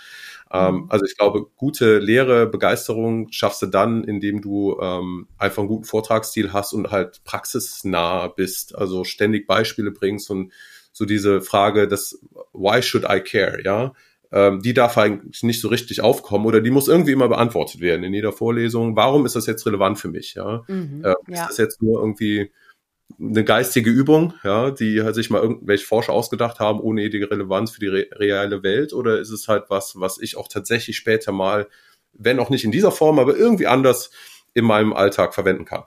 Ähm, 0.52 0.76
mhm. 0.76 0.86
also 0.90 1.06
ich 1.06 1.18
glaube, 1.18 1.48
gute 1.56 2.00
Lehre, 2.00 2.48
Begeisterung 2.48 3.32
schaffst 3.32 3.62
du 3.62 3.68
dann, 3.68 4.04
indem 4.04 4.42
du 4.42 4.80
ähm, 4.82 5.28
einfach 5.38 5.60
einen 5.60 5.68
guten 5.68 5.84
Vortragsstil 5.84 6.54
hast 6.54 6.74
und 6.74 6.92
halt 6.92 7.24
praxisnah 7.24 8.28
bist, 8.28 8.76
also 8.76 9.04
ständig 9.04 9.48
Beispiele 9.48 9.92
bringst 9.92 10.30
und 10.30 10.54
so 10.94 11.06
diese 11.06 11.42
Frage, 11.42 11.88
das 11.88 12.20
Why 12.54 12.82
should 12.82 13.04
I 13.10 13.20
care, 13.20 13.64
ja, 13.64 13.94
ähm, 14.32 14.62
die 14.62 14.74
darf 14.74 14.98
eigentlich 14.98 15.44
nicht 15.44 15.62
so 15.62 15.68
richtig 15.68 16.02
aufkommen 16.02 16.46
oder 16.46 16.62
die 16.62 16.72
muss 16.72 16.88
irgendwie 16.88 17.12
immer 17.12 17.28
beantwortet 17.28 17.82
werden 17.82 18.04
in 18.04 18.14
jeder 18.14 18.32
Vorlesung. 18.32 18.96
Warum 18.96 19.26
ist 19.26 19.36
das 19.36 19.46
jetzt 19.46 19.66
relevant 19.66 20.00
für 20.00 20.08
mich? 20.08 20.34
Ja, 20.34 20.64
mhm, 20.68 21.04
äh, 21.04 21.14
ja. 21.28 21.44
ist 21.44 21.50
das 21.50 21.58
jetzt 21.58 21.82
nur 21.82 22.00
irgendwie 22.00 22.52
eine 23.20 23.44
geistige 23.44 23.89
Übung, 23.89 24.34
ja, 24.44 24.72
die 24.72 25.02
halt 25.04 25.16
sich 25.16 25.30
mal 25.30 25.42
irgendwelche 25.42 25.86
Forscher 25.86 26.13
ausgedacht 26.13 26.60
haben, 26.60 26.80
ohne 26.80 27.02
jede 27.02 27.30
Relevanz 27.30 27.72
für 27.72 27.80
die 27.80 27.88
re 27.88 28.08
reale 28.13 28.63
Welt? 28.63 28.94
Oder 28.94 29.20
ist 29.20 29.30
es 29.30 29.48
halt 29.48 29.66
was, 29.70 30.00
was 30.00 30.20
ich 30.20 30.38
auch 30.38 30.48
tatsächlich 30.48 30.98
später 30.98 31.32
mal, 31.32 31.68
wenn 32.13 32.39
auch 32.39 32.50
nicht 32.50 32.63
in 32.63 32.72
dieser 32.72 32.92
Form, 32.92 33.20
aber 33.20 33.36
irgendwie 33.36 33.68
anders 33.68 34.12
in 34.54 34.66
meinem 34.66 34.94
Alltag 34.94 35.34
verwenden 35.34 35.66
kann? 35.66 35.84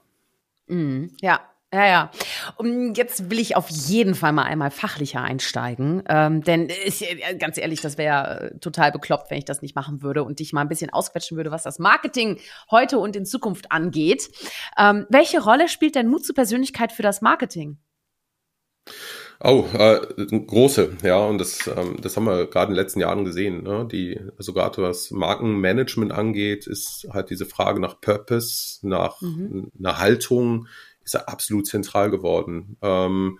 Mm, 0.68 1.06
ja, 1.20 1.40
ja, 1.74 1.86
ja. 1.86 2.10
Und 2.56 2.96
jetzt 2.96 3.30
will 3.30 3.40
ich 3.40 3.56
auf 3.56 3.68
jeden 3.68 4.14
Fall 4.14 4.32
mal 4.32 4.44
einmal 4.44 4.70
fachlicher 4.70 5.20
einsteigen, 5.22 6.02
ähm, 6.08 6.42
denn 6.42 6.68
ich, 6.84 7.02
äh, 7.02 7.36
ganz 7.36 7.58
ehrlich, 7.58 7.80
das 7.80 7.98
wäre 7.98 8.52
äh, 8.52 8.58
total 8.58 8.92
bekloppt, 8.92 9.30
wenn 9.30 9.38
ich 9.38 9.44
das 9.44 9.62
nicht 9.62 9.74
machen 9.74 10.00
würde 10.02 10.22
und 10.22 10.38
dich 10.38 10.52
mal 10.52 10.60
ein 10.60 10.68
bisschen 10.68 10.90
ausquetschen 10.90 11.36
würde, 11.36 11.50
was 11.50 11.64
das 11.64 11.78
Marketing 11.78 12.38
heute 12.70 12.98
und 12.98 13.16
in 13.16 13.26
Zukunft 13.26 13.72
angeht. 13.72 14.30
Ähm, 14.78 15.06
welche 15.10 15.42
Rolle 15.42 15.68
spielt 15.68 15.96
denn 15.96 16.08
Mut 16.08 16.24
zur 16.24 16.34
Persönlichkeit 16.34 16.92
für 16.92 17.02
das 17.02 17.20
Marketing? 17.20 17.78
Oh, 19.44 19.66
äh, 19.74 20.00
große, 20.46 20.96
ja, 21.02 21.18
und 21.18 21.38
das, 21.38 21.66
ähm, 21.66 21.96
das 22.00 22.16
haben 22.16 22.24
wir 22.24 22.46
gerade 22.46 22.70
in 22.70 22.74
den 22.74 22.82
letzten 22.82 23.00
Jahren 23.00 23.24
gesehen. 23.24 23.64
Ne? 23.64 23.86
Die, 23.90 24.18
also 24.38 24.54
gerade 24.54 24.80
was 24.80 25.10
Markenmanagement 25.10 26.10
angeht, 26.10 26.66
ist 26.66 27.06
halt 27.10 27.28
diese 27.28 27.44
Frage 27.44 27.80
nach 27.80 28.00
Purpose, 28.00 28.78
nach 28.86 29.20
mhm. 29.20 29.70
einer 29.78 29.98
Haltung, 29.98 30.68
ist 31.06 31.14
er 31.14 31.28
absolut 31.30 31.66
zentral 31.66 32.10
geworden. 32.10 32.76
Ähm, 32.82 33.38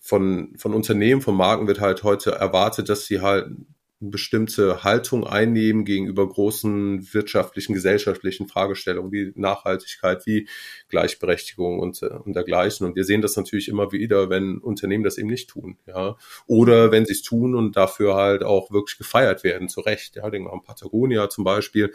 von, 0.00 0.54
von 0.56 0.74
Unternehmen, 0.74 1.22
von 1.22 1.36
Marken 1.36 1.66
wird 1.66 1.80
halt 1.80 2.02
heute 2.02 2.32
erwartet, 2.32 2.88
dass 2.88 3.06
sie 3.06 3.20
halt 3.20 3.46
eine 3.46 4.10
bestimmte 4.10 4.82
Haltung 4.82 5.26
einnehmen 5.26 5.84
gegenüber 5.84 6.26
großen 6.26 7.12
wirtschaftlichen, 7.12 7.74
gesellschaftlichen 7.74 8.48
Fragestellungen 8.48 9.12
wie 9.12 9.32
Nachhaltigkeit, 9.36 10.26
wie 10.26 10.48
Gleichberechtigung 10.88 11.78
und, 11.78 12.02
und 12.02 12.34
dergleichen. 12.34 12.86
Und 12.86 12.96
wir 12.96 13.04
sehen 13.04 13.20
das 13.20 13.36
natürlich 13.36 13.68
immer 13.68 13.92
wieder, 13.92 14.30
wenn 14.30 14.58
Unternehmen 14.58 15.04
das 15.04 15.18
eben 15.18 15.28
nicht 15.28 15.50
tun, 15.50 15.76
ja. 15.86 16.16
Oder 16.46 16.90
wenn 16.90 17.04
sie 17.04 17.12
es 17.12 17.22
tun 17.22 17.54
und 17.54 17.76
dafür 17.76 18.14
halt 18.14 18.42
auch 18.42 18.70
wirklich 18.70 18.96
gefeiert 18.96 19.44
werden, 19.44 19.68
zu 19.68 19.82
Recht. 19.82 20.16
Ja, 20.16 20.30
denken 20.30 20.48
wir 20.48 20.54
an 20.54 20.62
Patagonia 20.62 21.28
zum 21.28 21.44
Beispiel 21.44 21.92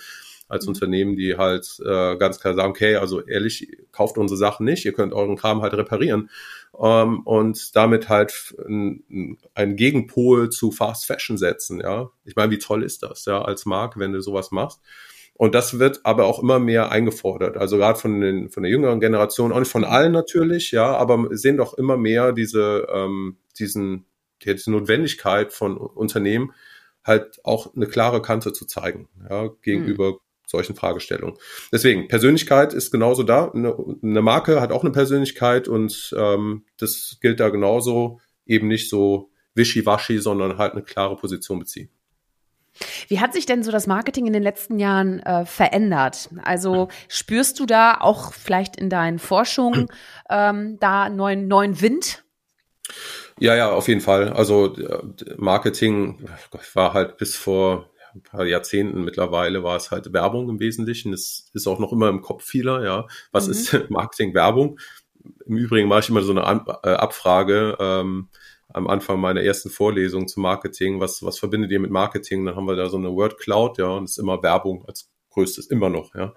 als 0.48 0.66
mhm. 0.66 0.70
Unternehmen, 0.70 1.16
die 1.16 1.38
halt 1.38 1.80
äh, 1.84 2.18
ganz 2.18 2.40
klar 2.40 2.54
sagen, 2.54 2.70
okay, 2.70 2.96
also 2.98 3.22
ehrlich, 3.22 3.78
kauft 3.92 4.18
unsere 4.18 4.38
Sachen 4.38 4.66
nicht, 4.66 4.86
ihr 4.86 4.94
könnt 4.94 5.14
euren 5.14 5.36
Kram 5.36 5.62
halt 5.62 5.74
reparieren 5.74 6.30
ähm, 6.80 7.22
und 7.22 7.76
damit 7.76 8.10
halt 8.10 8.56
ein, 8.68 9.38
ein 9.54 9.76
Gegenpol 9.76 10.50
zu 10.50 10.72
Fast 10.72 11.06
Fashion 11.06 11.38
setzen, 11.38 11.80
ja. 11.80 12.10
Ich 12.26 12.36
meine, 12.36 12.52
wie 12.52 12.60
toll 12.60 12.84
ist 12.84 13.04
das, 13.04 13.26
ja, 13.26 13.42
als 13.42 13.66
Marke, 13.66 14.00
wenn 14.00 14.14
du 14.14 14.22
sowas 14.22 14.52
machst. 14.52 14.82
Und 15.38 15.54
das 15.54 15.80
wird 15.80 16.00
aber 16.04 16.26
auch 16.26 16.42
immer 16.42 16.60
mehr 16.60 16.92
eingefordert. 16.94 17.58
Also 17.58 17.76
gerade 17.76 18.00
von 18.00 18.22
den 18.22 18.50
von 18.50 18.64
der 18.64 18.72
jüngeren 18.72 19.02
Generation, 19.02 19.52
auch 19.52 19.60
nicht 19.60 19.72
von 19.72 19.84
allen 19.84 20.14
natürlich, 20.14 20.72
ja, 20.72 20.96
aber 20.96 21.28
sehen 21.32 21.58
doch 21.58 21.74
immer 21.74 21.98
mehr 21.98 22.32
diese 22.32 22.88
ähm, 22.90 23.38
diesen 23.60 24.06
diese 24.44 24.72
Notwendigkeit 24.72 25.52
von 25.52 25.76
Unternehmen 25.76 26.54
halt 27.04 27.42
auch 27.44 27.76
eine 27.76 27.88
klare 27.88 28.22
Kante 28.22 28.54
zu 28.54 28.66
zeigen, 28.66 29.10
ja, 29.30 29.50
gegenüber 29.62 30.12
hm 30.12 30.20
solchen 30.48 30.76
Fragestellungen. 30.76 31.38
Deswegen, 31.72 32.08
Persönlichkeit 32.08 32.74
ist 32.74 32.92
genauso 32.92 33.24
da. 33.24 33.52
Eine, 33.52 33.76
eine 34.04 34.22
Marke 34.22 34.62
hat 34.62 34.72
auch 34.72 34.84
eine 34.84 34.92
Persönlichkeit 34.92 35.68
und 35.68 36.14
ähm, 36.18 36.66
das 36.78 37.18
gilt 37.22 37.40
da 37.40 37.50
genauso, 37.50 38.20
eben 38.46 38.68
nicht 38.68 38.90
so 38.90 39.32
wischiwaschi, 39.56 40.20
sondern 40.20 40.58
halt 40.58 40.74
eine 40.74 40.84
klare 40.84 41.16
Position 41.16 41.60
beziehen. 41.60 41.90
Wie 43.08 43.20
hat 43.20 43.34
sich 43.34 43.46
denn 43.46 43.64
so 43.64 43.72
das 43.72 43.88
Marketing 43.88 44.28
in 44.28 44.34
den 44.34 44.44
letzten 44.44 44.80
Jahren 44.80 45.20
äh, 45.22 45.46
verändert? 45.46 46.30
Also 46.44 46.90
spürst 47.08 47.60
du 47.60 47.66
da 47.66 47.98
auch 48.00 48.34
vielleicht 48.34 48.76
in 48.76 48.90
deinen 48.90 49.20
Forschungen 49.20 49.88
ähm, 50.30 50.78
da 50.80 51.10
neuen, 51.10 51.48
neuen 51.48 51.80
Wind? 51.82 52.26
Ja, 53.40 53.56
ja, 53.56 53.72
auf 53.72 53.88
jeden 53.88 54.02
Fall. 54.02 54.30
Also 54.30 54.76
äh, 54.76 55.00
Marketing 55.38 56.28
war 56.74 56.94
halt 56.94 57.18
bis 57.18 57.36
vor 57.36 57.90
ein 58.16 58.24
paar 58.24 58.46
Jahrzehnten 58.46 59.04
mittlerweile 59.04 59.64
war 59.64 59.76
es 59.76 59.92
halt 59.92 60.14
Werbung 60.14 60.50
im 60.50 60.60
Wesentlichen. 60.60 61.14
Es 61.14 61.50
ist 61.54 61.68
auch 61.68 61.80
noch 61.80 61.92
immer 61.92 62.10
im 62.10 62.22
Kopf 62.22 62.44
vieler, 62.44 62.84
ja. 62.84 63.08
Was 63.32 63.48
mhm. 63.48 63.52
ist 63.52 63.74
Marketing, 63.90 64.34
Werbung? 64.34 64.80
Im 65.46 65.58
Übrigen 65.58 65.88
mache 65.90 66.02
ich 66.02 66.10
immer 66.10 66.22
so 66.22 66.32
eine 66.32 66.46
An 66.46 66.66
äh, 66.84 66.90
Abfrage 66.90 67.78
ähm, 67.80 68.30
am 68.70 68.88
Anfang 68.88 69.20
meiner 69.20 69.42
ersten 69.42 69.70
Vorlesung 69.70 70.28
zu 70.28 70.40
Marketing. 70.40 71.00
Was, 71.00 71.24
was 71.24 71.40
verbindet 71.40 71.72
ihr 71.72 71.80
mit 71.80 71.92
Marketing? 71.92 72.46
Dann 72.46 72.56
haben 72.56 72.68
wir 72.68 72.76
da 72.76 72.90
so 72.90 72.98
eine 72.98 73.12
Word 73.12 73.38
Cloud, 73.38 73.78
ja, 73.78 73.88
und 73.88 74.06
es 74.06 74.12
ist 74.12 74.18
immer 74.18 74.42
Werbung 74.42 74.86
als 74.88 75.10
größtes, 75.32 75.68
immer 75.68 75.90
noch, 75.90 76.16
ja. 76.16 76.34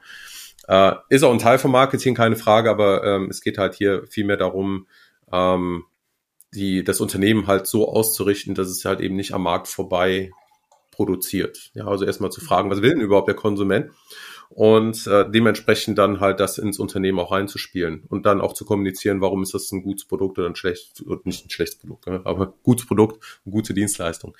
Äh, 0.66 0.96
ist 1.08 1.22
auch 1.22 1.32
ein 1.32 1.38
Teil 1.38 1.58
von 1.58 1.70
Marketing, 1.70 2.14
keine 2.14 2.36
Frage, 2.36 2.70
aber 2.70 3.04
ähm, 3.04 3.28
es 3.30 3.40
geht 3.40 3.56
halt 3.56 3.74
hier 3.74 4.06
vielmehr 4.08 4.36
darum, 4.36 4.86
ähm, 5.32 5.84
die, 6.52 6.84
das 6.84 7.00
Unternehmen 7.00 7.46
halt 7.46 7.66
so 7.66 7.88
auszurichten, 7.88 8.54
dass 8.54 8.68
es 8.68 8.84
halt 8.84 9.00
eben 9.00 9.16
nicht 9.16 9.32
am 9.32 9.42
Markt 9.42 9.68
vorbei 9.68 10.30
produziert. 10.98 11.70
Ja, 11.74 11.86
also 11.86 12.04
erstmal 12.04 12.32
zu 12.32 12.40
fragen, 12.40 12.70
was 12.70 12.82
will 12.82 12.90
denn 12.90 13.00
überhaupt 13.00 13.28
der 13.28 13.36
Konsument? 13.36 13.92
Und 14.48 15.06
äh, 15.06 15.30
dementsprechend 15.30 15.96
dann 15.96 16.18
halt 16.18 16.40
das 16.40 16.58
ins 16.58 16.80
Unternehmen 16.80 17.20
auch 17.20 17.30
reinzuspielen 17.30 18.02
und 18.08 18.26
dann 18.26 18.40
auch 18.40 18.52
zu 18.52 18.64
kommunizieren, 18.64 19.20
warum 19.20 19.44
ist 19.44 19.54
das 19.54 19.70
ein 19.70 19.82
gutes 19.82 20.06
Produkt 20.06 20.38
oder 20.38 20.48
ein 20.48 20.56
schlecht, 20.56 21.04
nicht 21.22 21.46
ein 21.46 21.50
schlechtes 21.50 21.78
Produkt, 21.78 22.08
ne? 22.08 22.22
aber 22.24 22.52
gutes 22.64 22.84
Produkt, 22.86 23.24
eine 23.44 23.52
gute 23.52 23.74
Dienstleistung. 23.74 24.36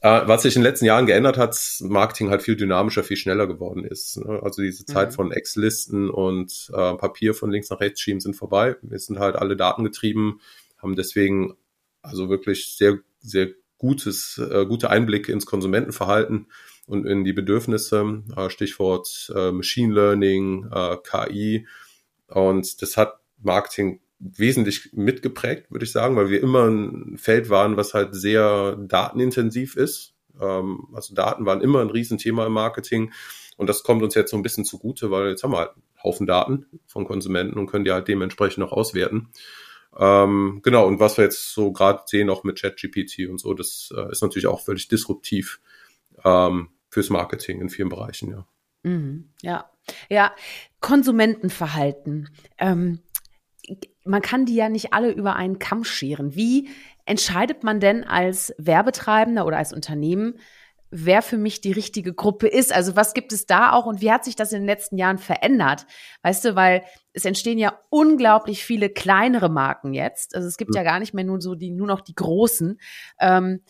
Äh, 0.00 0.22
was 0.26 0.42
sich 0.42 0.54
in 0.54 0.62
den 0.62 0.70
letzten 0.70 0.84
Jahren 0.84 1.06
geändert 1.06 1.38
hat, 1.38 1.58
Marketing 1.80 2.30
halt 2.30 2.42
viel 2.42 2.54
dynamischer, 2.54 3.02
viel 3.02 3.16
schneller 3.16 3.48
geworden 3.48 3.84
ist. 3.84 4.18
Ne? 4.18 4.40
Also 4.44 4.62
diese 4.62 4.84
Zeit 4.84 5.10
mhm. 5.10 5.14
von 5.14 5.32
Ex-Listen 5.32 6.08
und 6.08 6.70
äh, 6.72 6.94
Papier 6.94 7.34
von 7.34 7.50
links 7.50 7.68
nach 7.68 7.80
rechts 7.80 8.00
schieben 8.00 8.20
sind 8.20 8.36
vorbei. 8.36 8.76
Wir 8.82 9.00
sind 9.00 9.18
halt 9.18 9.34
alle 9.34 9.56
datengetrieben, 9.56 10.40
haben 10.78 10.94
deswegen 10.94 11.56
also 12.00 12.28
wirklich 12.28 12.76
sehr, 12.76 12.98
sehr 13.18 13.48
gutes, 13.78 14.38
äh, 14.38 14.66
gute 14.66 14.90
Einblicke 14.90 15.32
ins 15.32 15.46
Konsumentenverhalten 15.46 16.46
und 16.86 17.06
in 17.06 17.24
die 17.24 17.32
Bedürfnisse, 17.32 18.22
äh, 18.36 18.50
Stichwort 18.50 19.32
äh, 19.34 19.52
Machine 19.52 19.94
Learning, 19.94 20.68
äh, 20.72 20.96
KI. 21.02 21.66
Und 22.28 22.82
das 22.82 22.96
hat 22.96 23.20
Marketing 23.42 24.00
wesentlich 24.18 24.90
mitgeprägt, 24.92 25.70
würde 25.70 25.84
ich 25.84 25.92
sagen, 25.92 26.16
weil 26.16 26.30
wir 26.30 26.42
immer 26.42 26.66
ein 26.66 27.18
Feld 27.18 27.50
waren, 27.50 27.76
was 27.76 27.92
halt 27.92 28.14
sehr 28.14 28.76
datenintensiv 28.76 29.76
ist. 29.76 30.14
Ähm, 30.40 30.88
also 30.94 31.14
Daten 31.14 31.44
waren 31.44 31.60
immer 31.60 31.80
ein 31.80 31.90
Riesenthema 31.90 32.46
im 32.46 32.52
Marketing. 32.52 33.12
Und 33.56 33.68
das 33.68 33.82
kommt 33.82 34.02
uns 34.02 34.14
jetzt 34.14 34.30
so 34.30 34.36
ein 34.36 34.42
bisschen 34.42 34.64
zugute, 34.64 35.10
weil 35.10 35.30
jetzt 35.30 35.42
haben 35.42 35.52
wir 35.52 35.58
halt 35.58 35.70
einen 35.70 35.82
Haufen 36.02 36.26
Daten 36.26 36.66
von 36.86 37.06
Konsumenten 37.06 37.58
und 37.58 37.66
können 37.66 37.84
die 37.84 37.92
halt 37.92 38.08
dementsprechend 38.08 38.64
auch 38.64 38.72
auswerten. 38.72 39.28
Ähm, 39.98 40.60
genau, 40.62 40.86
und 40.86 41.00
was 41.00 41.16
wir 41.16 41.24
jetzt 41.24 41.52
so 41.52 41.72
gerade 41.72 42.02
sehen, 42.06 42.28
auch 42.28 42.44
mit 42.44 42.60
ChatGPT 42.60 43.28
und 43.28 43.38
so, 43.38 43.54
das 43.54 43.92
äh, 43.96 44.10
ist 44.12 44.22
natürlich 44.22 44.46
auch 44.46 44.60
völlig 44.60 44.88
disruptiv 44.88 45.60
ähm, 46.24 46.68
fürs 46.90 47.10
Marketing 47.10 47.60
in 47.60 47.70
vielen 47.70 47.88
Bereichen, 47.88 48.30
ja. 48.30 48.46
Mhm, 48.82 49.30
ja, 49.42 49.70
ja, 50.08 50.32
Konsumentenverhalten. 50.80 52.28
Ähm, 52.58 53.00
man 54.04 54.22
kann 54.22 54.46
die 54.46 54.54
ja 54.54 54.68
nicht 54.68 54.92
alle 54.92 55.10
über 55.10 55.34
einen 55.34 55.58
Kamm 55.58 55.84
scheren. 55.84 56.36
Wie 56.36 56.68
entscheidet 57.04 57.64
man 57.64 57.80
denn 57.80 58.04
als 58.04 58.54
Werbetreibender 58.58 59.46
oder 59.46 59.58
als 59.58 59.72
Unternehmen, 59.72 60.38
wer 60.98 61.20
für 61.20 61.36
mich 61.36 61.60
die 61.60 61.72
richtige 61.72 62.14
Gruppe 62.14 62.48
ist. 62.48 62.72
Also 62.72 62.96
was 62.96 63.12
gibt 63.12 63.32
es 63.32 63.44
da 63.44 63.72
auch 63.72 63.84
und 63.84 64.00
wie 64.00 64.10
hat 64.10 64.24
sich 64.24 64.34
das 64.34 64.52
in 64.52 64.60
den 64.62 64.66
letzten 64.66 64.96
Jahren 64.96 65.18
verändert? 65.18 65.86
Weißt 66.22 66.44
du, 66.44 66.54
weil 66.56 66.84
es 67.12 67.26
entstehen 67.26 67.58
ja 67.58 67.78
unglaublich 67.90 68.64
viele 68.64 68.88
kleinere 68.88 69.50
Marken 69.50 69.92
jetzt. 69.92 70.34
Also 70.34 70.48
es 70.48 70.56
gibt 70.56 70.74
ja 70.74 70.82
gar 70.82 70.98
nicht 70.98 71.12
mehr 71.12 71.24
nur 71.24 71.40
so 71.40 71.54
die, 71.54 71.70
nur 71.70 71.86
noch 71.86 72.00
die 72.00 72.14
großen. 72.14 72.80
Ähm, 73.20 73.60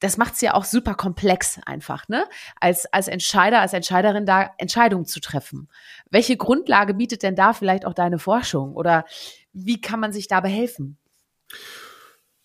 das 0.00 0.16
macht 0.16 0.34
es 0.34 0.40
ja 0.40 0.54
auch 0.54 0.64
super 0.64 0.94
komplex 0.94 1.60
einfach, 1.64 2.08
ne? 2.08 2.24
Als, 2.58 2.92
als 2.92 3.06
Entscheider, 3.06 3.60
als 3.60 3.72
Entscheiderin 3.72 4.26
da 4.26 4.50
Entscheidungen 4.58 5.04
zu 5.04 5.20
treffen. 5.20 5.68
Welche 6.10 6.36
Grundlage 6.36 6.94
bietet 6.94 7.22
denn 7.22 7.36
da 7.36 7.52
vielleicht 7.52 7.84
auch 7.84 7.94
deine 7.94 8.18
Forschung? 8.18 8.74
Oder 8.74 9.04
wie 9.52 9.80
kann 9.80 10.00
man 10.00 10.12
sich 10.12 10.26
da 10.26 10.40
behelfen? 10.40 10.96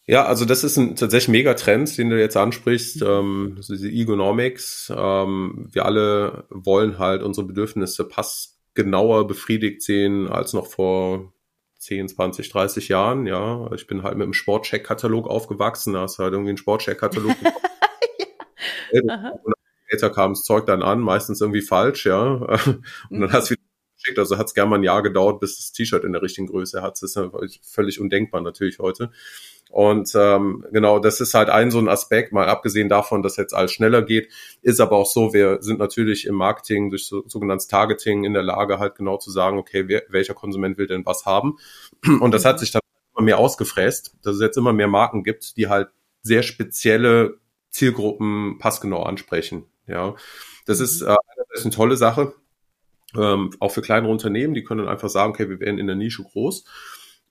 Ja, 0.09 0.25
also 0.25 0.45
das 0.45 0.63
ist 0.63 0.77
ein 0.77 0.95
tatsächlich 0.95 1.27
Megatrend, 1.27 1.97
den 1.97 2.09
du 2.09 2.17
jetzt 2.17 2.37
ansprichst, 2.37 3.01
ähm, 3.01 3.59
diese 3.67 3.89
Egonomics. 3.89 4.91
Ähm, 4.95 5.67
wir 5.69 5.85
alle 5.85 6.45
wollen 6.49 6.97
halt 6.97 7.23
unsere 7.23 7.45
Bedürfnisse 7.45 8.05
passgenauer 8.07 9.27
befriedigt 9.27 9.81
sehen 9.81 10.29
als 10.29 10.53
noch 10.53 10.67
vor 10.67 11.33
10, 11.79 12.07
20, 12.07 12.49
30 12.49 12.87
Jahren. 12.87 13.27
Ja, 13.27 13.69
ich 13.73 13.85
bin 13.85 14.03
halt 14.03 14.15
mit 14.15 14.23
einem 14.23 14.33
Sportcheck-Katalog 14.33 15.27
aufgewachsen. 15.27 15.91
Da 15.91 16.01
hast 16.01 16.19
du 16.19 16.23
halt 16.23 16.31
irgendwie 16.31 16.51
einen 16.51 16.57
Sportcheck-Katalog. 16.57 17.35
ja. 18.93 19.33
Später 19.87 20.09
kam 20.09 20.31
das 20.31 20.43
Zeug 20.43 20.65
dann 20.67 20.83
an, 20.83 21.01
meistens 21.01 21.41
irgendwie 21.41 21.61
falsch, 21.61 22.05
ja. 22.05 22.33
Und 22.35 22.81
dann 23.09 23.19
mhm. 23.19 23.31
hast 23.33 23.49
du 23.49 23.55
wieder 23.55 23.66
geschickt. 24.07 24.19
Also 24.19 24.37
hat 24.37 24.47
es 24.47 24.53
gerne 24.53 24.69
mal 24.69 24.77
ein 24.77 24.83
Jahr 24.83 25.03
gedauert, 25.03 25.39
bis 25.39 25.57
das 25.57 25.71
T-Shirt 25.71 26.03
in 26.03 26.13
der 26.13 26.21
richtigen 26.21 26.47
Größe 26.47 26.81
hat. 26.81 27.01
Das 27.01 27.15
ist 27.15 27.19
völlig 27.63 27.99
undenkbar 27.99 28.41
natürlich 28.41 28.79
heute. 28.79 29.11
Und 29.69 30.13
ähm, 30.15 30.65
genau, 30.71 30.99
das 30.99 31.19
ist 31.19 31.33
halt 31.33 31.49
ein 31.49 31.71
so 31.71 31.79
ein 31.79 31.89
Aspekt, 31.89 32.31
mal 32.31 32.47
abgesehen 32.47 32.87
davon, 32.87 33.21
dass 33.21 33.35
jetzt 33.35 33.53
alles 33.53 33.73
schneller 33.73 34.01
geht, 34.01 34.31
ist 34.61 34.79
aber 34.79 34.95
auch 34.95 35.05
so, 35.05 35.33
wir 35.33 35.61
sind 35.61 35.77
natürlich 35.77 36.25
im 36.25 36.35
Marketing 36.35 36.89
durch 36.89 37.05
so, 37.05 37.27
sogenanntes 37.27 37.67
Targeting 37.67 38.23
in 38.23 38.33
der 38.33 38.43
Lage, 38.43 38.79
halt 38.79 38.95
genau 38.95 39.17
zu 39.17 39.29
sagen, 39.29 39.57
okay, 39.57 39.87
wer, 39.87 40.03
welcher 40.07 40.33
Konsument 40.33 40.77
will 40.77 40.87
denn 40.87 41.05
was 41.05 41.25
haben. 41.25 41.57
Und 42.21 42.33
das 42.33 42.45
hat 42.45 42.55
mhm. 42.55 42.59
sich 42.59 42.71
dann 42.71 42.81
immer 43.13 43.25
mehr 43.25 43.39
ausgefräst, 43.39 44.15
dass 44.23 44.35
es 44.35 44.41
jetzt 44.41 44.57
immer 44.57 44.71
mehr 44.71 44.87
Marken 44.87 45.23
gibt, 45.23 45.57
die 45.57 45.67
halt 45.67 45.89
sehr 46.21 46.43
spezielle 46.43 47.37
Zielgruppen 47.69 48.59
passgenau 48.59 49.03
ansprechen. 49.03 49.65
Ja, 49.85 50.15
das 50.65 50.79
ist 50.79 51.01
mhm. 51.01 51.09
äh, 51.09 51.15
das 51.49 51.59
ist 51.59 51.65
eine 51.65 51.75
tolle 51.75 51.97
Sache, 51.97 52.33
ähm, 53.15 53.51
auch 53.59 53.71
für 53.71 53.81
kleinere 53.81 54.11
Unternehmen, 54.11 54.53
die 54.53 54.63
können 54.63 54.81
dann 54.81 54.89
einfach 54.89 55.09
sagen, 55.09 55.31
okay, 55.31 55.49
wir 55.49 55.59
werden 55.59 55.77
in 55.77 55.87
der 55.87 55.95
Nische 55.95 56.23
groß 56.23 56.65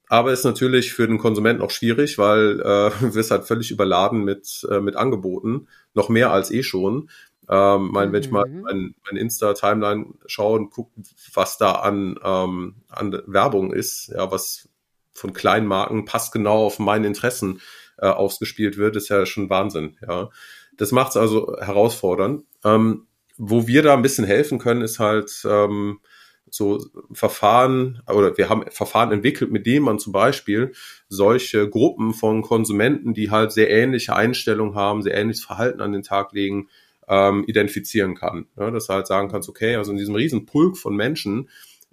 aber 0.09 0.33
ist 0.33 0.45
natürlich 0.45 0.93
für 0.93 1.07
den 1.07 1.18
Konsumenten 1.18 1.62
auch 1.62 1.70
schwierig, 1.70 2.18
weil 2.18 2.61
äh, 2.61 2.91
wir 3.14 3.20
ist 3.20 3.31
halt 3.31 3.45
völlig 3.45 3.70
überladen 3.70 4.24
mit, 4.24 4.66
äh, 4.70 4.81
mit 4.81 4.97
Angeboten, 4.97 5.68
noch 5.95 6.09
mehr 6.09 6.31
als 6.31 6.51
eh 6.51 6.62
schon. 6.62 7.11
Ähm, 7.49 7.91
mein. 7.93 8.12
Wenn 8.12 8.22
ich 8.22 8.31
mal 8.31 8.47
mhm. 8.47 8.62
mein, 8.62 8.95
mein 9.05 9.16
Insta-Timeline 9.16 10.14
schaue 10.27 10.59
und 10.59 10.70
gucke, 10.70 10.91
was 11.33 11.59
da 11.59 11.72
an, 11.72 12.18
ähm, 12.22 12.77
an 12.89 13.22
Werbung 13.27 13.72
ist, 13.72 14.09
ja, 14.09 14.31
was 14.31 14.68
von 15.14 15.33
kleinen 15.33 15.66
Marken 15.66 16.05
passgenau 16.05 16.66
auf 16.66 16.79
meine 16.79 17.07
Interessen 17.07 17.61
äh, 17.99 18.09
ausgespielt 18.09 18.77
wird, 18.77 18.97
ist 18.97 19.09
ja 19.09 19.24
schon 19.27 19.49
Wahnsinn. 19.49 19.97
Ja, 20.07 20.31
das 20.77 20.93
macht 20.93 21.11
es 21.11 21.16
also 21.16 21.57
herausfordernd. 21.59 22.45
Ähm, 22.64 23.07
wo 23.37 23.66
wir 23.66 23.82
da 23.82 23.95
ein 23.95 24.03
bisschen 24.03 24.24
helfen 24.24 24.59
können, 24.59 24.82
ist 24.82 24.99
halt 24.99 25.43
ähm, 25.49 26.01
so 26.49 26.84
Verfahren 27.12 28.03
oder 28.09 28.37
wir 28.37 28.49
haben 28.49 28.64
Verfahren 28.70 29.12
entwickelt, 29.12 29.51
mit 29.51 29.66
denen 29.66 29.84
man 29.84 29.99
zum 29.99 30.12
Beispiel 30.12 30.72
solche 31.09 31.68
Gruppen 31.68 32.14
von 32.14 32.43
Konsumenten, 32.43 33.14
die 33.14 33.30
halt 33.30 33.53
sehr 33.53 33.70
ähnliche 33.70 34.14
Einstellungen 34.14 34.74
haben, 34.74 35.03
sehr 35.03 35.16
ähnliches 35.16 35.45
Verhalten 35.45 35.80
an 35.80 35.93
den 35.93 36.03
Tag 36.03 36.32
legen, 36.32 36.68
ähm, 37.09 37.45
identifizieren 37.47 38.14
kann. 38.14 38.47
Ja, 38.57 38.70
dass 38.70 38.87
du 38.87 38.95
halt 38.95 39.07
sagen 39.07 39.28
kannst, 39.28 39.49
okay, 39.49 39.76
also 39.76 39.93
in 39.93 39.99
diesem 39.99 40.14
riesen 40.14 40.47
Pulk 40.47 40.76
von 40.76 40.95
Menschen, 40.95 41.49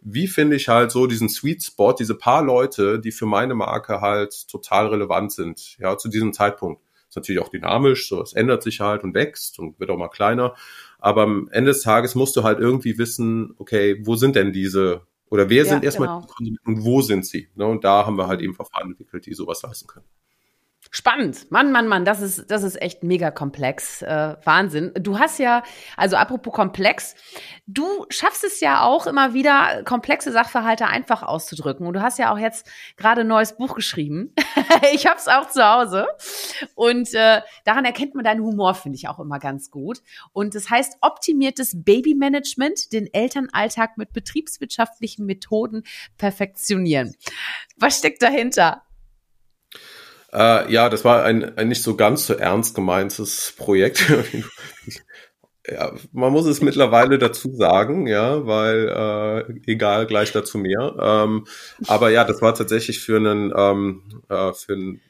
wie 0.05 0.27
finde 0.27 0.57
ich 0.57 0.67
halt 0.67 0.91
so 0.91 1.07
diesen 1.07 1.29
Sweet 1.29 1.63
Spot, 1.63 1.93
diese 1.93 2.15
paar 2.15 2.43
Leute, 2.43 2.99
die 2.99 3.11
für 3.11 3.25
meine 3.25 3.55
Marke 3.55 4.01
halt 4.01 4.47
total 4.49 4.87
relevant 4.87 5.31
sind, 5.31 5.77
ja, 5.79 5.97
zu 5.97 6.09
diesem 6.09 6.33
Zeitpunkt. 6.33 6.81
Ist 7.07 7.15
natürlich 7.15 7.41
auch 7.41 7.49
dynamisch, 7.49 8.09
so 8.09 8.21
es 8.21 8.33
ändert 8.33 8.63
sich 8.63 8.79
halt 8.81 9.03
und 9.03 9.13
wächst 9.13 9.59
und 9.59 9.79
wird 9.79 9.91
auch 9.91 9.97
mal 9.97 10.09
kleiner. 10.09 10.55
Aber 11.03 11.23
am 11.23 11.49
Ende 11.51 11.71
des 11.71 11.81
Tages 11.81 12.15
musst 12.15 12.33
du 12.37 12.43
halt 12.43 12.59
irgendwie 12.59 12.97
wissen, 12.97 13.55
okay, 13.57 14.01
wo 14.05 14.15
sind 14.15 14.37
denn 14.37 14.53
diese 14.53 15.01
oder 15.29 15.49
wer 15.49 15.65
ja, 15.65 15.69
sind 15.69 15.83
erstmal 15.83 16.07
genau. 16.07 16.21
die 16.21 16.27
Konsumenten 16.27 16.69
und 16.69 16.85
wo 16.85 17.01
sind 17.01 17.25
sie? 17.25 17.49
Ne? 17.55 17.65
Und 17.65 17.83
da 17.83 18.05
haben 18.05 18.17
wir 18.17 18.27
halt 18.27 18.39
eben 18.39 18.53
Verfahren 18.53 18.91
entwickelt, 18.91 19.25
die 19.25 19.33
sowas 19.33 19.61
leisten 19.63 19.85
können. 19.87 20.05
Spannend. 20.95 21.49
Mann, 21.49 21.71
Mann, 21.71 21.87
Mann, 21.87 22.05
das 22.05 22.21
ist, 22.21 22.51
das 22.51 22.61
ist 22.61 22.79
echt 22.79 23.01
mega 23.01 23.31
komplex. 23.31 24.03
Äh, 24.03 24.35
Wahnsinn. 24.43 24.91
Du 24.93 25.17
hast 25.17 25.39
ja, 25.39 25.63
also 25.97 26.17
apropos 26.17 26.53
komplex, 26.53 27.15
du 27.65 28.05
schaffst 28.09 28.43
es 28.43 28.59
ja 28.59 28.83
auch 28.83 29.07
immer 29.07 29.33
wieder, 29.33 29.81
komplexe 29.85 30.31
Sachverhalte 30.31 30.85
einfach 30.85 31.23
auszudrücken. 31.23 31.87
Und 31.87 31.93
du 31.93 32.03
hast 32.03 32.19
ja 32.19 32.31
auch 32.31 32.37
jetzt 32.37 32.69
gerade 32.95 33.21
ein 33.21 33.27
neues 33.27 33.57
Buch 33.57 33.73
geschrieben. 33.73 34.35
ich 34.93 35.07
hab's 35.07 35.27
auch 35.27 35.49
zu 35.49 35.67
Hause. 35.67 36.05
Und 36.75 37.11
äh, 37.15 37.41
daran 37.65 37.85
erkennt 37.85 38.13
man 38.13 38.23
deinen 38.23 38.43
Humor, 38.43 38.75
finde 38.75 38.97
ich 38.97 39.07
auch 39.07 39.19
immer 39.19 39.39
ganz 39.39 39.71
gut. 39.71 40.03
Und 40.31 40.53
das 40.53 40.69
heißt 40.69 40.97
optimiertes 41.01 41.71
Babymanagement, 41.73 42.93
den 42.93 43.11
Elternalltag 43.11 43.97
mit 43.97 44.13
betriebswirtschaftlichen 44.13 45.25
Methoden 45.25 45.85
perfektionieren. 46.19 47.15
Was 47.77 47.97
steckt 47.97 48.21
dahinter? 48.21 48.83
Äh, 50.33 50.71
ja, 50.71 50.89
das 50.89 51.05
war 51.05 51.23
ein, 51.23 51.57
ein 51.57 51.67
nicht 51.69 51.83
so 51.83 51.95
ganz 51.95 52.25
so 52.27 52.33
ernst 52.33 52.75
gemeintes 52.75 53.53
Projekt. 53.57 54.11
ja, 55.67 55.93
man 56.11 56.33
muss 56.33 56.45
es 56.45 56.61
mittlerweile 56.61 57.17
dazu 57.19 57.53
sagen, 57.55 58.07
ja, 58.07 58.45
weil 58.45 58.89
äh, 59.67 59.71
egal, 59.71 60.07
gleich 60.07 60.31
dazu 60.31 60.57
mehr. 60.57 60.95
Ähm, 60.99 61.45
aber 61.87 62.09
ja, 62.09 62.23
das 62.25 62.41
war 62.41 62.55
tatsächlich 62.55 62.99
für 62.99 63.17
einen 63.17 63.53
ähm, 63.55 64.03
äh, 64.29 64.53
für 64.53 64.73
ein 64.73 65.01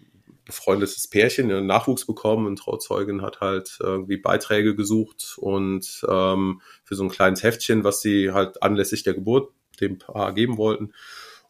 befreundetes 0.45 1.07
Pärchen, 1.07 1.49
einen 1.51 1.67
Nachwuchs 1.67 2.05
bekommen 2.05 2.45
und 2.47 2.57
Trauzeugin 2.57 3.21
hat 3.21 3.39
halt 3.39 3.78
irgendwie 3.80 4.17
Beiträge 4.17 4.76
gesucht 4.76 5.36
und 5.38 6.05
ähm, 6.07 6.61
für 6.84 6.95
so 6.95 7.03
ein 7.03 7.09
kleines 7.09 7.43
Heftchen, 7.43 7.86
was 7.86 8.01
sie 8.01 8.34
halt 8.34 8.61
anlässlich 8.61 9.03
der 9.03 9.13
Geburt 9.13 9.51
dem 9.80 9.97
Paar 9.97 10.34
geben 10.34 10.57
wollten. 10.57 10.93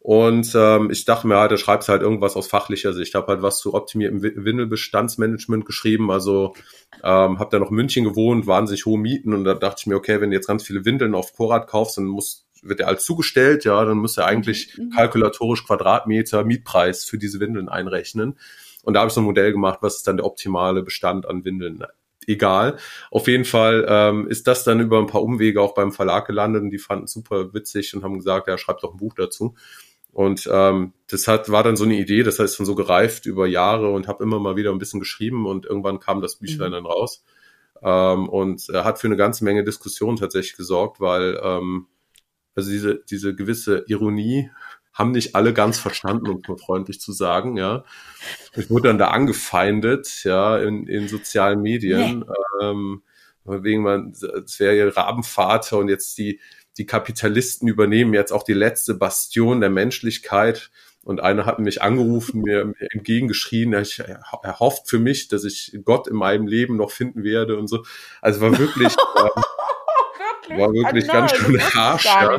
Und 0.03 0.51
ähm, 0.53 0.91
ich 0.91 1.05
dachte 1.05 1.27
mir, 1.27 1.37
halt, 1.37 1.53
da 1.53 1.57
schreibst 1.57 1.87
halt 1.87 2.01
irgendwas 2.01 2.35
aus 2.35 2.47
fachlicher 2.47 2.91
Sicht. 2.91 3.11
Ich 3.11 3.15
habe 3.15 3.27
halt 3.27 3.41
was 3.41 3.59
zu 3.59 3.73
optimiertem 3.73 4.21
Windelbestandsmanagement 4.21 5.65
geschrieben. 5.65 6.11
Also 6.11 6.55
ähm, 7.01 7.39
habe 7.39 7.47
da 7.51 7.57
noch 7.57 7.71
München 7.71 8.03
gewohnt, 8.03 8.45
wahnsinnig 8.45 8.85
hohe 8.85 8.99
Mieten. 8.99 9.33
Und 9.33 9.45
da 9.45 9.53
dachte 9.53 9.77
ich 9.79 9.87
mir, 9.87 9.95
okay, 9.95 10.19
wenn 10.19 10.29
du 10.29 10.35
jetzt 10.35 10.47
ganz 10.47 10.63
viele 10.63 10.83
Windeln 10.83 11.15
auf 11.15 11.31
Vorrat 11.33 11.67
kaufst, 11.67 11.97
dann 11.97 12.03
muss, 12.03 12.45
wird 12.61 12.79
der 12.79 12.89
alles 12.89 13.05
zugestellt. 13.05 13.63
Ja, 13.63 13.85
dann 13.85 13.97
muss 13.97 14.17
er 14.17 14.25
eigentlich 14.25 14.77
mhm. 14.77 14.89
kalkulatorisch 14.89 15.65
Quadratmeter 15.65 16.43
Mietpreis 16.43 17.05
für 17.05 17.17
diese 17.17 17.39
Windeln 17.39 17.69
einrechnen. 17.69 18.37
Und 18.83 18.95
da 18.95 18.99
habe 18.99 19.07
ich 19.07 19.13
so 19.13 19.21
ein 19.21 19.25
Modell 19.25 19.53
gemacht, 19.53 19.79
was 19.79 19.95
ist 19.95 20.07
dann 20.07 20.17
der 20.17 20.25
optimale 20.25 20.83
Bestand 20.83 21.25
an 21.25 21.45
Windeln 21.45 21.81
egal. 22.27 22.77
Auf 23.11 23.27
jeden 23.27 23.45
Fall 23.45 23.85
ähm, 23.87 24.27
ist 24.27 24.47
das 24.47 24.63
dann 24.63 24.79
über 24.79 24.99
ein 24.99 25.07
paar 25.07 25.23
Umwege 25.23 25.61
auch 25.61 25.73
beim 25.73 25.91
Verlag 25.91 26.27
gelandet 26.27 26.63
und 26.63 26.71
die 26.71 26.77
fanden 26.77 27.07
super 27.07 27.53
witzig 27.53 27.93
und 27.95 28.03
haben 28.03 28.17
gesagt, 28.17 28.47
ja, 28.47 28.57
schreibt 28.57 28.83
doch 28.83 28.93
ein 28.93 28.97
Buch 28.97 29.13
dazu. 29.13 29.55
Und 30.13 30.47
ähm, 30.51 30.93
das 31.07 31.27
hat, 31.27 31.49
war 31.49 31.63
dann 31.63 31.75
so 31.75 31.85
eine 31.85 31.95
Idee, 31.95 32.21
das 32.21 32.37
heißt 32.37 32.59
dann 32.59 32.67
so 32.67 32.75
gereift 32.75 33.25
über 33.25 33.47
Jahre 33.47 33.91
und 33.91 34.07
habe 34.07 34.23
immer 34.23 34.39
mal 34.39 34.55
wieder 34.55 34.71
ein 34.71 34.77
bisschen 34.77 34.99
geschrieben 34.99 35.47
und 35.47 35.65
irgendwann 35.65 35.99
kam 35.99 36.21
das 36.21 36.35
Büchlein 36.35 36.69
mhm. 36.69 36.73
dann 36.73 36.85
raus. 36.85 37.25
Ähm, 37.81 38.29
und 38.29 38.69
er 38.69 38.85
hat 38.85 38.99
für 38.99 39.07
eine 39.07 39.17
ganze 39.17 39.43
Menge 39.43 39.63
Diskussion 39.63 40.15
tatsächlich 40.15 40.55
gesorgt, 40.55 40.99
weil 40.99 41.39
ähm, 41.43 41.87
also 42.55 42.69
diese, 42.69 43.03
diese 43.09 43.35
gewisse 43.35 43.85
Ironie 43.87 44.51
haben 44.93 45.11
nicht 45.11 45.35
alle 45.35 45.53
ganz 45.53 45.79
verstanden, 45.79 46.29
um 46.29 46.41
es 46.41 46.47
mal 46.47 46.57
freundlich 46.57 47.01
zu 47.01 47.11
sagen, 47.11 47.57
ja. 47.57 47.83
Ich 48.55 48.69
wurde 48.69 48.89
dann 48.89 48.99
da 48.99 49.07
angefeindet, 49.07 50.23
ja, 50.23 50.59
in, 50.59 50.85
in 50.87 51.07
sozialen 51.07 51.61
Medien, 51.61 52.19
nee. 52.19 52.25
ähm, 52.61 53.01
wegen 53.45 53.81
man, 53.81 54.11
es 54.11 54.59
wäre 54.59 54.75
ihr 54.75 54.95
Rabenvater 54.95 55.79
und 55.79 55.89
jetzt 55.89 56.19
die, 56.19 56.39
die 56.77 56.85
Kapitalisten 56.85 57.67
übernehmen 57.67 58.13
jetzt 58.13 58.31
auch 58.31 58.43
die 58.43 58.53
letzte 58.53 58.95
Bastion 58.95 59.61
der 59.61 59.69
Menschlichkeit. 59.69 60.71
Und 61.03 61.19
einer 61.19 61.45
hat 61.45 61.59
mich 61.59 61.81
angerufen, 61.81 62.41
mir, 62.41 62.65
mir 62.65 62.91
entgegengeschrien, 62.91 63.73
er, 63.73 63.83
er 64.41 64.59
hofft 64.59 64.89
für 64.89 64.99
mich, 64.99 65.27
dass 65.27 65.43
ich 65.43 65.77
Gott 65.83 66.07
in 66.07 66.15
meinem 66.15 66.47
Leben 66.47 66.77
noch 66.77 66.91
finden 66.91 67.23
werde 67.23 67.57
und 67.57 67.67
so. 67.67 67.83
Also 68.21 68.39
war 68.39 68.57
wirklich, 68.57 68.95
ähm, 70.49 70.57
war 70.57 70.73
wirklich 70.73 71.05
oh, 71.09 71.11
ganz 71.11 71.35
schön 71.35 71.59
harsch. 71.59 72.05
Ja. 72.05 72.37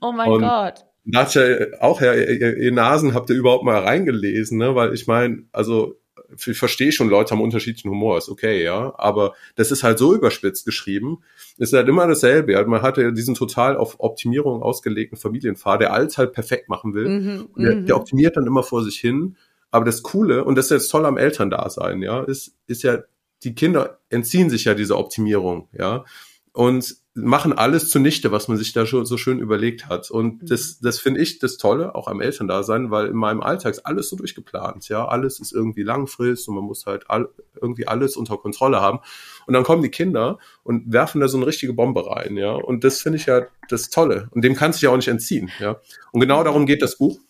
Oh 0.00 0.12
mein 0.12 0.30
und 0.30 0.42
Gott. 0.42 0.84
Da 1.06 1.20
hat 1.20 1.34
ja 1.34 1.44
auch, 1.80 2.00
ja, 2.00 2.14
ihr, 2.14 2.56
ihr 2.56 2.72
Nasen 2.72 3.14
habt 3.14 3.30
ihr 3.30 3.36
überhaupt 3.36 3.64
mal 3.64 3.78
reingelesen, 3.78 4.58
ne? 4.58 4.74
Weil 4.74 4.94
ich 4.94 5.06
meine, 5.06 5.44
also 5.52 5.98
ich 6.46 6.58
verstehe 6.58 6.92
schon, 6.92 7.08
Leute 7.08 7.32
haben 7.32 7.40
unterschiedlichen 7.40 7.90
Humor, 7.90 8.18
ist 8.18 8.28
okay, 8.28 8.62
ja. 8.62 8.94
Aber 8.96 9.34
das 9.56 9.70
ist 9.70 9.82
halt 9.82 9.98
so 9.98 10.14
überspitzt 10.14 10.64
geschrieben. 10.64 11.18
Es 11.58 11.70
ist 11.70 11.72
halt 11.74 11.88
immer 11.88 12.06
dasselbe. 12.06 12.56
Halt, 12.56 12.68
man 12.68 12.82
hatte 12.82 13.12
diesen 13.12 13.34
total 13.34 13.76
auf 13.76 13.96
Optimierung 13.98 14.62
ausgelegten 14.62 15.18
Familienpfad, 15.18 15.80
der 15.80 15.92
alles 15.92 16.18
halt 16.18 16.32
perfekt 16.32 16.68
machen 16.68 16.94
will. 16.94 17.08
Mhm, 17.08 17.48
der, 17.56 17.74
der, 17.74 17.94
mhm. 17.96 18.00
optimiert 18.00 18.36
dann 18.36 18.46
immer 18.46 18.62
vor 18.62 18.82
sich 18.82 18.98
hin. 18.98 19.36
Aber 19.70 19.84
das 19.84 20.02
Coole, 20.02 20.44
und 20.44 20.56
das 20.56 20.66
ist 20.66 20.70
jetzt 20.70 20.88
toll 20.88 21.04
am 21.04 21.16
Elterndasein, 21.16 22.00
ja, 22.02 22.22
ist, 22.22 22.56
ist 22.66 22.84
ja, 22.84 22.98
die 23.42 23.54
Kinder 23.54 23.98
entziehen 24.08 24.48
sich 24.48 24.64
ja 24.64 24.74
dieser 24.74 24.98
Optimierung, 24.98 25.68
ja. 25.72 26.04
Und 26.52 26.96
machen 27.14 27.52
alles 27.52 27.90
zunichte, 27.90 28.32
was 28.32 28.48
man 28.48 28.56
sich 28.56 28.72
da 28.72 28.86
schon 28.86 29.06
so 29.06 29.16
schön 29.16 29.38
überlegt 29.38 29.88
hat. 29.88 30.10
Und 30.10 30.42
mhm. 30.42 30.46
das, 30.46 30.80
das 30.80 30.98
finde 30.98 31.20
ich 31.20 31.38
das 31.38 31.58
Tolle, 31.58 31.94
auch 31.94 32.08
am 32.08 32.20
Elterndasein, 32.20 32.90
weil 32.90 33.06
in 33.06 33.16
meinem 33.16 33.40
Alltag 33.40 33.72
ist 33.72 33.86
alles 33.86 34.08
so 34.08 34.16
durchgeplant. 34.16 34.88
Ja, 34.88 35.06
alles 35.06 35.38
ist 35.38 35.52
irgendwie 35.52 35.84
langfristig 35.84 36.48
und 36.48 36.56
man 36.56 36.64
muss 36.64 36.86
halt 36.86 37.08
all, 37.08 37.28
irgendwie 37.60 37.86
alles 37.86 38.16
unter 38.16 38.36
Kontrolle 38.36 38.80
haben. 38.80 38.98
Und 39.46 39.54
dann 39.54 39.62
kommen 39.62 39.82
die 39.82 39.90
Kinder 39.90 40.38
und 40.64 40.92
werfen 40.92 41.20
da 41.20 41.28
so 41.28 41.36
eine 41.36 41.46
richtige 41.46 41.72
Bombe 41.72 42.04
rein. 42.04 42.36
Ja, 42.36 42.52
und 42.52 42.82
das 42.82 43.00
finde 43.00 43.18
ich 43.18 43.26
ja 43.26 43.42
das 43.68 43.90
Tolle. 43.90 44.28
Und 44.32 44.42
dem 44.42 44.56
kannst 44.56 44.82
du 44.82 44.86
ja 44.86 44.92
auch 44.92 44.96
nicht 44.96 45.08
entziehen. 45.08 45.52
Ja, 45.60 45.76
und 46.10 46.20
genau 46.20 46.42
darum 46.42 46.66
geht 46.66 46.82
das 46.82 46.98
Buch 46.98 47.20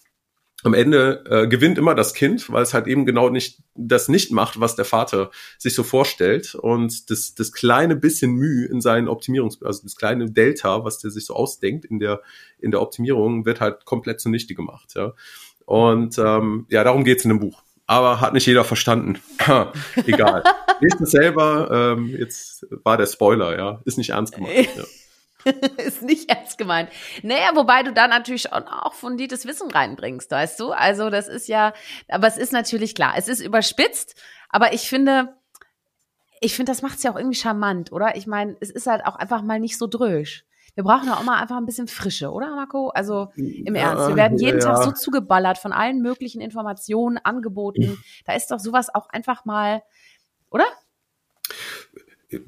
am 0.64 0.74
Ende 0.74 1.22
äh, 1.28 1.46
gewinnt 1.46 1.78
immer 1.78 1.94
das 1.94 2.14
Kind, 2.14 2.50
weil 2.50 2.62
es 2.62 2.74
halt 2.74 2.86
eben 2.86 3.04
genau 3.04 3.28
nicht 3.28 3.60
das 3.74 4.08
nicht 4.08 4.32
macht, 4.32 4.58
was 4.58 4.76
der 4.76 4.86
Vater 4.86 5.30
sich 5.58 5.74
so 5.74 5.82
vorstellt 5.82 6.54
und 6.54 7.10
das 7.10 7.34
das 7.34 7.52
kleine 7.52 7.96
bisschen 7.96 8.32
Mühe 8.32 8.66
in 8.66 8.80
seinen 8.80 9.08
Optimierungs 9.08 9.62
also 9.62 9.82
das 9.82 9.94
kleine 9.94 10.30
Delta, 10.30 10.84
was 10.84 10.98
der 10.98 11.10
sich 11.10 11.26
so 11.26 11.34
ausdenkt 11.34 11.84
in 11.84 11.98
der 11.98 12.22
in 12.58 12.70
der 12.70 12.80
Optimierung, 12.80 13.44
wird 13.44 13.60
halt 13.60 13.84
komplett 13.84 14.20
zunichte 14.20 14.54
gemacht, 14.54 14.94
ja. 14.96 15.12
Und 15.66 16.18
ähm, 16.18 16.66
ja, 16.70 16.82
darum 16.82 17.04
geht's 17.04 17.24
in 17.24 17.30
dem 17.30 17.40
Buch. 17.40 17.62
Aber 17.86 18.20
hat 18.20 18.32
nicht 18.32 18.46
jeder 18.46 18.64
verstanden. 18.64 19.18
Egal. 20.06 20.42
Lest 20.80 21.00
es 21.00 21.10
selber. 21.10 21.96
Ähm, 21.96 22.08
jetzt 22.08 22.66
war 22.82 22.96
der 22.96 23.06
Spoiler, 23.06 23.56
ja. 23.56 23.80
Ist 23.84 23.98
nicht 23.98 24.10
ernst 24.10 24.34
gemeint. 24.34 24.68
Ja. 24.76 24.84
ist 25.78 26.02
nicht 26.02 26.30
ernst 26.30 26.58
gemeint. 26.58 26.90
Naja, 27.22 27.50
wobei 27.54 27.82
du 27.82 27.92
da 27.92 28.08
natürlich 28.08 28.52
auch 28.52 28.94
fundiertes 28.94 29.46
Wissen 29.46 29.70
reinbringst, 29.70 30.30
weißt 30.30 30.58
du? 30.60 30.72
Also 30.72 31.10
das 31.10 31.28
ist 31.28 31.48
ja, 31.48 31.72
aber 32.08 32.26
es 32.26 32.36
ist 32.36 32.52
natürlich 32.52 32.94
klar, 32.94 33.14
es 33.16 33.28
ist 33.28 33.40
überspitzt, 33.40 34.14
aber 34.48 34.72
ich 34.72 34.88
finde, 34.88 35.34
ich 36.40 36.54
finde, 36.54 36.72
das 36.72 36.82
macht 36.82 36.96
es 36.96 37.02
ja 37.02 37.12
auch 37.12 37.16
irgendwie 37.16 37.36
charmant, 37.36 37.92
oder? 37.92 38.16
Ich 38.16 38.26
meine, 38.26 38.56
es 38.60 38.70
ist 38.70 38.86
halt 38.86 39.04
auch 39.06 39.16
einfach 39.16 39.42
mal 39.42 39.60
nicht 39.60 39.78
so 39.78 39.86
drösch. 39.86 40.44
Wir 40.74 40.82
brauchen 40.82 41.06
ja 41.06 41.14
auch 41.14 41.22
mal 41.22 41.40
einfach 41.40 41.56
ein 41.56 41.66
bisschen 41.66 41.86
Frische, 41.86 42.32
oder 42.32 42.54
Marco? 42.54 42.88
Also 42.88 43.28
im 43.36 43.76
ja, 43.76 43.92
Ernst, 43.92 44.08
wir 44.08 44.16
werden 44.16 44.38
jeden 44.38 44.58
ja. 44.58 44.64
Tag 44.66 44.82
so 44.82 44.90
zugeballert 44.90 45.56
von 45.56 45.72
allen 45.72 46.02
möglichen 46.02 46.40
Informationen, 46.40 47.18
Angeboten. 47.18 48.02
Da 48.24 48.34
ist 48.34 48.50
doch 48.50 48.58
sowas 48.58 48.92
auch 48.92 49.08
einfach 49.08 49.44
mal, 49.44 49.82
oder? 50.50 50.64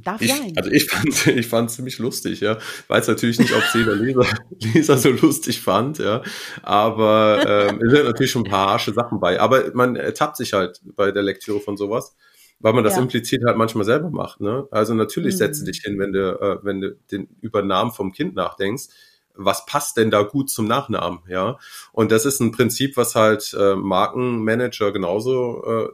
Darf 0.03 0.21
ich, 0.21 0.33
sein. 0.33 0.53
Also 0.57 0.71
ich 0.71 0.89
fand 0.89 1.27
ich 1.37 1.47
fand 1.47 1.71
ziemlich 1.71 1.99
lustig, 1.99 2.41
ja. 2.41 2.59
Weiß 2.89 3.09
natürlich 3.09 3.39
nicht, 3.39 3.53
ob 3.53 3.63
es 3.63 3.75
jeder 3.75 3.95
Leser, 3.95 4.27
Leser 4.75 4.97
so 4.99 5.11
lustig 5.11 5.61
fand, 5.61 5.99
ja. 5.99 6.23
Aber 6.63 7.45
ähm, 7.47 7.81
es 7.85 7.93
sind 7.93 8.05
natürlich 8.05 8.31
schon 8.31 8.45
ein 8.45 8.51
paar 8.51 8.71
harsche 8.71 8.93
Sachen 8.93 9.21
bei. 9.21 9.41
Aber 9.41 9.71
man 9.75 9.97
ertappt 9.97 10.37
sich 10.37 10.53
halt 10.53 10.81
bei 10.97 11.13
der 11.13 11.23
Lektüre 11.23 11.61
von 11.61 11.77
sowas, 11.77 12.15
weil 12.61 12.73
man 12.73 12.85
das 12.85 12.97
ja. 12.97 13.03
implizit 13.03 13.43
halt 13.47 13.57
manchmal 13.57 13.85
selber 13.85 14.11
macht. 14.11 14.41
Ne? 14.41 14.67
Also 14.71 14.95
natürlich 14.95 15.35
mhm. 15.35 15.39
setze 15.39 15.65
dich 15.65 15.81
hin, 15.85 15.99
wenn 15.99 16.13
du, 16.13 16.41
äh, 16.41 16.59
wenn 16.63 16.81
du 16.81 16.97
den 17.11 17.29
Übernamen 17.41 17.93
vom 17.93 18.13
Kind 18.13 18.35
nachdenkst 18.35 18.89
was 19.37 19.67
passt 19.67 19.97
denn 19.97 20.11
da 20.11 20.23
gut 20.23 20.51
zum 20.51 20.67
Nachnamen, 20.67 21.21
ja? 21.29 21.59
Und 21.93 22.11
das 22.11 22.25
ist 22.25 22.41
ein 22.41 22.53
Prinzip, 22.53 22.97
was 22.97 23.15
halt 23.15 23.55
äh, 23.59 23.77
Markenmanager 23.77 24.93
genauso 24.93 25.63
äh, 25.65 25.89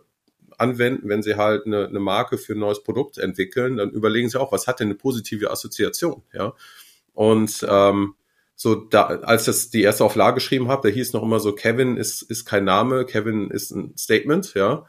anwenden, 0.62 1.08
wenn 1.08 1.22
sie 1.22 1.34
halt 1.34 1.66
eine, 1.66 1.86
eine 1.86 2.00
Marke 2.00 2.38
für 2.38 2.54
ein 2.54 2.60
neues 2.60 2.82
Produkt 2.82 3.18
entwickeln, 3.18 3.76
dann 3.76 3.90
überlegen 3.90 4.28
sie 4.28 4.40
auch, 4.40 4.52
was 4.52 4.66
hat 4.66 4.80
denn 4.80 4.88
eine 4.88 4.94
positive 4.94 5.50
Assoziation, 5.50 6.22
ja. 6.32 6.54
Und 7.12 7.66
ähm, 7.68 8.14
so 8.54 8.76
da, 8.76 9.06
als 9.06 9.46
das 9.46 9.70
die 9.70 9.82
erste 9.82 10.04
Auflage 10.04 10.36
geschrieben 10.36 10.68
habe, 10.68 10.88
da 10.88 10.94
hieß 10.94 11.12
noch 11.12 11.22
immer 11.22 11.40
so, 11.40 11.52
Kevin 11.52 11.96
ist, 11.96 12.22
ist 12.22 12.44
kein 12.44 12.64
Name, 12.64 13.04
Kevin 13.04 13.50
ist 13.50 13.72
ein 13.72 13.94
Statement, 13.98 14.54
ja. 14.54 14.86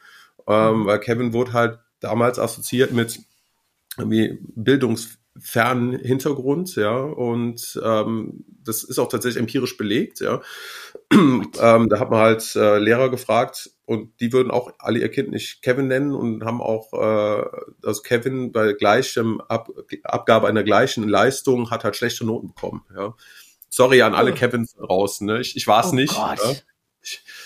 Ähm, 0.47 0.81
mhm. 0.81 0.85
weil 0.85 0.99
Kevin 0.99 1.33
wurde 1.33 1.53
halt 1.53 1.79
damals 1.99 2.37
assoziiert 2.37 2.91
mit 2.91 3.19
irgendwie 3.97 4.39
bildungsfernen 4.55 5.97
Hintergrund, 5.99 6.75
ja, 6.75 6.97
und 6.97 7.79
ähm, 7.83 8.45
das 8.63 8.83
ist 8.83 8.99
auch 8.99 9.09
tatsächlich 9.09 9.39
empirisch 9.39 9.77
belegt, 9.77 10.19
ja. 10.19 10.41
ähm, 11.13 11.87
da 11.89 11.99
hat 11.99 12.09
man 12.09 12.19
halt 12.19 12.55
äh, 12.55 12.77
Lehrer 12.79 13.09
gefragt, 13.09 13.71
und 13.85 14.19
die 14.19 14.31
würden 14.31 14.51
auch 14.51 14.71
alle 14.79 14.99
ihr 14.99 15.09
Kind 15.09 15.31
nicht 15.31 15.61
Kevin 15.61 15.87
nennen 15.87 16.13
und 16.13 16.45
haben 16.45 16.61
auch, 16.61 16.93
äh, 16.93 17.45
also 17.85 18.01
Kevin 18.01 18.51
bei 18.51 18.73
gleichem 18.73 19.41
Ab 19.41 19.69
Abgabe 20.03 20.47
einer 20.47 20.63
gleichen 20.63 21.07
Leistung 21.07 21.69
hat 21.69 21.83
halt 21.83 21.95
schlechte 21.95 22.25
Noten 22.25 22.49
bekommen. 22.49 22.85
Ja. 22.95 23.13
Sorry 23.69 24.01
an 24.01 24.13
alle 24.13 24.31
oh. 24.31 24.35
Kevins 24.35 24.75
draußen, 24.75 25.27
ne? 25.27 25.41
Ich, 25.41 25.57
ich 25.57 25.67
war 25.67 25.83
es 25.83 25.91
oh 25.91 25.95
nicht. 25.95 26.13
Ja. 26.13 26.35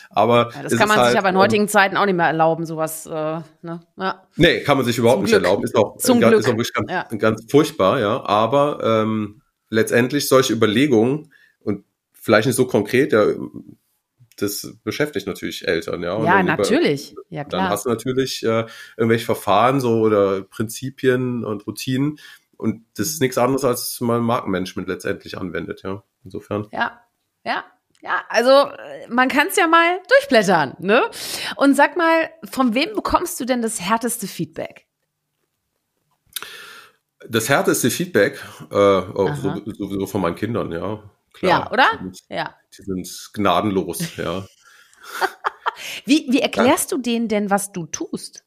Aber 0.09 0.51
ja, 0.53 0.63
das 0.63 0.77
kann 0.77 0.87
man 0.87 0.97
halt, 0.97 1.09
sich 1.11 1.17
aber 1.17 1.29
in 1.29 1.35
ähm, 1.35 1.41
heutigen 1.41 1.67
Zeiten 1.67 1.97
auch 1.97 2.05
nicht 2.05 2.15
mehr 2.15 2.27
erlauben, 2.27 2.65
sowas. 2.65 3.07
Äh, 3.07 3.09
ne? 3.09 3.79
ja. 3.97 4.23
Nee, 4.35 4.61
kann 4.61 4.77
man 4.77 4.85
sich 4.85 4.97
überhaupt 4.97 5.17
Zum 5.17 5.23
nicht 5.23 5.31
Glück. 5.31 5.43
erlauben. 5.43 5.63
Ist 5.63 5.75
auch, 5.75 5.97
Zum 5.97 6.19
ganz, 6.19 6.31
Glück. 6.31 6.39
ist 6.41 6.47
auch 6.47 6.51
wirklich 6.51 6.73
ganz, 6.73 6.91
ja. 6.91 7.03
ganz 7.17 7.45
furchtbar, 7.49 7.99
ja. 7.99 8.23
Aber 8.23 8.79
ähm, 8.83 9.41
letztendlich 9.69 10.27
solche 10.27 10.53
Überlegungen 10.53 11.33
und 11.59 11.83
vielleicht 12.13 12.45
nicht 12.45 12.55
so 12.55 12.67
konkret, 12.67 13.13
ja, 13.13 13.25
das 14.37 14.77
beschäftigt 14.83 15.27
natürlich 15.27 15.67
Eltern, 15.67 16.03
ja. 16.03 16.13
Und 16.13 16.25
ja, 16.25 16.41
natürlich. 16.43 17.11
Über, 17.11 17.21
ja, 17.29 17.43
klar. 17.43 17.63
Dann 17.63 17.69
hast 17.71 17.85
du 17.85 17.89
natürlich 17.89 18.43
äh, 18.43 18.65
irgendwelche 18.95 19.25
Verfahren 19.25 19.81
so 19.81 19.99
oder 20.01 20.41
Prinzipien 20.41 21.43
und 21.43 21.67
Routinen 21.67 22.19
und 22.57 22.85
das 22.97 23.07
ist 23.07 23.21
nichts 23.21 23.37
anderes, 23.37 23.63
als 23.63 24.01
man 24.01 24.21
Markenmanagement 24.23 24.87
letztendlich 24.87 25.37
anwendet, 25.37 25.83
ja. 25.83 26.03
Insofern. 26.23 26.67
Ja, 26.71 27.01
ja. 27.45 27.63
Ja, 28.01 28.21
also 28.29 28.71
man 29.09 29.27
kann 29.27 29.47
es 29.47 29.55
ja 29.55 29.65
mal 29.65 29.99
durchblättern, 30.07 30.75
ne? 30.79 31.09
Und 31.55 31.75
sag 31.75 31.97
mal, 31.97 32.29
von 32.49 32.75
wem 32.75 32.93
bekommst 32.93 33.39
du 33.39 33.45
denn 33.45 33.63
das 33.63 33.81
härteste 33.81 34.27
Feedback? 34.27 34.85
Das 37.27 37.49
härteste 37.49 37.89
Feedback, 37.89 38.39
äh, 38.71 38.75
oh, 38.75 39.33
sowieso 39.33 40.05
von 40.05 40.21
meinen 40.21 40.35
Kindern, 40.35 40.71
ja. 40.71 41.03
Klar, 41.39 41.65
ja, 41.65 41.71
oder? 41.71 41.85
Die 41.93 42.03
sind, 42.03 42.21
ja. 42.29 42.55
Die 42.77 42.83
sind 42.83 43.29
gnadenlos, 43.33 44.15
ja. 44.17 44.45
wie, 46.05 46.27
wie 46.29 46.41
erklärst 46.41 46.91
ja. 46.91 46.97
du 46.97 47.03
denen 47.03 47.27
denn, 47.27 47.49
was 47.49 47.71
du 47.71 47.85
tust? 47.85 48.43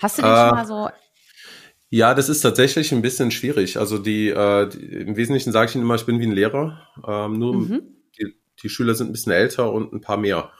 Hast 0.00 0.18
du 0.18 0.22
den 0.22 0.32
äh, 0.32 0.36
schon 0.36 0.50
mal 0.50 0.66
so 0.66 0.90
ja, 1.92 2.14
das 2.14 2.28
ist 2.28 2.42
tatsächlich 2.42 2.92
ein 2.92 3.02
bisschen 3.02 3.32
schwierig. 3.32 3.76
Also 3.76 3.98
die, 3.98 4.28
äh, 4.28 4.68
die 4.68 4.78
im 4.78 5.16
Wesentlichen 5.16 5.50
sage 5.50 5.68
ich 5.68 5.74
ihnen 5.74 5.82
immer, 5.84 5.96
ich 5.96 6.06
bin 6.06 6.20
wie 6.20 6.26
ein 6.26 6.32
Lehrer. 6.32 6.86
Ähm, 7.06 7.32
nur 7.32 7.54
mhm. 7.54 7.82
die, 8.16 8.36
die 8.62 8.68
Schüler 8.68 8.94
sind 8.94 9.08
ein 9.08 9.12
bisschen 9.12 9.32
älter 9.32 9.72
und 9.72 9.92
ein 9.92 10.00
paar 10.00 10.16
mehr. 10.16 10.52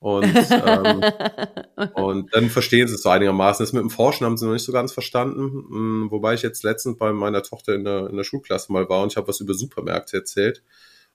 Und, 0.00 0.24
ähm, 0.50 1.02
und 1.94 2.34
dann 2.34 2.48
verstehen 2.48 2.88
sie 2.88 2.94
es 2.94 3.02
so 3.02 3.10
einigermaßen. 3.10 3.62
Das 3.62 3.74
mit 3.74 3.82
dem 3.82 3.90
Forschen 3.90 4.24
haben 4.24 4.38
sie 4.38 4.46
noch 4.46 4.54
nicht 4.54 4.64
so 4.64 4.72
ganz 4.72 4.92
verstanden. 4.92 5.66
Hm, 5.68 6.10
wobei 6.10 6.34
ich 6.34 6.42
jetzt 6.42 6.64
letztens 6.64 6.98
bei 6.98 7.12
meiner 7.12 7.42
Tochter 7.42 7.74
in 7.74 7.84
der, 7.84 8.08
in 8.08 8.16
der 8.16 8.24
Schulklasse 8.24 8.72
mal 8.72 8.88
war 8.88 9.02
und 9.02 9.12
ich 9.12 9.16
habe 9.16 9.28
was 9.28 9.40
über 9.40 9.54
Supermärkte 9.54 10.16
erzählt. 10.16 10.62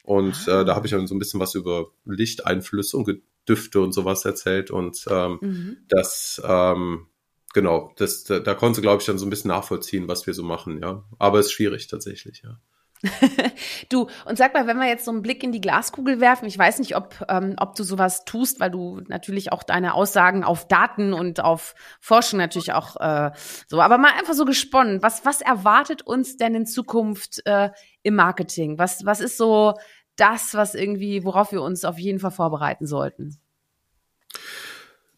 Und 0.03 0.35
ah. 0.47 0.61
äh, 0.61 0.65
da 0.65 0.75
habe 0.75 0.85
ich 0.85 0.91
dann 0.91 1.07
so 1.07 1.15
ein 1.15 1.19
bisschen 1.19 1.39
was 1.39 1.55
über 1.55 1.87
Lichteinflüsse 2.05 2.95
und 2.95 3.21
Düfte 3.49 3.81
und 3.81 3.91
sowas 3.91 4.23
erzählt. 4.23 4.69
Und 4.69 5.03
ähm, 5.09 5.39
mhm. 5.41 5.77
das, 5.87 6.39
ähm, 6.45 7.07
genau, 7.53 7.91
das, 7.97 8.23
da, 8.23 8.39
da 8.39 8.53
konnte, 8.53 8.81
glaube 8.81 9.01
ich, 9.01 9.07
dann 9.07 9.17
so 9.17 9.25
ein 9.25 9.31
bisschen 9.31 9.49
nachvollziehen, 9.49 10.07
was 10.07 10.27
wir 10.27 10.35
so 10.35 10.43
machen, 10.43 10.79
ja. 10.79 11.03
Aber 11.17 11.39
es 11.39 11.47
ist 11.47 11.53
schwierig 11.53 11.87
tatsächlich, 11.87 12.43
ja. 12.43 12.59
du, 13.89 14.07
und 14.25 14.37
sag 14.37 14.53
mal, 14.53 14.67
wenn 14.67 14.77
wir 14.77 14.87
jetzt 14.87 15.05
so 15.05 15.11
einen 15.11 15.21
Blick 15.21 15.43
in 15.43 15.51
die 15.51 15.61
Glaskugel 15.61 16.19
werfen, 16.19 16.45
ich 16.45 16.57
weiß 16.57 16.79
nicht, 16.79 16.95
ob, 16.95 17.25
ähm, 17.29 17.55
ob 17.59 17.75
du 17.75 17.83
sowas 17.83 18.25
tust, 18.25 18.59
weil 18.59 18.71
du 18.71 19.01
natürlich 19.07 19.51
auch 19.51 19.63
deine 19.63 19.93
Aussagen 19.93 20.43
auf 20.43 20.67
Daten 20.67 21.13
und 21.13 21.39
auf 21.39 21.75
Forschung 21.99 22.39
natürlich 22.39 22.73
auch 22.73 22.95
äh, 22.97 23.31
so, 23.67 23.81
aber 23.81 23.97
mal 23.97 24.11
einfach 24.17 24.33
so 24.33 24.45
gesponnen. 24.45 25.01
Was, 25.01 25.25
was 25.25 25.41
erwartet 25.41 26.01
uns 26.01 26.37
denn 26.37 26.55
in 26.55 26.65
Zukunft 26.65 27.41
äh, 27.45 27.69
im 28.03 28.15
Marketing? 28.15 28.77
Was, 28.77 29.05
was 29.05 29.19
ist 29.19 29.37
so 29.37 29.73
das, 30.15 30.53
was 30.53 30.75
irgendwie, 30.75 31.23
worauf 31.23 31.51
wir 31.51 31.61
uns 31.61 31.85
auf 31.85 31.97
jeden 31.97 32.19
Fall 32.19 32.31
vorbereiten 32.31 32.87
sollten? 32.87 33.37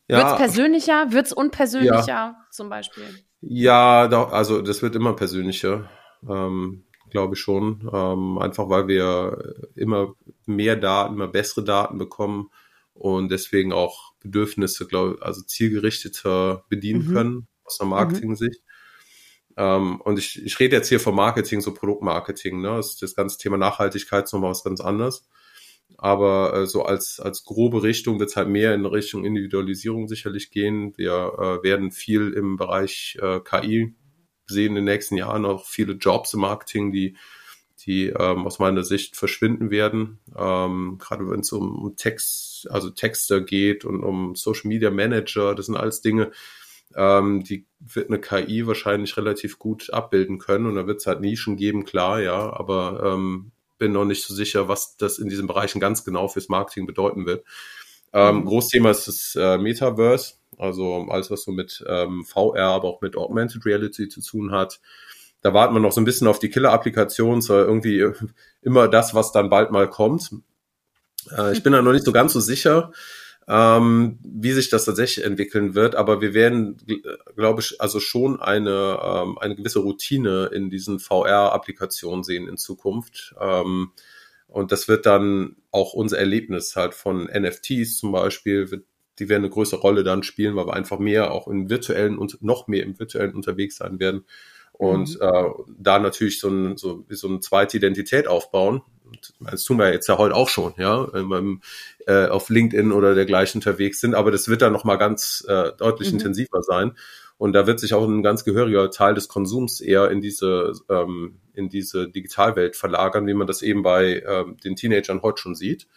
Ja, 0.08 0.20
wird's 0.20 0.38
persönlicher? 0.38 1.12
Wird's 1.12 1.34
unpersönlicher 1.34 2.08
ja. 2.08 2.36
zum 2.50 2.70
Beispiel? 2.70 3.04
Ja, 3.42 4.08
also 4.08 4.62
das 4.62 4.82
wird 4.82 4.96
immer 4.96 5.14
persönlicher. 5.16 5.90
Ähm, 6.28 6.86
glaube 7.10 7.36
ich 7.36 7.42
schon. 7.42 7.90
Ähm, 7.92 8.38
einfach 8.38 8.70
weil 8.70 8.88
wir 8.88 9.56
immer 9.76 10.14
mehr 10.46 10.76
Daten, 10.76 11.16
immer 11.16 11.28
bessere 11.28 11.64
Daten 11.64 11.98
bekommen 11.98 12.50
und 12.94 13.30
deswegen 13.30 13.74
auch 13.74 14.14
Bedürfnisse, 14.20 14.88
glaube 14.88 15.18
also 15.22 15.42
zielgerichteter 15.42 16.66
bedienen 16.70 17.08
mhm. 17.08 17.14
können 17.14 17.48
aus 17.64 17.80
einer 17.80 17.90
Marketing-Sicht. 17.90 18.62
Mhm. 18.62 18.68
Ähm, 19.58 20.02
und 20.02 20.20
ich, 20.20 20.44
ich 20.44 20.60
rede 20.60 20.76
jetzt 20.76 20.90
hier 20.90 21.00
vom 21.00 21.16
Marketing, 21.16 21.62
so 21.62 21.74
Produktmarketing, 21.74 22.62
ne? 22.62 22.70
Das, 22.78 22.98
das 22.98 23.16
ganze 23.16 23.38
Thema 23.40 23.58
Nachhaltigkeit 23.58 24.26
ist 24.26 24.34
nochmal 24.34 24.52
was 24.52 24.64
ganz 24.64 24.82
anderes. 24.82 25.28
Aber 25.98 26.54
äh, 26.54 26.66
so 26.68 26.84
als, 26.84 27.20
als 27.20 27.44
grobe 27.44 27.82
Richtung 27.82 28.20
wird 28.20 28.30
es 28.30 28.36
halt 28.36 28.50
mehr 28.50 28.76
in 28.76 28.86
Richtung 28.86 29.26
Individualisierung 29.26 30.08
sicherlich 30.08 30.52
gehen. 30.52 30.96
Wir 30.98 31.34
äh, 31.40 31.64
werden 31.64 31.92
viel 31.92 32.34
im 32.34 32.58
Bereich 32.58 33.18
äh, 33.22 33.40
KI 33.40 33.96
sehen 34.48 34.70
in 34.70 34.76
den 34.76 34.86
nächsten 34.86 35.18
Jahren 35.18 35.46
auch 35.46 35.66
viele 35.66 35.94
Jobs 35.94 36.34
im 36.34 36.42
Marketing, 36.42 36.92
die, 36.92 37.16
die 37.86 38.08
ähm, 38.08 38.46
aus 38.46 38.60
meiner 38.60 38.84
Sicht 38.84 39.16
verschwinden 39.16 39.70
werden. 39.72 40.20
Ähm, 40.38 40.98
gerade 41.00 41.30
wenn 41.30 41.42
es 41.42 41.52
um, 41.52 41.84
um 41.84 41.96
Text, 41.96 42.70
also 42.70 42.90
Texter 42.90 43.42
geht 43.42 43.86
und 43.86 44.04
um 44.04 44.36
Social 44.36 44.68
Media 44.68 44.90
Manager, 44.92 45.56
das 45.56 45.68
sind 45.68 45.76
alles 45.76 46.02
Dinge, 46.02 46.32
Ähm, 46.96 47.44
die 47.44 47.66
wird 47.80 48.10
eine 48.10 48.20
KI 48.20 48.66
wahrscheinlich 48.66 49.18
relativ 49.18 49.60
gut 49.60 49.92
abbilden 49.92 50.40
können 50.40 50.66
und 50.66 50.76
da 50.76 50.88
wird 50.88 51.00
es 51.02 51.06
halt 51.06 51.20
Nischen 51.20 51.58
geben, 51.58 51.84
klar, 51.84 52.22
ja, 52.22 52.52
aber 52.54 53.04
ähm, 53.04 53.52
bin 53.78 53.92
noch 53.92 54.06
nicht 54.06 54.24
so 54.24 54.34
sicher, 54.34 54.68
was 54.68 54.98
das 54.98 55.20
in 55.20 55.30
diesen 55.30 55.48
Bereichen 55.48 55.80
ganz 55.80 56.04
genau 56.04 56.28
fürs 56.28 56.50
Marketing 56.50 56.88
bedeuten 56.88 57.26
wird. 57.26 57.46
Ähm, 58.14 58.38
mhm. 58.38 58.46
Großthema 58.46 58.90
ist 58.90 59.08
das 59.08 59.36
äh, 59.36 59.58
Metaverse, 59.58 60.36
also 60.58 61.08
alles, 61.10 61.32
was 61.32 61.44
so 61.44 61.52
mit 61.52 61.84
ähm, 61.88 62.26
VR, 62.26 62.68
aber 62.68 62.88
auch 62.88 63.02
mit 63.02 63.16
Augmented 63.16 63.66
Reality 63.66 64.10
zu 64.10 64.22
tun 64.22 64.52
hat. 64.52 64.80
Da 65.42 65.54
warten 65.54 65.74
wir 65.74 65.80
noch 65.80 65.92
so 65.92 66.02
ein 66.02 66.06
bisschen 66.06 66.28
auf 66.28 66.40
die 66.40 66.50
Killer-Applikation, 66.50 67.42
so 67.42 67.56
irgendwie 67.56 68.06
immer 68.62 68.88
das, 68.88 69.14
was 69.14 69.32
dann 69.32 69.50
bald 69.50 69.72
mal 69.72 69.90
kommt. 69.90 70.32
Äh, 71.32 71.54
ich 71.54 71.64
bin 71.64 71.74
da 71.74 71.82
noch 71.82 71.94
nicht 71.94 72.06
so 72.06 72.12
ganz 72.12 72.34
so 72.34 72.40
sicher 72.40 72.92
ähm, 73.48 74.20
wie 74.24 74.52
sich 74.52 74.70
das 74.70 74.86
tatsächlich 74.86 75.26
entwickeln 75.26 75.74
wird. 75.74 75.96
Aber 75.96 76.22
wir 76.22 76.34
werden, 76.34 76.78
glaube 77.36 77.62
ich, 77.62 77.80
also 77.80 78.00
schon 78.00 78.42
eine, 78.42 79.00
ähm, 79.02 79.38
eine 79.38 79.56
gewisse 79.56 79.80
Routine 79.80 80.50
in 80.54 80.70
diesen 80.70 81.00
VR-Applikationen 81.00 82.24
sehen 82.24 82.48
in 82.48 82.58
Zukunft. 82.58 83.36
Ähm, 83.40 83.92
und 84.48 84.72
das 84.72 84.88
wird 84.88 85.06
dann 85.06 85.56
auch 85.72 85.94
unser 85.94 86.20
Erlebnis 86.20 86.76
halt 86.76 86.94
von 86.94 87.26
NFTs 87.26 87.98
zum 87.98 88.12
Beispiel, 88.12 88.70
wird, 88.72 88.86
die 89.20 89.30
werden 89.30 89.44
eine 89.44 89.50
größere 89.50 89.80
Rolle 89.80 90.04
dann 90.04 90.24
spielen, 90.24 90.56
weil 90.56 90.68
wir 90.68 90.74
einfach 90.74 91.00
mehr 91.00 91.32
auch 91.32 91.48
im 91.48 91.70
virtuellen 91.70 92.18
und 92.18 92.42
noch 92.42 92.68
mehr 92.68 92.84
im 92.84 93.00
virtuellen 93.00 93.34
unterwegs 93.34 93.78
sein 93.78 94.00
werden. 94.00 94.26
Und 94.74 95.16
mhm. 95.16 95.22
äh, 95.22 95.44
da 95.80 96.00
natürlich 96.00 96.40
so, 96.40 96.50
ein, 96.50 96.78
so, 96.78 97.04
so 97.10 97.28
eine 97.28 97.40
zweite 97.40 97.78
Identität 97.78 98.28
aufbauen, 98.28 98.82
das 99.40 99.64
tun 99.64 99.80
wir 99.80 99.92
jetzt 99.92 100.08
ja 100.08 100.18
heute 100.18 100.36
auch 100.36 100.50
schon, 100.50 100.74
ja, 100.78 101.12
wenn 101.14 101.28
wir 101.28 101.60
äh, 102.08 102.28
auf 102.28 102.50
LinkedIn 102.50 102.92
oder 102.92 103.16
dergleichen 103.16 103.60
unterwegs 103.60 104.02
sind, 104.02 104.16
aber 104.16 104.32
das 104.32 104.50
wird 104.50 104.62
dann 104.62 104.74
nochmal 104.74 104.98
ganz 104.98 105.46
äh, 105.48 105.72
deutlich 105.78 106.10
mhm. 106.10 106.20
intensiver 106.20 106.62
sein. 106.62 106.94
Und 107.38 107.54
da 107.54 107.68
wird 107.68 107.80
sich 107.80 107.94
auch 107.94 108.08
ein 108.08 108.24
ganz 108.24 108.44
gehöriger 108.44 108.90
Teil 108.90 109.14
des 109.14 109.28
Konsums 109.28 109.80
eher 109.80 110.10
in 110.10 110.22
diese, 110.22 110.74
ähm, 110.90 111.38
in 111.54 111.70
diese 111.70 112.10
Digitalwelt 112.10 112.76
verlagern, 112.76 113.28
wie 113.28 113.36
man 113.36 113.46
das 113.46 113.62
eben 113.62 113.84
bei 113.84 114.24
ähm, 114.28 114.58
den 114.64 114.76
Teenagern 114.76 115.22
heute 115.22 115.42
schon 115.42 115.54
sieht. 115.54 115.88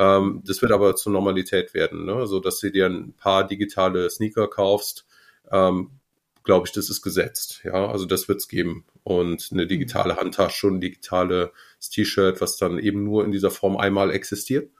Ähm, 0.00 0.42
das 0.46 0.62
wird 0.62 0.72
aber 0.72 0.96
zur 0.96 1.12
Normalität 1.12 1.74
werden, 1.74 2.06
ne? 2.06 2.26
so 2.26 2.40
dass 2.40 2.58
du 2.58 2.70
dir 2.70 2.86
ein 2.86 3.12
paar 3.12 3.46
digitale 3.46 4.08
Sneaker 4.08 4.48
kaufst, 4.48 5.06
ähm, 5.52 5.90
glaube 6.42 6.66
ich, 6.66 6.72
das 6.72 6.88
ist 6.88 7.02
gesetzt. 7.02 7.60
Ja, 7.64 7.90
also 7.90 8.06
das 8.06 8.26
wird 8.26 8.38
es 8.38 8.48
geben. 8.48 8.86
Und 9.02 9.50
eine 9.52 9.66
digitale 9.66 10.16
Handtasche 10.16 10.68
und 10.68 10.76
ein 10.76 10.80
digitales 10.80 11.50
T-Shirt, 11.92 12.40
was 12.40 12.56
dann 12.56 12.78
eben 12.78 13.04
nur 13.04 13.26
in 13.26 13.30
dieser 13.30 13.50
Form 13.50 13.76
einmal 13.76 14.10
existiert. 14.10 14.70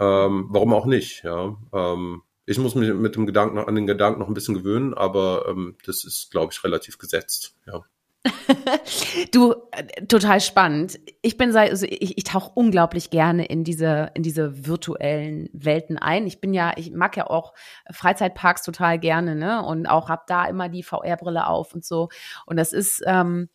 Ähm, 0.00 0.46
warum 0.50 0.74
auch 0.74 0.86
nicht? 0.86 1.22
Ja, 1.22 1.56
ähm, 1.72 2.22
ich 2.44 2.58
muss 2.58 2.74
mich 2.74 2.92
mit 2.92 3.14
dem 3.14 3.26
Gedanken 3.26 3.58
an 3.58 3.74
den 3.76 3.86
Gedanken 3.86 4.18
noch 4.18 4.26
ein 4.26 4.34
bisschen 4.34 4.56
gewöhnen, 4.56 4.94
aber 4.94 5.46
ähm, 5.48 5.76
das 5.86 6.02
ist, 6.02 6.32
glaube 6.32 6.52
ich, 6.52 6.64
relativ 6.64 6.98
gesetzt. 6.98 7.54
Ja. 7.68 7.84
du, 9.32 9.54
äh, 9.72 10.06
total 10.06 10.40
spannend. 10.40 11.00
Ich 11.22 11.36
bin 11.36 11.54
also 11.56 11.86
ich, 11.86 12.18
ich 12.18 12.24
tauche 12.24 12.50
unglaublich 12.54 13.10
gerne 13.10 13.46
in 13.46 13.64
diese, 13.64 14.10
in 14.14 14.22
diese 14.22 14.66
virtuellen 14.66 15.48
Welten 15.52 15.96
ein. 15.96 16.26
Ich 16.26 16.40
bin 16.40 16.52
ja, 16.52 16.72
ich 16.76 16.90
mag 16.90 17.16
ja 17.16 17.26
auch 17.28 17.54
Freizeitparks 17.90 18.62
total 18.62 18.98
gerne, 18.98 19.36
ne? 19.36 19.64
Und 19.64 19.86
auch 19.86 20.08
hab 20.08 20.26
da 20.26 20.44
immer 20.46 20.68
die 20.68 20.82
VR-Brille 20.82 21.46
auf 21.46 21.74
und 21.74 21.84
so. 21.84 22.08
Und 22.44 22.58
das 22.58 22.72
ist, 22.72 23.02
ähm, 23.06 23.48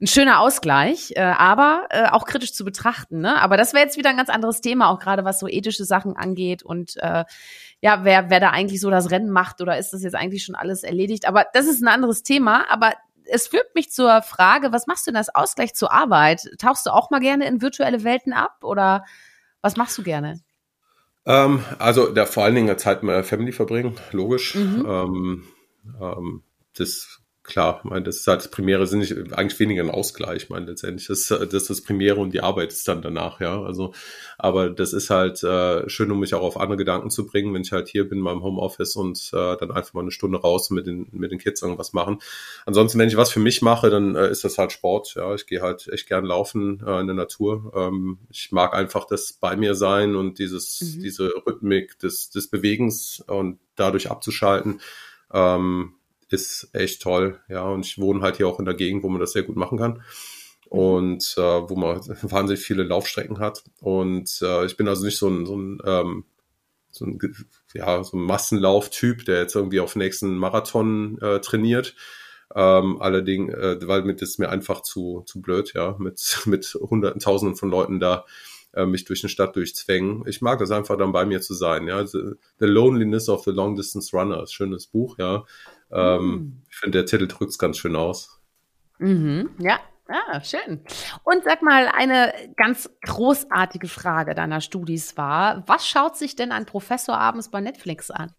ein 0.00 0.06
schöner 0.06 0.38
Ausgleich, 0.38 1.12
äh, 1.16 1.20
aber 1.22 1.88
äh, 1.90 2.06
auch 2.10 2.24
kritisch 2.24 2.54
zu 2.54 2.64
betrachten. 2.64 3.20
Ne? 3.20 3.40
Aber 3.40 3.56
das 3.56 3.72
wäre 3.72 3.84
jetzt 3.84 3.96
wieder 3.96 4.10
ein 4.10 4.16
ganz 4.16 4.30
anderes 4.30 4.60
Thema, 4.60 4.90
auch 4.90 5.00
gerade 5.00 5.24
was 5.24 5.40
so 5.40 5.48
ethische 5.48 5.84
Sachen 5.84 6.16
angeht 6.16 6.62
und 6.62 6.96
äh, 6.98 7.24
ja, 7.80 8.04
wer, 8.04 8.30
wer 8.30 8.40
da 8.40 8.50
eigentlich 8.50 8.80
so 8.80 8.90
das 8.90 9.10
Rennen 9.10 9.30
macht 9.30 9.60
oder 9.60 9.78
ist 9.78 9.92
das 9.92 10.02
jetzt 10.02 10.14
eigentlich 10.14 10.44
schon 10.44 10.54
alles 10.54 10.82
erledigt? 10.82 11.26
Aber 11.26 11.46
das 11.52 11.66
ist 11.66 11.80
ein 11.82 11.88
anderes 11.88 12.22
Thema. 12.22 12.64
Aber 12.70 12.92
es 13.28 13.48
führt 13.48 13.74
mich 13.74 13.90
zur 13.90 14.22
Frage, 14.22 14.72
was 14.72 14.86
machst 14.86 15.06
du 15.06 15.10
denn 15.10 15.18
als 15.18 15.34
Ausgleich 15.34 15.74
zur 15.74 15.92
Arbeit? 15.92 16.48
Tauchst 16.58 16.86
du 16.86 16.90
auch 16.90 17.10
mal 17.10 17.20
gerne 17.20 17.46
in 17.46 17.62
virtuelle 17.62 18.04
Welten 18.04 18.32
ab 18.32 18.58
oder 18.62 19.04
was 19.60 19.76
machst 19.76 19.98
du 19.98 20.02
gerne? 20.02 20.40
Ähm, 21.26 21.62
also 21.78 22.12
da 22.12 22.26
vor 22.26 22.44
allen 22.44 22.54
Dingen 22.54 22.78
Zeit 22.78 23.02
mit 23.02 23.14
der 23.14 23.24
Family 23.24 23.52
verbringen, 23.52 23.96
logisch. 24.12 24.54
Mhm. 24.54 24.86
Ähm, 24.88 25.44
ähm, 26.00 26.42
das 26.76 27.20
klar, 27.48 27.80
ich 27.82 27.90
meine, 27.90 28.04
das 28.04 28.16
ist 28.16 28.26
halt 28.26 28.40
das 28.40 28.50
Primäre, 28.50 28.86
sind 28.86 29.00
nicht, 29.00 29.32
eigentlich 29.32 29.58
weniger 29.58 29.82
ein 29.82 29.90
Ausgleich, 29.90 30.44
ich 30.44 30.48
meine, 30.50 30.66
letztendlich, 30.66 31.08
das, 31.08 31.26
das 31.26 31.52
ist 31.52 31.70
das 31.70 31.80
Primäre 31.80 32.20
und 32.20 32.32
die 32.32 32.42
Arbeit 32.42 32.72
ist 32.72 32.86
dann 32.86 33.02
danach, 33.02 33.40
ja, 33.40 33.60
also, 33.62 33.92
aber 34.36 34.70
das 34.70 34.92
ist 34.92 35.10
halt 35.10 35.42
äh, 35.42 35.88
schön, 35.88 36.12
um 36.12 36.20
mich 36.20 36.34
auch 36.34 36.42
auf 36.42 36.60
andere 36.60 36.76
Gedanken 36.76 37.10
zu 37.10 37.26
bringen, 37.26 37.52
wenn 37.54 37.62
ich 37.62 37.72
halt 37.72 37.88
hier 37.88 38.08
bin, 38.08 38.18
in 38.18 38.24
meinem 38.24 38.42
Homeoffice 38.42 38.94
und 38.96 39.30
äh, 39.32 39.56
dann 39.56 39.70
einfach 39.72 39.94
mal 39.94 40.02
eine 40.02 40.10
Stunde 40.10 40.40
raus 40.40 40.70
mit 40.70 40.86
den, 40.86 41.08
mit 41.10 41.32
den 41.32 41.38
Kids 41.38 41.62
irgendwas 41.62 41.92
machen. 41.92 42.20
Ansonsten, 42.66 42.98
wenn 42.98 43.08
ich 43.08 43.16
was 43.16 43.32
für 43.32 43.40
mich 43.40 43.62
mache, 43.62 43.90
dann 43.90 44.14
äh, 44.14 44.30
ist 44.30 44.44
das 44.44 44.58
halt 44.58 44.70
Sport, 44.70 45.14
ja, 45.16 45.34
ich 45.34 45.46
gehe 45.46 45.62
halt 45.62 45.88
echt 45.88 46.06
gern 46.06 46.24
laufen 46.24 46.82
äh, 46.86 47.00
in 47.00 47.06
der 47.06 47.16
Natur. 47.16 47.72
Ähm, 47.74 48.18
ich 48.30 48.52
mag 48.52 48.74
einfach 48.74 49.06
das 49.06 49.32
bei 49.32 49.56
mir 49.56 49.74
sein 49.74 50.14
und 50.14 50.38
dieses, 50.38 50.80
mhm. 50.80 51.02
diese 51.02 51.32
Rhythmik 51.46 51.98
des, 51.98 52.30
des 52.30 52.48
Bewegens 52.48 53.24
und 53.26 53.58
dadurch 53.76 54.10
abzuschalten. 54.10 54.80
Ähm, 55.32 55.94
ist 56.28 56.70
echt 56.72 57.02
toll. 57.02 57.40
Ja, 57.48 57.64
und 57.64 57.86
ich 57.86 57.98
wohne 57.98 58.20
halt 58.20 58.36
hier 58.36 58.48
auch 58.48 58.58
in 58.58 58.64
der 58.64 58.74
Gegend, 58.74 59.02
wo 59.02 59.08
man 59.08 59.20
das 59.20 59.32
sehr 59.32 59.42
gut 59.42 59.56
machen 59.56 59.78
kann. 59.78 60.02
Und 60.68 61.34
äh, 61.38 61.40
wo 61.40 61.76
man 61.76 61.98
wahnsinnig 62.22 62.62
viele 62.62 62.82
Laufstrecken 62.82 63.38
hat. 63.38 63.64
Und 63.80 64.40
äh, 64.42 64.66
ich 64.66 64.76
bin 64.76 64.88
also 64.88 65.04
nicht 65.04 65.18
so 65.18 65.28
ein, 65.28 65.46
so 65.46 65.56
ein, 65.56 65.78
ähm, 65.84 66.24
so 66.90 67.06
ein, 67.06 67.18
ja, 67.74 68.02
so 68.02 68.16
ein 68.16 68.22
Massenlauftyp, 68.22 69.24
der 69.24 69.40
jetzt 69.40 69.54
irgendwie 69.54 69.80
auf 69.80 69.96
nächsten 69.96 70.36
Marathon 70.36 71.18
äh, 71.20 71.40
trainiert. 71.40 71.94
Ähm, 72.54 73.00
allerdings, 73.00 73.54
äh, 73.54 73.76
weil 73.86 74.02
mit 74.02 74.22
ist 74.22 74.38
mir 74.38 74.48
einfach 74.48 74.82
zu, 74.82 75.22
zu 75.26 75.40
blöd, 75.40 75.72
ja, 75.74 75.96
mit, 75.98 76.42
mit 76.46 76.74
hunderten, 76.74 77.20
tausenden 77.20 77.56
von 77.56 77.70
Leuten 77.70 78.00
da 78.00 78.24
äh, 78.74 78.86
mich 78.86 79.04
durch 79.04 79.22
eine 79.22 79.30
Stadt 79.30 79.56
durchzwängen. 79.56 80.24
Ich 80.26 80.40
mag 80.40 80.58
das 80.58 80.70
einfach 80.70 80.96
dann 80.96 81.12
bei 81.12 81.24
mir 81.26 81.40
zu 81.40 81.54
sein, 81.54 81.86
ja. 81.88 82.06
The, 82.06 82.32
the 82.58 82.66
Loneliness 82.66 83.28
of 83.28 83.44
the 83.44 83.50
Long 83.50 83.76
Distance 83.76 84.16
Runner, 84.16 84.42
ist 84.42 84.52
schönes 84.52 84.86
Buch, 84.86 85.18
ja. 85.18 85.44
Ähm, 85.90 86.30
mhm. 86.30 86.62
Ich 86.70 86.76
finde, 86.76 86.98
der 86.98 87.06
Titel 87.06 87.28
drückt 87.28 87.50
es 87.50 87.58
ganz 87.58 87.78
schön 87.78 87.96
aus. 87.96 88.40
Mhm. 88.98 89.50
Ja, 89.58 89.80
Ah, 90.08 90.40
schön. 90.42 90.80
Und 91.22 91.44
sag 91.44 91.60
mal, 91.60 91.86
eine 91.86 92.32
ganz 92.56 92.88
großartige 93.04 93.88
Frage 93.88 94.34
deiner 94.34 94.62
Studis 94.62 95.18
war, 95.18 95.64
was 95.66 95.86
schaut 95.86 96.16
sich 96.16 96.34
denn 96.34 96.50
ein 96.50 96.64
Professor 96.64 97.18
abends 97.18 97.50
bei 97.50 97.60
Netflix 97.60 98.10
an? 98.10 98.32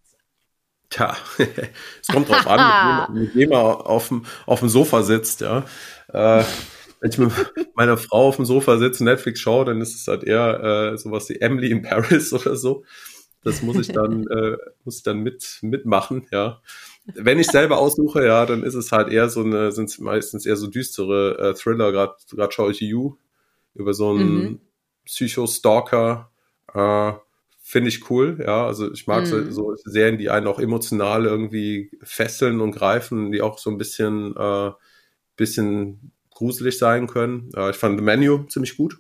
Tja, 0.89 1.15
es 2.01 2.07
kommt 2.07 2.27
drauf 2.27 2.47
an, 2.47 3.13
mit 3.13 3.35
wem 3.35 3.51
er 3.51 3.85
auf 3.85 4.07
dem, 4.07 4.25
auf 4.47 4.61
dem 4.61 4.69
Sofa 4.69 5.03
sitzt, 5.03 5.41
ja. 5.41 5.63
Äh, 6.07 6.43
wenn 7.01 7.11
ich 7.11 7.17
mit 7.19 7.31
meiner 7.75 7.97
Frau 7.97 8.27
auf 8.27 8.37
dem 8.37 8.45
Sofa 8.45 8.77
sitze, 8.77 9.03
Netflix 9.03 9.39
schaue, 9.39 9.65
dann 9.65 9.79
ist 9.79 9.95
es 9.95 10.07
halt 10.07 10.23
eher 10.23 10.91
äh, 10.93 10.97
sowas 10.97 11.29
wie 11.29 11.39
Emily 11.39 11.69
in 11.69 11.83
Paris 11.83 12.33
oder 12.33 12.55
so. 12.55 12.83
Das 13.43 13.61
muss 13.61 13.77
ich 13.77 13.93
dann, 13.93 14.25
äh, 14.27 14.57
muss 14.83 14.97
ich 14.97 15.03
dann 15.03 15.19
mit, 15.19 15.59
mitmachen, 15.61 16.25
ja 16.31 16.61
wenn 17.15 17.39
ich 17.39 17.47
selber 17.47 17.77
aussuche, 17.77 18.25
ja, 18.25 18.45
dann 18.45 18.63
ist 18.63 18.75
es 18.75 18.91
halt 18.91 19.09
eher 19.09 19.29
so 19.29 19.41
eine, 19.41 19.71
sind 19.71 19.89
es 19.89 19.99
meistens 19.99 20.45
eher 20.45 20.55
so 20.55 20.67
düstere 20.67 21.37
äh, 21.37 21.53
Thriller, 21.53 21.91
gerade 21.91 22.51
schaue 22.51 22.71
ich 22.71 22.81
You 22.81 23.15
über 23.73 23.93
so 23.93 24.09
einen 24.09 24.41
mhm. 24.41 24.61
Psycho-Stalker, 25.05 26.31
äh, 26.73 27.13
finde 27.61 27.89
ich 27.89 28.09
cool, 28.09 28.43
ja, 28.45 28.65
also 28.65 28.91
ich 28.91 29.07
mag 29.07 29.21
mhm. 29.21 29.25
so, 29.25 29.51
so 29.51 29.75
Serien, 29.85 30.17
die 30.17 30.29
einen 30.29 30.47
auch 30.47 30.59
emotional 30.59 31.25
irgendwie 31.25 31.91
fesseln 32.01 32.61
und 32.61 32.71
greifen, 32.71 33.31
die 33.31 33.41
auch 33.41 33.59
so 33.59 33.69
ein 33.69 33.77
bisschen, 33.77 34.35
äh, 34.35 34.71
bisschen 35.35 36.11
gruselig 36.31 36.77
sein 36.77 37.07
können. 37.07 37.49
Äh, 37.55 37.71
ich 37.71 37.75
fand 37.75 37.99
The 37.99 38.03
Menu 38.03 38.45
ziemlich 38.45 38.77
gut 38.77 38.99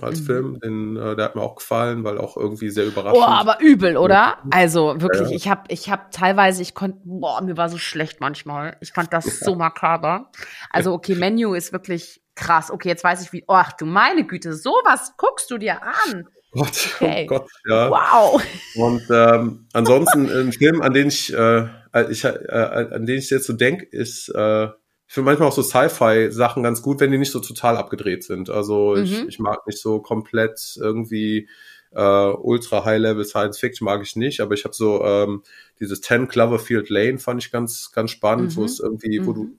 als 0.00 0.20
mhm. 0.20 0.24
Film. 0.24 0.60
Den, 0.60 0.96
äh, 0.96 1.16
der 1.16 1.26
hat 1.26 1.36
mir 1.36 1.42
auch 1.42 1.56
gefallen, 1.56 2.04
weil 2.04 2.18
auch 2.18 2.36
irgendwie 2.36 2.70
sehr 2.70 2.86
überraschend. 2.86 3.22
Oh, 3.22 3.26
aber 3.26 3.60
übel, 3.60 3.96
oder? 3.96 4.38
Also 4.50 5.00
wirklich, 5.00 5.30
ja. 5.30 5.36
ich 5.36 5.48
habe 5.48 5.62
ich 5.68 5.90
hab 5.90 6.10
teilweise, 6.12 6.62
ich 6.62 6.74
konnte, 6.74 6.98
boah, 7.04 7.40
mir 7.42 7.56
war 7.56 7.68
so 7.68 7.78
schlecht 7.78 8.20
manchmal. 8.20 8.76
Ich 8.80 8.92
fand 8.92 9.12
das 9.12 9.26
ja. 9.40 9.46
so 9.46 9.54
makaber. 9.54 10.30
Also 10.70 10.92
okay, 10.92 11.14
Menu 11.14 11.54
ist 11.54 11.72
wirklich 11.72 12.22
krass. 12.34 12.70
Okay, 12.70 12.88
jetzt 12.88 13.04
weiß 13.04 13.22
ich 13.22 13.32
wie, 13.32 13.44
oh, 13.48 13.62
du 13.78 13.86
meine 13.86 14.24
Güte, 14.26 14.54
sowas 14.54 15.14
guckst 15.16 15.50
du 15.50 15.58
dir 15.58 15.82
an. 15.82 16.28
Gott, 16.52 16.70
oh 17.00 17.04
okay. 17.04 17.26
oh 17.30 17.34
Gott, 17.34 17.50
ja. 17.68 17.90
Wow. 17.90 18.42
Und 18.76 19.02
ähm, 19.10 19.66
ansonsten 19.72 20.28
ein 20.28 20.52
Film, 20.52 20.82
an 20.82 20.92
den 20.92 21.08
ich, 21.08 21.32
äh, 21.32 21.68
ich 22.10 22.24
äh, 22.24 22.88
an 22.92 23.06
den 23.06 23.18
ich 23.18 23.30
jetzt 23.30 23.46
so 23.46 23.52
denke, 23.52 23.84
ist 23.84 24.28
äh, 24.30 24.68
ich 25.10 25.14
finde 25.14 25.24
manchmal 25.24 25.48
auch 25.48 25.52
so 25.52 25.62
Sci-Fi-Sachen 25.64 26.62
ganz 26.62 26.82
gut, 26.82 27.00
wenn 27.00 27.10
die 27.10 27.18
nicht 27.18 27.32
so 27.32 27.40
total 27.40 27.76
abgedreht 27.76 28.22
sind. 28.22 28.48
Also 28.48 28.94
mhm. 28.94 29.02
ich, 29.02 29.26
ich 29.26 29.38
mag 29.40 29.66
nicht 29.66 29.80
so 29.80 30.00
komplett 30.00 30.78
irgendwie 30.80 31.48
äh, 31.90 32.00
ultra 32.00 32.84
High-Level 32.84 33.24
Science 33.24 33.58
Fiction 33.58 33.86
mag 33.86 34.02
ich 34.02 34.14
nicht, 34.14 34.38
aber 34.38 34.54
ich 34.54 34.62
habe 34.62 34.72
so 34.72 35.04
ähm, 35.04 35.42
dieses 35.80 36.00
10 36.02 36.28
Cloverfield 36.28 36.90
Lane 36.90 37.18
fand 37.18 37.42
ich 37.42 37.50
ganz 37.50 37.90
ganz 37.90 38.12
spannend, 38.12 38.52
mhm. 38.52 38.60
wo 38.60 38.64
es 38.64 38.78
irgendwie, 38.78 39.18
mhm. 39.18 39.26
wo 39.26 39.32
du 39.32 39.42
mhm. 39.42 39.58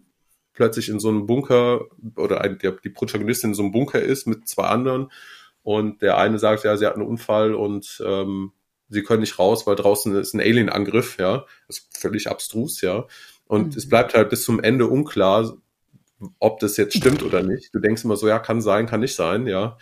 plötzlich 0.54 0.88
in 0.88 1.02
so 1.02 1.10
einem 1.10 1.26
Bunker 1.26 1.82
oder 2.16 2.40
ein, 2.40 2.58
der, 2.60 2.72
die 2.72 2.90
Protagonistin 2.90 3.50
in 3.50 3.54
so 3.54 3.64
einem 3.64 3.74
Bunker 3.74 4.02
ist 4.02 4.28
mit 4.28 4.48
zwei 4.48 4.68
anderen 4.68 5.12
und 5.64 6.02
der 6.02 6.16
eine 6.18 6.40
sagt, 6.40 6.64
ja, 6.64 6.78
sie 6.78 6.86
hat 6.86 6.96
einen 6.96 7.06
Unfall 7.06 7.56
und 7.56 8.02
ähm, 8.06 8.54
sie 8.88 9.04
können 9.04 9.20
nicht 9.20 9.38
raus, 9.38 9.68
weil 9.68 9.76
draußen 9.76 10.16
ist 10.16 10.34
ein 10.34 10.40
Alien-Angriff, 10.40 11.18
ja. 11.20 11.46
Das 11.68 11.80
ist 11.80 11.98
völlig 11.98 12.30
abstrus, 12.30 12.80
ja. 12.80 13.06
Und 13.52 13.74
mhm. 13.74 13.78
es 13.78 13.90
bleibt 13.90 14.14
halt 14.14 14.30
bis 14.30 14.46
zum 14.46 14.64
Ende 14.64 14.88
unklar, 14.88 15.58
ob 16.40 16.62
das 16.62 16.78
jetzt 16.78 16.96
stimmt 16.96 17.22
oder 17.22 17.44
nicht. 17.44 17.76
Du 17.76 17.80
denkst 17.80 18.06
immer 18.06 18.16
so, 18.16 18.30
ja, 18.30 18.40
kann 18.40 18.62
sein, 18.62 18.86
kann 18.86 19.02
nicht 19.02 19.14
sein, 19.14 19.46
ja. 19.46 19.78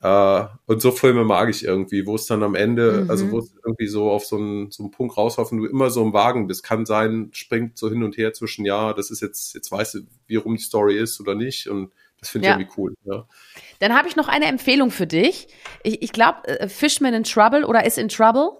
Äh, 0.00 0.46
und 0.64 0.80
so 0.80 0.90
Filme 0.90 1.22
mag 1.22 1.50
ich 1.50 1.62
irgendwie, 1.62 2.06
wo 2.06 2.14
es 2.14 2.24
dann 2.24 2.42
am 2.42 2.54
Ende, 2.54 3.02
mhm. 3.02 3.10
also 3.10 3.30
wo 3.30 3.40
es 3.40 3.54
irgendwie 3.62 3.88
so 3.88 4.10
auf 4.10 4.24
so 4.24 4.38
einen, 4.38 4.70
so 4.70 4.84
einen 4.84 4.90
Punkt 4.90 5.18
rauslaufen, 5.18 5.58
du 5.58 5.66
immer 5.66 5.90
so 5.90 6.02
im 6.02 6.14
Wagen 6.14 6.46
bist. 6.46 6.62
Kann 6.62 6.86
sein, 6.86 7.28
springt 7.32 7.76
so 7.76 7.90
hin 7.90 8.04
und 8.04 8.16
her 8.16 8.32
zwischen, 8.32 8.64
ja, 8.64 8.94
das 8.94 9.10
ist 9.10 9.20
jetzt, 9.20 9.54
jetzt 9.54 9.70
weißt 9.70 9.96
du, 9.96 9.98
wie 10.26 10.36
rum 10.36 10.56
die 10.56 10.62
Story 10.62 10.96
ist 10.96 11.20
oder 11.20 11.34
nicht. 11.34 11.68
Und 11.68 11.92
das 12.20 12.30
finde 12.30 12.46
ich 12.46 12.52
ja. 12.52 12.58
irgendwie 12.58 12.80
cool. 12.80 12.94
Ja. 13.04 13.26
Dann 13.80 13.94
habe 13.94 14.08
ich 14.08 14.16
noch 14.16 14.28
eine 14.28 14.46
Empfehlung 14.46 14.90
für 14.90 15.06
dich. 15.06 15.48
Ich, 15.82 16.00
ich 16.00 16.12
glaube, 16.12 16.48
äh, 16.48 16.70
Fishman 16.70 17.12
in 17.12 17.24
Trouble 17.24 17.66
oder 17.66 17.84
Is 17.84 17.98
in 17.98 18.08
Trouble 18.08 18.59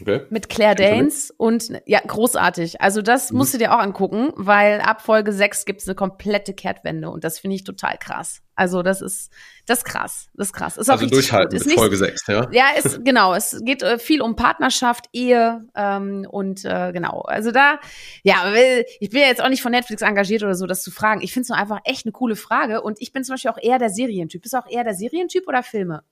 Okay. 0.00 0.26
Mit 0.30 0.48
Claire 0.48 0.76
Danes 0.76 1.32
und 1.36 1.72
ja, 1.86 2.00
großartig. 2.00 2.80
Also 2.80 3.02
das 3.02 3.32
mhm. 3.32 3.38
musst 3.38 3.54
du 3.54 3.58
dir 3.58 3.74
auch 3.74 3.80
angucken, 3.80 4.32
weil 4.36 4.80
ab 4.80 5.02
Folge 5.02 5.32
6 5.32 5.64
gibt 5.64 5.80
es 5.80 5.88
eine 5.88 5.96
komplette 5.96 6.54
Kehrtwende 6.54 7.10
und 7.10 7.24
das 7.24 7.40
finde 7.40 7.56
ich 7.56 7.64
total 7.64 7.98
krass. 7.98 8.42
Also 8.54 8.82
das 8.82 9.02
ist 9.02 9.32
das 9.66 9.78
ist 9.78 9.84
krass, 9.84 10.28
das 10.34 10.48
ist 10.48 10.52
krass. 10.52 10.76
Ist 10.76 10.88
also 10.88 11.06
durchhalten 11.06 11.56
ist 11.56 11.64
bis 11.64 11.74
Folge 11.74 11.96
6, 11.96 12.26
ja? 12.28 12.46
Ja, 12.52 12.66
ist, 12.76 13.04
genau, 13.04 13.34
es 13.34 13.60
geht 13.64 13.82
äh, 13.82 13.98
viel 13.98 14.22
um 14.22 14.36
Partnerschaft, 14.36 15.06
Ehe 15.12 15.66
ähm, 15.74 16.26
und 16.30 16.64
äh, 16.64 16.92
genau. 16.92 17.22
Also 17.22 17.50
da, 17.50 17.80
ja, 18.22 18.52
ich 19.00 19.10
bin 19.10 19.20
ja 19.20 19.26
jetzt 19.26 19.42
auch 19.42 19.48
nicht 19.48 19.62
von 19.62 19.72
Netflix 19.72 20.02
engagiert 20.02 20.44
oder 20.44 20.54
so, 20.54 20.66
das 20.66 20.82
zu 20.82 20.92
fragen. 20.92 21.22
Ich 21.22 21.32
finde 21.32 21.42
es 21.42 21.48
nur 21.48 21.58
einfach 21.58 21.80
echt 21.84 22.06
eine 22.06 22.12
coole 22.12 22.36
Frage 22.36 22.82
und 22.82 23.00
ich 23.00 23.12
bin 23.12 23.24
zum 23.24 23.34
Beispiel 23.34 23.50
auch 23.50 23.58
eher 23.60 23.78
der 23.78 23.90
Serientyp. 23.90 24.42
Bist 24.42 24.54
du 24.54 24.58
auch 24.58 24.70
eher 24.70 24.84
der 24.84 24.94
Serientyp 24.94 25.48
oder 25.48 25.64
Filme? 25.64 26.04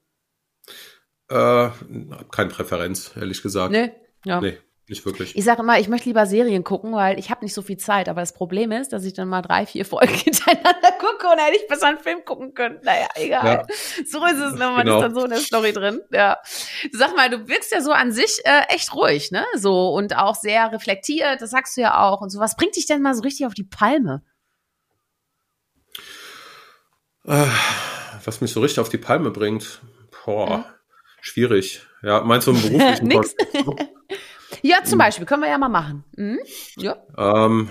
Äh, 1.29 1.69
keine 2.31 2.49
Präferenz, 2.49 3.11
ehrlich 3.15 3.41
gesagt. 3.41 3.71
Nee, 3.71 3.91
ja. 4.23 4.39
Nee, 4.39 4.57
nicht 4.87 5.05
wirklich. 5.05 5.35
Ich 5.35 5.43
sage 5.43 5.61
immer, 5.61 5.77
ich 5.77 5.89
möchte 5.89 6.07
lieber 6.07 6.25
Serien 6.25 6.63
gucken, 6.63 6.93
weil 6.93 7.19
ich 7.19 7.29
habe 7.29 7.43
nicht 7.43 7.53
so 7.53 7.61
viel 7.61 7.75
Zeit. 7.75 8.07
Aber 8.07 8.21
das 8.21 8.33
Problem 8.33 8.71
ist, 8.71 8.93
dass 8.93 9.03
ich 9.03 9.13
dann 9.13 9.27
mal 9.27 9.41
drei, 9.41 9.65
vier 9.65 9.83
Folgen 9.83 10.13
hintereinander 10.13 10.91
gucke 10.97 11.27
und 11.27 11.37
hätte 11.37 11.57
ich 11.57 11.67
besser 11.67 11.87
einen 11.87 11.99
Film 11.99 12.23
gucken 12.23 12.53
können. 12.53 12.79
Naja, 12.83 13.07
egal. 13.15 13.65
Ja. 13.67 13.75
So 14.05 14.25
ist 14.25 14.39
es, 14.39 14.53
ne? 14.53 14.69
man 14.69 14.85
genau. 14.85 14.99
ist 14.99 15.03
dann 15.03 15.13
so 15.13 15.25
in 15.25 15.29
der 15.31 15.39
Story 15.39 15.73
drin. 15.73 15.99
Ja. 16.11 16.37
Sag 16.93 17.17
mal, 17.17 17.29
du 17.29 17.49
wirkst 17.49 17.73
ja 17.73 17.81
so 17.81 17.91
an 17.91 18.13
sich 18.13 18.39
äh, 18.45 18.61
echt 18.69 18.95
ruhig, 18.95 19.31
ne? 19.31 19.45
So 19.55 19.89
und 19.89 20.15
auch 20.15 20.35
sehr 20.35 20.71
reflektiert, 20.71 21.41
das 21.41 21.49
sagst 21.49 21.75
du 21.75 21.81
ja 21.81 22.07
auch. 22.07 22.21
Und 22.21 22.29
so, 22.29 22.39
was 22.39 22.55
bringt 22.55 22.77
dich 22.77 22.85
denn 22.85 23.01
mal 23.01 23.13
so 23.13 23.23
richtig 23.23 23.45
auf 23.45 23.53
die 23.53 23.65
Palme? 23.65 24.23
Äh, 27.25 27.45
was 28.23 28.39
mich 28.39 28.53
so 28.53 28.61
richtig 28.61 28.79
auf 28.79 28.87
die 28.87 28.97
Palme 28.97 29.31
bringt. 29.31 29.81
Boah. 30.23 30.59
Mhm 30.59 30.76
schwierig. 31.27 31.81
Ja, 32.01 32.23
meinst 32.23 32.47
du 32.47 32.51
im 32.51 32.61
beruflichen 32.61 33.07
Nix. 33.07 33.35
ja, 34.61 34.83
zum 34.83 34.99
Beispiel, 34.99 35.25
können 35.25 35.43
wir 35.43 35.49
ja 35.49 35.57
mal 35.57 35.69
machen. 35.69 36.03
Mhm. 36.15 36.39
Ja. 36.77 36.97
Ähm, 37.17 37.69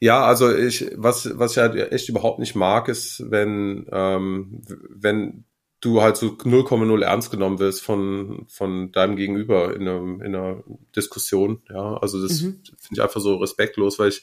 ja, 0.00 0.24
also 0.24 0.54
ich, 0.54 0.90
was, 0.96 1.38
was 1.38 1.52
ich 1.52 1.58
halt 1.58 1.76
echt 1.92 2.08
überhaupt 2.08 2.38
nicht 2.38 2.54
mag, 2.54 2.88
ist, 2.88 3.30
wenn, 3.30 3.86
ähm, 3.92 4.62
wenn 4.88 5.44
du 5.80 6.00
halt 6.00 6.16
so 6.16 6.28
0,0 6.28 7.02
ernst 7.02 7.30
genommen 7.30 7.58
wirst 7.58 7.82
von, 7.82 8.46
von 8.48 8.92
deinem 8.92 9.16
Gegenüber 9.16 9.74
in 9.74 9.82
einer, 9.82 10.24
in 10.24 10.34
einer 10.34 10.64
Diskussion. 10.94 11.62
Ja, 11.68 11.96
also 11.98 12.22
das 12.22 12.40
mhm. 12.40 12.62
finde 12.64 12.92
ich 12.92 13.02
einfach 13.02 13.20
so 13.20 13.36
respektlos, 13.36 13.98
weil 13.98 14.08
ich 14.08 14.22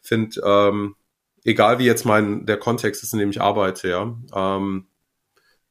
finde, 0.00 0.40
ähm, 0.44 0.94
egal 1.44 1.78
wie 1.78 1.86
jetzt 1.86 2.04
mein, 2.04 2.46
der 2.46 2.56
Kontext 2.56 3.02
ist, 3.02 3.12
in 3.12 3.18
dem 3.18 3.30
ich 3.30 3.40
arbeite, 3.40 3.88
ja, 3.88 4.16
ähm, 4.34 4.86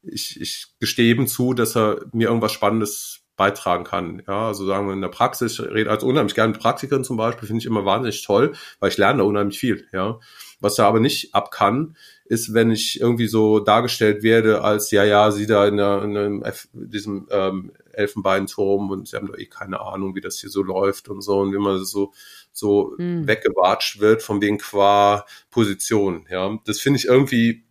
ich, 0.02 0.40
ich 0.40 0.66
gestehe 0.80 1.10
eben 1.10 1.26
zu, 1.26 1.54
dass 1.54 1.76
er 1.76 2.04
mir 2.12 2.28
irgendwas 2.28 2.52
Spannendes 2.52 3.22
beitragen 3.36 3.84
kann. 3.84 4.22
Ja, 4.28 4.48
also 4.48 4.66
sagen 4.66 4.86
wir 4.86 4.92
in 4.92 5.00
der 5.00 5.08
Praxis, 5.08 5.58
ich 5.58 5.60
rede 5.60 5.90
also 5.90 6.06
unheimlich 6.06 6.34
gerne 6.34 6.52
mit 6.52 6.60
Praktikern 6.60 7.02
zum 7.02 7.16
Beispiel, 7.16 7.46
finde 7.46 7.60
ich 7.60 7.66
immer 7.66 7.84
wahnsinnig 7.84 8.24
toll, 8.24 8.52
weil 8.78 8.90
ich 8.90 8.98
lerne 8.98 9.18
da 9.18 9.24
unheimlich 9.24 9.58
viel. 9.58 9.86
Ja, 9.92 10.20
was 10.60 10.78
er 10.78 10.86
aber 10.86 11.00
nicht 11.00 11.34
ab 11.34 11.50
kann, 11.50 11.96
ist, 12.24 12.54
wenn 12.54 12.70
ich 12.70 13.00
irgendwie 13.00 13.26
so 13.26 13.58
dargestellt 13.58 14.22
werde, 14.22 14.62
als 14.62 14.90
ja, 14.90 15.04
ja, 15.04 15.30
sie 15.30 15.46
da 15.46 15.66
in, 15.66 15.76
der, 15.76 16.02
in 16.02 16.16
einem, 16.16 16.44
diesem 16.72 17.26
ähm, 17.30 17.72
Elfenbeinturm 17.92 18.90
und 18.90 19.08
sie 19.08 19.16
haben 19.16 19.26
doch 19.26 19.38
eh 19.38 19.46
keine 19.46 19.80
Ahnung, 19.80 20.14
wie 20.14 20.20
das 20.20 20.38
hier 20.38 20.50
so 20.50 20.62
läuft 20.62 21.08
und 21.08 21.22
so 21.22 21.40
und 21.40 21.52
wie 21.52 21.58
man 21.58 21.84
so 21.84 22.12
so 22.52 22.94
hm. 22.96 23.26
weggewatscht 23.26 24.00
wird 24.00 24.22
von 24.22 24.40
wegen 24.42 24.58
qua 24.58 25.24
Position. 25.50 26.26
Ja, 26.30 26.58
das 26.66 26.80
finde 26.80 26.98
ich 26.98 27.06
irgendwie 27.06 27.64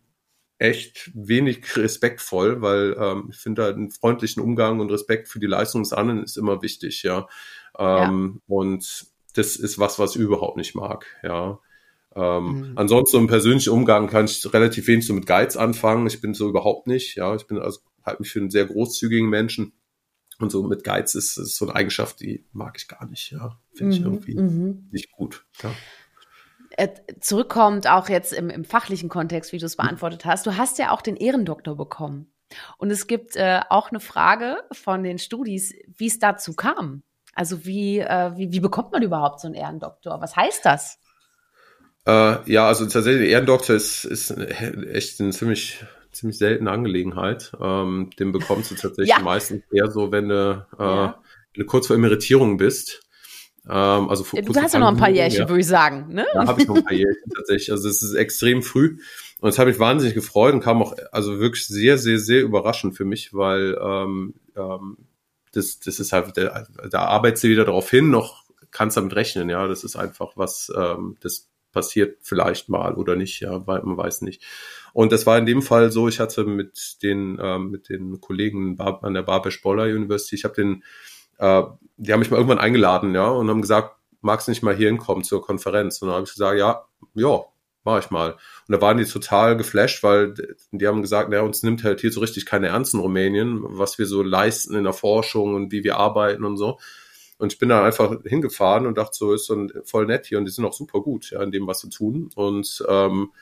echt 0.62 1.10
wenig 1.14 1.76
respektvoll, 1.76 2.62
weil 2.62 2.96
ähm, 2.98 3.28
ich 3.30 3.38
finde 3.38 3.66
einen 3.66 3.90
freundlichen 3.90 4.42
Umgang 4.42 4.80
und 4.80 4.90
Respekt 4.90 5.28
für 5.28 5.40
die 5.40 5.46
Leistung 5.46 5.82
des 5.82 5.92
anderen 5.92 6.22
ist 6.22 6.38
immer 6.38 6.62
wichtig, 6.62 7.02
ja. 7.02 7.26
Ähm, 7.78 8.40
ja. 8.46 8.54
Und 8.54 9.06
das 9.34 9.56
ist 9.56 9.78
was, 9.78 9.98
was 9.98 10.14
ich 10.14 10.22
überhaupt 10.22 10.56
nicht 10.56 10.74
mag, 10.74 11.06
ja. 11.22 11.58
Ähm, 12.14 12.44
mhm. 12.44 12.72
Ansonsten 12.76 13.16
im 13.16 13.26
persönlichen 13.26 13.70
Umgang 13.70 14.06
kann 14.06 14.26
ich 14.26 14.52
relativ 14.52 14.86
wenig 14.86 15.06
so 15.06 15.14
mit 15.14 15.26
Geiz 15.26 15.56
anfangen. 15.56 16.06
Ich 16.06 16.20
bin 16.20 16.34
so 16.34 16.48
überhaupt 16.48 16.86
nicht, 16.86 17.16
ja. 17.16 17.34
Ich 17.34 17.46
bin 17.46 17.58
also 17.58 17.80
halt 18.04 18.20
mich 18.20 18.30
für 18.30 18.40
einen 18.40 18.50
sehr 18.50 18.66
großzügigen 18.66 19.28
Menschen. 19.28 19.72
Und 20.38 20.50
so 20.50 20.62
mit 20.62 20.82
Geiz 20.84 21.14
ist, 21.14 21.36
ist 21.36 21.56
so 21.56 21.66
eine 21.66 21.76
Eigenschaft, 21.76 22.20
die 22.20 22.44
mag 22.52 22.76
ich 22.76 22.88
gar 22.88 23.06
nicht, 23.06 23.30
ja. 23.32 23.58
Finde 23.74 23.94
mhm. 23.94 23.98
ich 23.98 24.04
irgendwie 24.04 24.34
mhm. 24.34 24.88
nicht 24.90 25.10
gut. 25.12 25.44
Ja. 25.62 25.72
Äh, 26.76 26.88
zurückkommt, 27.20 27.86
auch 27.86 28.08
jetzt 28.08 28.32
im, 28.32 28.50
im 28.50 28.64
fachlichen 28.64 29.08
Kontext, 29.08 29.52
wie 29.52 29.58
du 29.58 29.66
es 29.66 29.76
beantwortet 29.76 30.24
hast, 30.24 30.46
du 30.46 30.56
hast 30.56 30.78
ja 30.78 30.90
auch 30.90 31.02
den 31.02 31.16
Ehrendoktor 31.16 31.76
bekommen. 31.76 32.32
Und 32.78 32.90
es 32.90 33.06
gibt 33.06 33.36
äh, 33.36 33.60
auch 33.68 33.90
eine 33.90 34.00
Frage 34.00 34.58
von 34.72 35.02
den 35.02 35.18
Studis, 35.18 35.74
wie 35.96 36.06
es 36.06 36.18
dazu 36.18 36.54
kam. 36.54 37.02
Also 37.34 37.64
wie, 37.64 37.98
äh, 37.98 38.32
wie, 38.36 38.52
wie 38.52 38.60
bekommt 38.60 38.92
man 38.92 39.02
überhaupt 39.02 39.40
so 39.40 39.48
einen 39.48 39.54
Ehrendoktor? 39.54 40.20
Was 40.20 40.36
heißt 40.36 40.64
das? 40.64 40.98
Äh, 42.06 42.50
ja, 42.50 42.66
also 42.66 42.86
tatsächlich, 42.86 43.30
Ehrendoktor 43.30 43.76
ist, 43.76 44.04
ist 44.04 44.30
echt 44.30 45.20
eine 45.20 45.30
ziemlich, 45.30 45.84
ziemlich 46.10 46.38
seltene 46.38 46.70
Angelegenheit. 46.70 47.52
Ähm, 47.60 48.10
den 48.18 48.32
bekommst 48.32 48.70
du 48.70 48.74
tatsächlich 48.74 49.08
ja. 49.08 49.20
meistens 49.20 49.62
eher 49.72 49.90
so, 49.90 50.12
wenn 50.12 50.28
du, 50.28 50.66
äh, 50.78 50.82
ja. 50.82 51.22
wenn 51.54 51.60
du 51.60 51.66
kurz 51.66 51.86
vor 51.86 51.96
Emeritierung 51.96 52.56
bist. 52.56 53.02
Ähm, 53.68 54.08
also 54.08 54.24
ja, 54.32 54.42
du 54.42 54.54
hast 54.54 54.74
ja 54.74 54.80
noch 54.80 54.88
ein 54.88 54.96
paar 54.96 55.10
Jährchen, 55.10 55.42
ja. 55.42 55.48
würde 55.48 55.60
ich 55.60 55.66
sagen. 55.66 56.12
Ne? 56.12 56.26
Da 56.32 56.46
habe 56.46 56.60
ich 56.60 56.68
noch 56.68 56.76
ein 56.76 56.84
paar 56.84 56.92
Jährchen 56.92 57.30
tatsächlich. 57.34 57.70
Also 57.70 57.88
es 57.88 58.02
ist 58.02 58.14
extrem 58.14 58.62
früh. 58.62 58.98
Und 59.40 59.48
das 59.48 59.58
habe 59.58 59.70
ich 59.70 59.78
wahnsinnig 59.78 60.14
gefreut 60.14 60.54
und 60.54 60.60
kam 60.60 60.82
auch 60.82 60.94
also 61.10 61.40
wirklich 61.40 61.66
sehr, 61.66 61.98
sehr, 61.98 62.18
sehr 62.18 62.42
überraschend 62.42 62.96
für 62.96 63.04
mich, 63.04 63.34
weil 63.34 63.78
ähm, 63.80 64.34
ähm, 64.56 64.96
das, 65.52 65.80
das 65.80 66.00
ist 66.00 66.12
halt, 66.12 66.36
da, 66.36 66.66
da 66.90 67.00
arbeitest 67.06 67.44
du 67.44 67.48
wieder 67.48 67.64
darauf 67.64 67.90
hin, 67.90 68.10
noch 68.10 68.44
kannst 68.70 68.96
damit 68.96 69.14
rechnen, 69.14 69.50
ja. 69.50 69.66
Das 69.68 69.84
ist 69.84 69.96
einfach 69.96 70.32
was, 70.36 70.72
ähm, 70.76 71.16
das 71.20 71.48
passiert 71.72 72.18
vielleicht 72.22 72.68
mal 72.68 72.94
oder 72.94 73.16
nicht, 73.16 73.40
ja, 73.40 73.66
weil 73.66 73.82
man 73.82 73.96
weiß 73.96 74.22
nicht. 74.22 74.42
Und 74.92 75.10
das 75.10 75.26
war 75.26 75.38
in 75.38 75.46
dem 75.46 75.62
Fall 75.62 75.90
so, 75.90 76.08
ich 76.08 76.20
hatte 76.20 76.44
mit 76.44 77.02
den, 77.02 77.38
ähm, 77.40 77.70
mit 77.70 77.88
den 77.88 78.20
Kollegen 78.20 78.78
an 78.78 79.14
der 79.14 79.22
Barbesch 79.22 79.62
Boller 79.62 79.84
University, 79.84 80.36
ich 80.36 80.44
habe 80.44 80.54
den 80.54 80.84
äh, 81.38 81.62
die 81.96 82.12
haben 82.12 82.20
mich 82.20 82.30
mal 82.30 82.36
irgendwann 82.36 82.58
eingeladen, 82.58 83.14
ja, 83.14 83.28
und 83.28 83.48
haben 83.48 83.62
gesagt, 83.62 83.96
magst 84.20 84.46
du 84.46 84.50
nicht 84.52 84.62
mal 84.62 84.74
hier 84.74 84.88
hinkommen 84.88 85.24
zur 85.24 85.42
Konferenz? 85.42 86.00
Und 86.00 86.08
dann 86.08 86.16
habe 86.16 86.24
ich 86.24 86.32
gesagt, 86.32 86.58
ja, 86.58 86.84
ja, 87.14 87.40
mach 87.84 87.98
ich 87.98 88.10
mal. 88.10 88.32
Und 88.68 88.72
da 88.72 88.80
waren 88.80 88.98
die 88.98 89.04
total 89.04 89.56
geflasht, 89.56 90.02
weil 90.02 90.34
die 90.70 90.86
haben 90.86 91.02
gesagt, 91.02 91.28
naja, 91.30 91.42
uns 91.42 91.62
nimmt 91.62 91.84
halt 91.84 92.00
hier 92.00 92.12
so 92.12 92.20
richtig 92.20 92.46
keine 92.46 92.68
Ernst 92.68 92.94
in 92.94 93.00
Rumänien, 93.00 93.60
was 93.62 93.98
wir 93.98 94.06
so 94.06 94.22
leisten 94.22 94.74
in 94.74 94.84
der 94.84 94.92
Forschung 94.92 95.54
und 95.54 95.72
wie 95.72 95.84
wir 95.84 95.96
arbeiten 95.96 96.44
und 96.44 96.56
so. 96.56 96.78
Und 97.38 97.52
ich 97.52 97.58
bin 97.58 97.70
da 97.70 97.84
einfach 97.84 98.14
hingefahren 98.24 98.86
und 98.86 98.98
dachte 98.98 99.16
so, 99.16 99.32
ist 99.32 99.46
so 99.46 99.66
voll 99.84 100.06
nett 100.06 100.26
hier 100.26 100.38
und 100.38 100.44
die 100.44 100.52
sind 100.52 100.64
auch 100.64 100.72
super 100.72 101.00
gut 101.00 101.30
ja, 101.32 101.42
in 101.42 101.50
dem, 101.50 101.66
was 101.66 101.80
sie 101.80 101.90
tun. 101.90 102.30
Und, 102.36 102.84
ähm, 102.88 103.32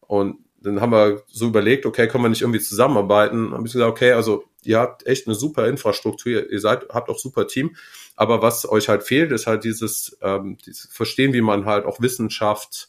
und 0.00 0.38
dann 0.62 0.80
haben 0.80 0.92
wir 0.92 1.22
so 1.26 1.48
überlegt, 1.48 1.84
okay, 1.84 2.08
können 2.08 2.24
wir 2.24 2.30
nicht 2.30 2.40
irgendwie 2.40 2.60
zusammenarbeiten? 2.60 3.50
Dann 3.50 3.54
habe 3.58 3.66
ich 3.66 3.72
gesagt, 3.72 3.90
okay, 3.90 4.12
also 4.12 4.44
ihr 4.64 4.78
habt 4.78 5.06
echt 5.06 5.26
eine 5.26 5.34
super 5.34 5.66
Infrastruktur, 5.68 6.50
ihr 6.50 6.60
seid, 6.60 6.88
habt 6.90 7.08
auch 7.08 7.18
super 7.18 7.46
Team, 7.46 7.76
aber 8.16 8.42
was 8.42 8.68
euch 8.68 8.88
halt 8.88 9.02
fehlt, 9.02 9.32
ist 9.32 9.46
halt 9.46 9.64
dieses, 9.64 10.18
ähm, 10.22 10.58
dieses 10.64 10.90
Verstehen, 10.92 11.32
wie 11.32 11.40
man 11.40 11.64
halt 11.64 11.84
auch 11.84 12.00
Wissenschaft 12.00 12.88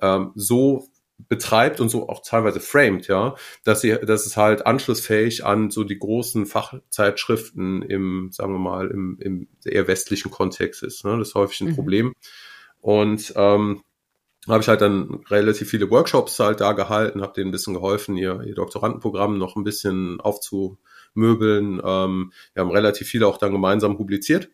ähm, 0.00 0.32
so 0.34 0.88
betreibt 1.28 1.80
und 1.80 1.88
so 1.88 2.08
auch 2.08 2.20
teilweise 2.22 2.60
framed, 2.60 3.08
ja, 3.08 3.34
dass 3.64 3.80
sie, 3.80 3.90
dass 3.90 4.26
es 4.26 4.36
halt 4.36 4.66
anschlussfähig 4.66 5.44
an 5.44 5.70
so 5.70 5.82
die 5.82 5.98
großen 5.98 6.46
Fachzeitschriften 6.46 7.82
im, 7.82 8.30
sagen 8.32 8.52
wir 8.52 8.58
mal, 8.58 8.88
im, 8.88 9.18
im 9.20 9.48
eher 9.64 9.88
westlichen 9.88 10.30
Kontext 10.30 10.82
ist. 10.82 11.04
Ne? 11.04 11.16
Das 11.18 11.28
ist 11.28 11.34
häufig 11.34 11.60
ein 11.62 11.68
mhm. 11.68 11.74
Problem. 11.74 12.12
Und 12.80 13.32
ähm, 13.36 13.82
habe 14.46 14.60
ich 14.60 14.68
halt 14.68 14.80
dann 14.80 15.24
relativ 15.28 15.70
viele 15.70 15.90
Workshops 15.90 16.38
halt 16.38 16.60
da 16.60 16.72
gehalten, 16.72 17.22
habe 17.22 17.32
denen 17.32 17.48
ein 17.48 17.52
bisschen 17.52 17.74
geholfen, 17.74 18.16
ihr, 18.16 18.42
ihr 18.42 18.54
Doktorandenprogramm 18.54 19.38
noch 19.38 19.56
ein 19.56 19.64
bisschen 19.64 20.20
aufzumöbeln. 21.16 21.80
Ähm, 21.84 22.32
wir 22.54 22.62
haben 22.62 22.70
relativ 22.70 23.08
viel 23.08 23.24
auch 23.24 23.38
dann 23.38 23.52
gemeinsam 23.52 23.96
publiziert. 23.96 24.50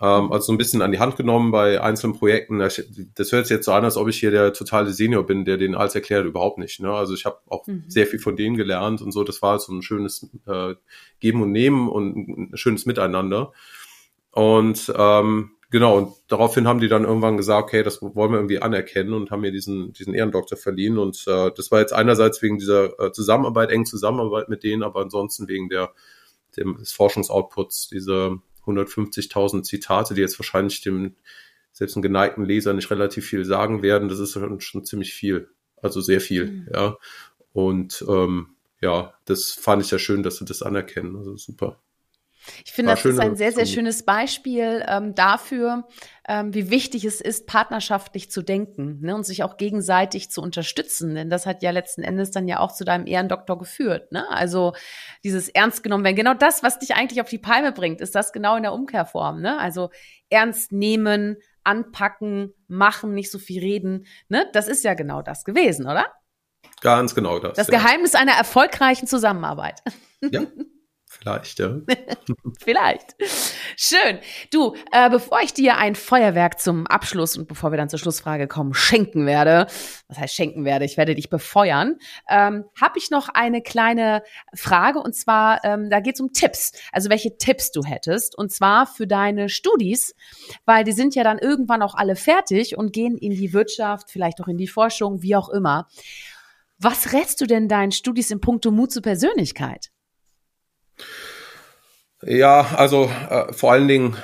Ähm, 0.00 0.32
also 0.32 0.46
so 0.46 0.52
ein 0.52 0.58
bisschen 0.58 0.82
an 0.82 0.92
die 0.92 0.98
Hand 0.98 1.16
genommen 1.16 1.50
bei 1.50 1.80
einzelnen 1.80 2.16
Projekten. 2.16 2.58
Das, 2.58 2.78
hört 2.78 3.46
sich 3.46 3.54
jetzt 3.54 3.66
so 3.66 3.72
an, 3.72 3.84
als 3.84 3.96
ob 3.96 4.08
ich 4.08 4.18
hier 4.18 4.30
der 4.30 4.52
totale 4.52 4.92
Senior 4.92 5.24
bin, 5.24 5.44
der 5.44 5.58
den 5.58 5.74
alles 5.74 5.94
erklärt, 5.94 6.26
überhaupt 6.26 6.58
nicht. 6.58 6.80
Ne? 6.80 6.90
Also 6.92 7.14
ich 7.14 7.24
habe 7.26 7.38
auch 7.48 7.66
mhm. 7.66 7.84
sehr 7.86 8.06
viel 8.06 8.18
von 8.18 8.36
denen 8.36 8.56
gelernt 8.56 9.02
und 9.02 9.12
so. 9.12 9.24
Das 9.24 9.42
war 9.42 9.58
so 9.58 9.72
ein 9.72 9.82
schönes 9.82 10.28
äh, 10.46 10.74
Geben 11.20 11.42
und 11.42 11.52
Nehmen 11.52 11.88
und 11.88 12.16
ein 12.16 12.56
schönes 12.56 12.86
Miteinander. 12.86 13.52
Und 14.32 14.92
ähm, 14.96 15.50
genau, 15.70 15.98
und 15.98 16.14
daraufhin 16.28 16.68
haben 16.68 16.80
die 16.80 16.88
dann 16.88 17.04
irgendwann 17.04 17.36
gesagt, 17.36 17.64
okay, 17.64 17.82
das 17.82 18.02
wollen 18.02 18.32
wir 18.32 18.38
irgendwie 18.38 18.60
anerkennen 18.60 19.12
und 19.12 19.30
haben 19.30 19.40
mir 19.40 19.52
diesen, 19.52 19.92
diesen 19.92 20.14
Ehrendoktor 20.14 20.58
verliehen. 20.58 20.98
Und 20.98 21.24
äh, 21.26 21.50
das 21.56 21.70
war 21.70 21.80
jetzt 21.80 21.92
einerseits 21.92 22.42
wegen 22.42 22.58
dieser 22.58 22.98
äh, 23.00 23.12
Zusammenarbeit, 23.12 23.70
engen 23.70 23.86
Zusammenarbeit 23.86 24.48
mit 24.48 24.62
denen, 24.62 24.82
aber 24.82 25.00
ansonsten 25.00 25.48
wegen 25.48 25.68
der 25.68 25.92
dem, 26.56 26.78
des 26.78 26.92
Forschungsoutputs, 26.92 27.88
diese 27.88 28.38
150.000 28.66 29.62
Zitate, 29.62 30.14
die 30.14 30.20
jetzt 30.20 30.38
wahrscheinlich 30.38 30.80
dem 30.80 31.14
selbst 31.72 31.96
einem 31.96 32.02
geneigten 32.02 32.44
Leser 32.44 32.74
nicht 32.74 32.90
relativ 32.90 33.26
viel 33.26 33.44
sagen 33.44 33.82
werden, 33.82 34.08
das 34.08 34.18
ist 34.18 34.32
schon, 34.32 34.60
schon 34.60 34.84
ziemlich 34.84 35.14
viel. 35.14 35.48
Also 35.76 36.00
sehr 36.00 36.20
viel, 36.20 36.46
mhm. 36.46 36.68
ja. 36.72 36.96
Und 37.52 38.04
ähm, 38.08 38.48
ja, 38.80 39.14
das 39.24 39.52
fand 39.52 39.82
ich 39.82 39.90
ja 39.90 39.98
schön, 39.98 40.22
dass 40.22 40.36
sie 40.36 40.44
das 40.44 40.62
anerkennen. 40.62 41.16
Also 41.16 41.36
super. 41.36 41.78
Ich 42.64 42.72
finde, 42.72 42.92
das 42.92 43.04
ist 43.04 43.20
ein 43.20 43.36
sehr, 43.36 43.52
sehr 43.52 43.66
schönes 43.66 44.04
Beispiel 44.04 44.84
ähm, 44.88 45.14
dafür, 45.14 45.86
ähm, 46.26 46.54
wie 46.54 46.70
wichtig 46.70 47.04
es 47.04 47.20
ist, 47.20 47.46
partnerschaftlich 47.46 48.30
zu 48.30 48.42
denken 48.42 49.00
ne, 49.00 49.14
und 49.14 49.24
sich 49.24 49.42
auch 49.42 49.56
gegenseitig 49.56 50.30
zu 50.30 50.40
unterstützen. 50.40 51.14
Denn 51.14 51.30
das 51.30 51.46
hat 51.46 51.62
ja 51.62 51.70
letzten 51.70 52.02
Endes 52.02 52.30
dann 52.30 52.48
ja 52.48 52.60
auch 52.60 52.72
zu 52.72 52.84
deinem 52.84 53.06
Ehrendoktor 53.06 53.58
geführt. 53.58 54.12
Ne? 54.12 54.28
Also 54.30 54.72
dieses 55.24 55.48
ernst 55.48 55.82
genommen 55.82 56.04
werden. 56.04 56.16
Genau 56.16 56.34
das, 56.34 56.62
was 56.62 56.78
dich 56.78 56.94
eigentlich 56.94 57.20
auf 57.20 57.28
die 57.28 57.38
Palme 57.38 57.72
bringt, 57.72 58.00
ist 58.00 58.14
das 58.14 58.32
genau 58.32 58.56
in 58.56 58.62
der 58.62 58.72
Umkehrform. 58.72 59.40
Ne? 59.40 59.58
Also 59.58 59.90
ernst 60.30 60.72
nehmen, 60.72 61.36
anpacken, 61.64 62.54
machen, 62.68 63.14
nicht 63.14 63.30
so 63.30 63.38
viel 63.38 63.60
reden. 63.60 64.06
Ne? 64.28 64.48
Das 64.52 64.68
ist 64.68 64.84
ja 64.84 64.94
genau 64.94 65.22
das 65.22 65.44
gewesen, 65.44 65.86
oder? 65.86 66.06
Ganz 66.80 67.14
genau 67.14 67.38
das. 67.38 67.56
Das 67.56 67.68
ja. 67.68 67.78
Geheimnis 67.78 68.14
einer 68.14 68.32
erfolgreichen 68.32 69.06
Zusammenarbeit. 69.06 69.82
Ja. 70.22 70.42
Vielleicht, 71.20 71.58
ja. 71.58 71.76
Vielleicht. 72.64 73.14
Schön. 73.76 74.20
Du, 74.50 74.74
äh, 74.90 75.10
bevor 75.10 75.40
ich 75.42 75.52
dir 75.52 75.76
ein 75.76 75.94
Feuerwerk 75.94 76.58
zum 76.58 76.86
Abschluss 76.86 77.36
und 77.36 77.46
bevor 77.46 77.72
wir 77.72 77.76
dann 77.76 77.90
zur 77.90 77.98
Schlussfrage 77.98 78.48
kommen, 78.48 78.72
schenken 78.72 79.26
werde, 79.26 79.66
was 80.08 80.18
heißt 80.18 80.34
schenken 80.34 80.64
werde, 80.64 80.86
ich 80.86 80.96
werde 80.96 81.14
dich 81.14 81.28
befeuern, 81.28 81.96
ähm, 82.28 82.64
habe 82.80 82.98
ich 82.98 83.10
noch 83.10 83.28
eine 83.28 83.60
kleine 83.60 84.22
Frage 84.54 84.98
und 84.98 85.14
zwar, 85.14 85.62
ähm, 85.62 85.90
da 85.90 86.00
geht 86.00 86.14
es 86.14 86.20
um 86.22 86.32
Tipps. 86.32 86.72
Also 86.90 87.10
welche 87.10 87.36
Tipps 87.36 87.70
du 87.70 87.84
hättest 87.84 88.36
und 88.38 88.50
zwar 88.50 88.86
für 88.86 89.06
deine 89.06 89.50
Studis, 89.50 90.14
weil 90.64 90.84
die 90.84 90.92
sind 90.92 91.14
ja 91.14 91.22
dann 91.22 91.38
irgendwann 91.38 91.82
auch 91.82 91.94
alle 91.94 92.16
fertig 92.16 92.78
und 92.78 92.94
gehen 92.94 93.18
in 93.18 93.32
die 93.32 93.52
Wirtschaft, 93.52 94.10
vielleicht 94.10 94.40
auch 94.40 94.48
in 94.48 94.56
die 94.56 94.68
Forschung, 94.68 95.20
wie 95.20 95.36
auch 95.36 95.50
immer. 95.50 95.86
Was 96.78 97.12
rätst 97.12 97.42
du 97.42 97.46
denn 97.46 97.68
deinen 97.68 97.92
Studis 97.92 98.30
in 98.30 98.40
puncto 98.40 98.70
Mut 98.70 98.90
zur 98.90 99.02
Persönlichkeit? 99.02 99.90
Ja, 102.22 102.74
also 102.76 103.10
äh, 103.30 103.52
vor 103.52 103.72
allen 103.72 103.88
Dingen, 103.88 104.16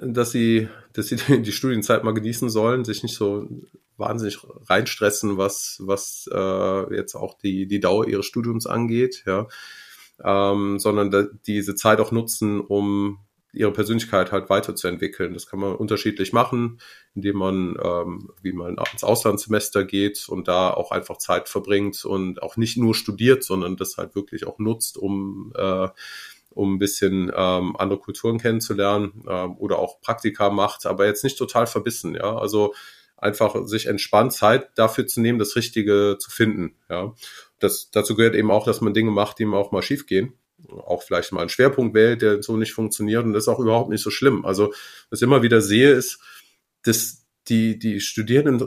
dass 0.00 0.32
sie, 0.32 0.68
dass 0.92 1.06
sie 1.06 1.16
die 1.42 1.52
Studienzeit 1.52 2.04
mal 2.04 2.14
genießen 2.14 2.50
sollen, 2.50 2.84
sich 2.84 3.02
nicht 3.02 3.14
so 3.14 3.48
wahnsinnig 3.96 4.38
reinstressen, 4.68 5.36
was, 5.36 5.78
was 5.80 6.28
äh, 6.32 6.94
jetzt 6.96 7.14
auch 7.14 7.38
die, 7.38 7.66
die 7.66 7.80
Dauer 7.80 8.06
ihres 8.08 8.26
Studiums 8.26 8.66
angeht, 8.66 9.22
ja. 9.26 9.46
Ähm, 10.24 10.78
sondern 10.78 11.10
da, 11.10 11.24
diese 11.46 11.74
Zeit 11.74 12.00
auch 12.00 12.12
nutzen, 12.12 12.60
um 12.60 13.18
ihre 13.52 13.72
Persönlichkeit 13.72 14.32
halt 14.32 14.48
weiterzuentwickeln. 14.48 15.34
Das 15.34 15.46
kann 15.46 15.60
man 15.60 15.74
unterschiedlich 15.74 16.32
machen, 16.32 16.80
indem 17.14 17.36
man, 17.36 17.76
ähm, 17.82 18.30
wie 18.40 18.52
man 18.52 18.76
ins 18.92 19.04
Auslandssemester 19.04 19.84
geht 19.84 20.28
und 20.28 20.48
da 20.48 20.70
auch 20.70 20.90
einfach 20.90 21.18
Zeit 21.18 21.48
verbringt 21.48 22.04
und 22.04 22.42
auch 22.42 22.56
nicht 22.56 22.78
nur 22.78 22.94
studiert, 22.94 23.44
sondern 23.44 23.76
das 23.76 23.98
halt 23.98 24.14
wirklich 24.14 24.46
auch 24.46 24.58
nutzt, 24.58 24.96
um 24.96 25.52
äh, 25.54 25.88
um 26.54 26.74
ein 26.74 26.78
bisschen 26.78 27.32
ähm, 27.34 27.76
andere 27.78 27.98
Kulturen 27.98 28.38
kennenzulernen 28.38 29.24
ähm, 29.26 29.56
oder 29.56 29.78
auch 29.78 30.02
Praktika 30.02 30.50
macht, 30.50 30.84
aber 30.84 31.06
jetzt 31.06 31.24
nicht 31.24 31.38
total 31.38 31.66
verbissen, 31.66 32.14
ja. 32.14 32.36
Also 32.36 32.74
einfach 33.16 33.66
sich 33.66 33.86
entspannt 33.86 34.34
Zeit 34.34 34.68
dafür 34.74 35.06
zu 35.06 35.22
nehmen, 35.22 35.38
das 35.38 35.56
Richtige 35.56 36.16
zu 36.18 36.30
finden, 36.30 36.76
ja. 36.90 37.14
Das, 37.58 37.90
dazu 37.90 38.16
gehört 38.16 38.34
eben 38.34 38.50
auch, 38.50 38.66
dass 38.66 38.82
man 38.82 38.92
Dinge 38.92 39.12
macht, 39.12 39.38
die 39.38 39.46
auch 39.46 39.72
mal 39.72 39.82
schief 39.82 40.06
gehen 40.06 40.34
auch 40.70 41.02
vielleicht 41.02 41.32
mal 41.32 41.40
einen 41.40 41.48
Schwerpunkt 41.48 41.94
wählt, 41.94 42.22
der 42.22 42.42
so 42.42 42.56
nicht 42.56 42.72
funktioniert. 42.72 43.24
Und 43.24 43.32
das 43.32 43.44
ist 43.44 43.48
auch 43.48 43.60
überhaupt 43.60 43.90
nicht 43.90 44.02
so 44.02 44.10
schlimm. 44.10 44.44
Also, 44.44 44.72
was 45.10 45.20
ich 45.20 45.22
immer 45.22 45.42
wieder 45.42 45.60
sehe, 45.60 45.90
ist, 45.92 46.20
dass 46.82 47.26
die, 47.48 47.78
die 47.78 48.00
Studierenden 48.00 48.60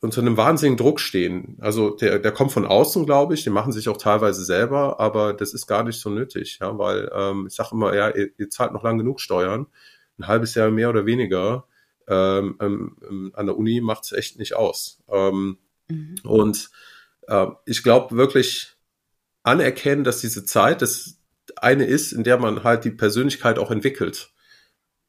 unter 0.00 0.20
einem 0.20 0.36
wahnsinnigen 0.36 0.76
Druck 0.76 1.00
stehen. 1.00 1.56
Also 1.60 1.90
der, 1.90 2.18
der 2.18 2.30
kommt 2.30 2.52
von 2.52 2.66
außen, 2.66 3.06
glaube 3.06 3.32
ich, 3.32 3.42
die 3.42 3.50
machen 3.50 3.72
sich 3.72 3.88
auch 3.88 3.96
teilweise 3.96 4.44
selber, 4.44 5.00
aber 5.00 5.32
das 5.32 5.54
ist 5.54 5.66
gar 5.66 5.82
nicht 5.82 5.98
so 5.98 6.10
nötig, 6.10 6.58
ja, 6.60 6.76
weil 6.76 7.10
ähm, 7.14 7.46
ich 7.48 7.54
sage 7.54 7.70
immer, 7.72 7.94
ja, 7.94 8.10
ihr, 8.10 8.28
ihr 8.36 8.50
zahlt 8.50 8.72
noch 8.74 8.82
lang 8.82 8.98
genug 8.98 9.18
Steuern, 9.18 9.66
ein 10.18 10.26
halbes 10.26 10.54
Jahr 10.54 10.70
mehr 10.70 10.90
oder 10.90 11.06
weniger 11.06 11.66
ähm, 12.06 12.56
ähm, 12.60 13.32
an 13.34 13.46
der 13.46 13.56
Uni 13.56 13.80
macht 13.80 14.04
es 14.04 14.12
echt 14.12 14.38
nicht 14.38 14.54
aus. 14.54 15.02
Ähm, 15.08 15.56
mhm. 15.88 16.16
Und 16.22 16.70
äh, 17.26 17.46
ich 17.64 17.82
glaube 17.82 18.14
wirklich 18.14 18.76
anerkennen, 19.42 20.04
dass 20.04 20.20
diese 20.20 20.44
Zeit, 20.44 20.82
das 20.82 21.18
eine 21.64 21.84
ist, 21.84 22.12
in 22.12 22.22
der 22.22 22.38
man 22.38 22.62
halt 22.62 22.84
die 22.84 22.90
Persönlichkeit 22.90 23.58
auch 23.58 23.70
entwickelt. 23.70 24.32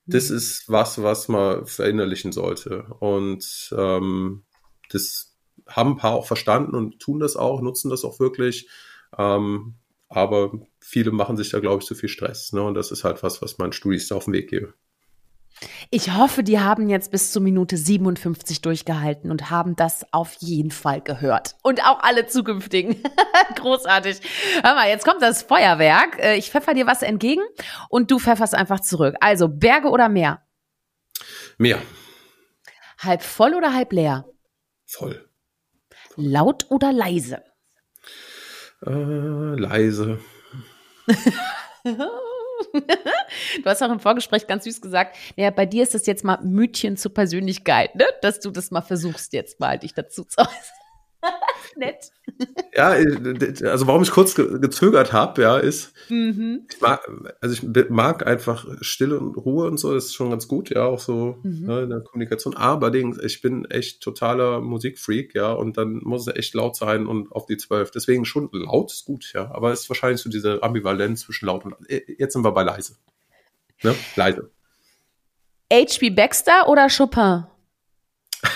Das 0.06 0.30
mhm. 0.30 0.38
ist 0.38 0.70
was, 0.70 1.02
was 1.02 1.28
man 1.28 1.66
verinnerlichen 1.66 2.32
sollte. 2.32 2.84
Und 3.00 3.74
ähm, 3.78 4.44
das 4.90 5.36
haben 5.68 5.92
ein 5.92 5.98
paar 5.98 6.14
auch 6.14 6.28
verstanden 6.28 6.76
und 6.76 7.00
tun 7.00 7.20
das 7.20 7.36
auch, 7.36 7.62
nutzen 7.62 7.90
das 7.90 8.04
auch 8.04 8.20
wirklich. 8.20 8.70
Ähm, 9.18 9.76
aber 10.08 10.54
viele 10.80 11.12
machen 11.12 11.38
sich 11.38 11.50
da, 11.50 11.60
glaube 11.60 11.82
ich, 11.82 11.88
zu 11.88 11.96
viel 11.96 12.10
Stress. 12.10 12.54
Ne? 12.54 12.62
Und 12.62 12.76
das 12.76 12.92
ist 12.92 13.04
halt 13.04 13.24
was, 13.24 13.42
was 13.42 13.58
man 13.58 13.72
Studis 13.72 14.12
auf 14.12 14.26
den 14.26 14.34
Weg 14.34 14.50
gebe. 14.50 14.74
Ich 15.90 16.14
hoffe, 16.14 16.44
die 16.44 16.60
haben 16.60 16.90
jetzt 16.90 17.12
bis 17.12 17.32
zur 17.32 17.42
Minute 17.42 17.78
57 17.78 18.62
durchgehalten 18.62 19.32
und 19.32 19.50
haben 19.50 19.76
das 19.76 20.06
auf 20.12 20.34
jeden 20.40 20.72
Fall 20.72 21.02
gehört. 21.02 21.56
Und 21.64 21.84
auch 21.86 22.02
alle 22.02 22.28
zukünftigen. 22.28 23.02
Großartig. 23.56 24.20
Hör 24.62 24.76
mal, 24.76 24.90
jetzt 24.90 25.06
kommt 25.06 25.22
das 25.22 25.44
Feuerwerk. 25.44 26.20
Äh, 26.20 26.36
ich 26.36 26.52
pfeffer 26.52 26.74
dir 26.74 26.88
was 26.88 27.02
entgegen 27.02 27.42
und 27.90 28.12
du 28.12 28.20
pfefferst 28.20 28.54
einfach 28.54 28.82
zurück. 28.82 29.16
Also 29.22 29.48
Berge 29.48 29.90
oder 29.90 30.10
Meer? 30.10 30.42
Meer. 31.58 31.82
Halb 33.00 33.24
voll 33.24 33.54
oder 33.54 33.74
halb 33.74 33.94
leer? 33.94 34.26
Voll. 34.86 35.30
Laut 36.16 36.66
oder 36.70 36.92
leise? 36.92 37.44
Äh, 38.86 38.92
leise. 38.92 40.20
du 43.64 43.66
hast 43.66 43.82
auch 43.82 43.92
im 43.92 44.00
Vorgespräch 44.00 44.48
ganz 44.48 44.64
süß 44.66 44.82
gesagt, 44.82 45.16
ja, 45.36 45.50
bei 45.52 45.66
dir 45.66 45.84
ist 45.84 45.94
das 45.94 46.06
jetzt 46.06 46.24
mal 46.24 46.40
Mütchen 46.44 46.98
zur 46.98 47.14
Persönlichkeit, 47.14 47.96
ne? 47.96 48.06
dass 48.22 48.40
du 48.40 48.52
das 48.52 48.72
mal 48.72 48.82
versuchst, 48.82 49.34
jetzt 49.34 49.60
mal 49.60 49.80
dich 49.80 49.94
dazu 49.94 50.24
zu 50.24 50.40
äußern. 50.42 50.52
Nett. 51.78 52.12
Ja, 52.76 52.96
äh, 52.96 53.68
also 53.68 53.88
warum 53.88 54.04
ich 54.04 54.12
kurz 54.12 54.36
gezögert 54.36 55.14
habe, 55.14 55.42
ja, 55.42 55.58
ist, 55.58 55.94
mhm. 56.10 56.68
ich 56.72 56.82
mag, 56.82 57.08
also 57.42 57.54
ich 57.54 57.90
mag 57.90 58.26
einfach 58.28 58.66
Stille 58.82 59.20
und 59.20 59.36
Ruhe 59.36 59.68
und 59.68 59.78
so, 59.78 59.94
das 59.94 60.06
ist 60.06 60.16
schon 60.16 60.30
ganz 60.30 60.48
gut, 60.48 60.70
ja, 60.70 60.86
auch 60.86 61.00
so 61.00 61.40
mhm. 61.44 61.66
ne, 61.66 61.82
in 61.84 61.90
der 61.90 62.02
Kommunikation. 62.02 62.56
Aber 62.56 62.94
ich 62.94 63.42
bin 63.42 63.66
echt 63.66 64.02
totaler 64.02 64.62
Musikfreak, 64.62 65.36
ja, 65.36 65.52
und 65.52 65.78
dann 65.78 66.02
muss 66.04 66.28
es 66.28 66.36
echt 66.36 66.54
laut 66.54 66.76
sein 66.76 67.08
und 67.08 67.32
auf 67.32 67.46
die 67.46 67.58
zwölf. 67.58 67.92
Deswegen 67.92 68.26
schon 68.26 68.50
laut 68.52 68.92
ist 68.92 69.06
gut, 69.06 69.32
ja, 69.34 69.52
aber 69.54 69.72
es 69.72 69.82
ist 69.82 69.90
wahrscheinlich 69.90 70.22
so 70.22 70.30
diese 70.30 70.62
Ambivalenz 70.64 71.22
zwischen 71.22 71.46
laut 71.46 71.66
und 71.66 71.76
äh, 71.90 72.02
jetzt 72.18 72.34
sind 72.34 72.44
wir 72.44 72.52
bei 72.52 72.64
leise. 72.64 72.98
Ne? 73.84 73.96
Leise. 74.16 74.52
H.P. 75.72 76.12
Baxter 76.12 76.68
oder 76.68 76.88
Chopin? 76.90 77.46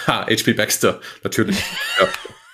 H.P. 0.08 0.54
Baxter, 0.54 1.00
natürlich. 1.24 1.60
ja. 2.00 2.08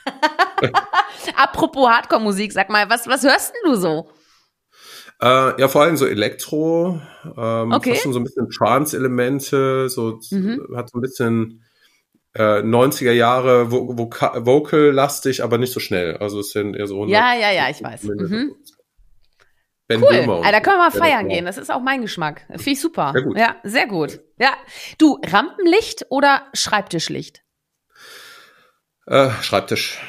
Apropos 1.35 1.89
Hardcore-Musik, 1.89 2.51
sag 2.51 2.69
mal, 2.69 2.89
was, 2.89 3.07
was 3.07 3.23
hörst 3.23 3.53
denn 3.53 3.71
du 3.71 3.77
so? 3.77 4.09
Äh, 5.21 5.59
ja, 5.59 5.67
vor 5.67 5.83
allem 5.83 5.97
so 5.97 6.05
Elektro, 6.05 7.01
ähm, 7.37 7.71
okay. 7.71 7.91
fast 7.91 8.03
schon 8.03 8.13
so 8.13 8.19
ein 8.19 8.23
bisschen 8.25 8.49
Trance-Elemente, 8.49 9.89
so 9.89 10.19
mhm. 10.31 10.61
hat 10.75 10.89
so 10.89 10.97
ein 10.97 11.01
bisschen 11.01 11.63
äh, 12.33 12.61
90er 12.61 13.13
Jahre 13.13 13.71
vo 13.71 13.97
vo 13.97 14.09
Vocal-lastig, 14.09 15.41
aber 15.41 15.57
nicht 15.57 15.71
so 15.71 15.79
schnell. 15.79 16.17
Also 16.17 16.41
es 16.41 16.51
sind 16.51 16.75
eher 16.75 16.87
so 16.87 17.05
Ja, 17.05 17.33
ja, 17.33 17.51
ja, 17.51 17.69
ich 17.69 17.81
weiß. 17.81 18.03
Mhm. 18.03 18.55
Ben 19.87 20.01
cool. 20.01 20.09
Böhmer 20.09 20.41
da 20.51 20.59
können 20.61 20.77
wir 20.77 20.89
mal 20.89 20.91
feiern 20.91 21.29
gehen. 21.29 21.45
Das 21.45 21.57
ist 21.57 21.71
auch 21.71 21.81
mein 21.81 22.01
Geschmack. 22.01 22.41
Finde 22.49 22.71
ich 22.71 22.81
super. 22.81 23.11
Sehr 23.13 23.23
gut. 23.23 23.37
Ja, 23.37 23.55
sehr 23.63 23.87
gut. 23.87 24.19
Ja. 24.39 24.53
Du, 24.97 25.19
Rampenlicht 25.23 26.07
oder 26.09 26.47
Schreibtischlicht? 26.53 27.43
Äh, 29.05 29.29
Schreibtisch. 29.41 29.99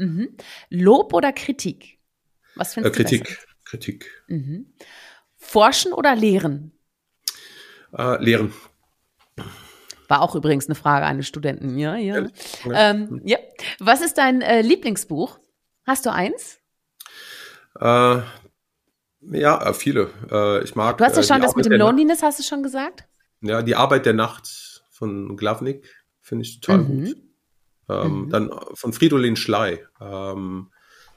Mhm. 0.00 0.36
Lob 0.70 1.12
oder 1.12 1.32
Kritik? 1.32 1.98
Was 2.56 2.74
findest 2.74 2.94
äh, 2.98 3.02
Kritik. 3.02 3.24
du 3.24 3.34
Kritik. 3.34 3.46
Kritik. 3.64 4.24
Mhm. 4.28 4.72
Forschen 5.36 5.92
oder 5.92 6.16
lehren? 6.16 6.72
Äh, 7.96 8.22
Lehren. 8.22 8.52
War 10.08 10.22
auch 10.22 10.34
übrigens 10.34 10.66
eine 10.66 10.74
Frage 10.74 11.06
eines 11.06 11.26
Studenten. 11.28 11.78
Ja, 11.78 11.96
ja. 11.96 12.26
Ja. 12.64 12.90
Ähm, 12.90 13.20
ja. 13.24 13.38
Was 13.78 14.00
ist 14.00 14.18
dein 14.18 14.42
äh, 14.42 14.60
Lieblingsbuch? 14.62 15.38
Hast 15.86 16.04
du 16.06 16.12
eins? 16.12 16.58
Äh, 17.80 17.84
ja, 17.84 19.68
äh, 19.68 19.74
viele. 19.74 20.10
Äh, 20.30 20.64
ich 20.64 20.74
mag. 20.74 20.98
Du 20.98 21.04
hast 21.04 21.16
ja 21.16 21.22
äh, 21.22 21.24
schon 21.24 21.40
das 21.40 21.54
mit 21.54 21.64
Arbeit 21.64 21.72
dem 21.72 21.78
der 21.78 21.86
Loneliness, 21.86 22.22
hast 22.22 22.38
du 22.38 22.42
schon 22.42 22.62
gesagt? 22.62 23.04
Ja, 23.40 23.62
die 23.62 23.76
Arbeit 23.76 24.06
der 24.06 24.14
Nacht 24.14 24.82
von 24.90 25.36
Glavnik 25.36 25.86
finde 26.20 26.44
ich 26.44 26.60
total 26.60 26.78
Mhm. 26.78 27.04
gut. 27.04 27.16
Ähm, 27.90 28.24
Mhm. 28.26 28.30
Dann 28.30 28.50
von 28.74 28.92
Fridolin 28.92 29.36
Schley. 29.36 29.80
Ähm, 30.00 30.70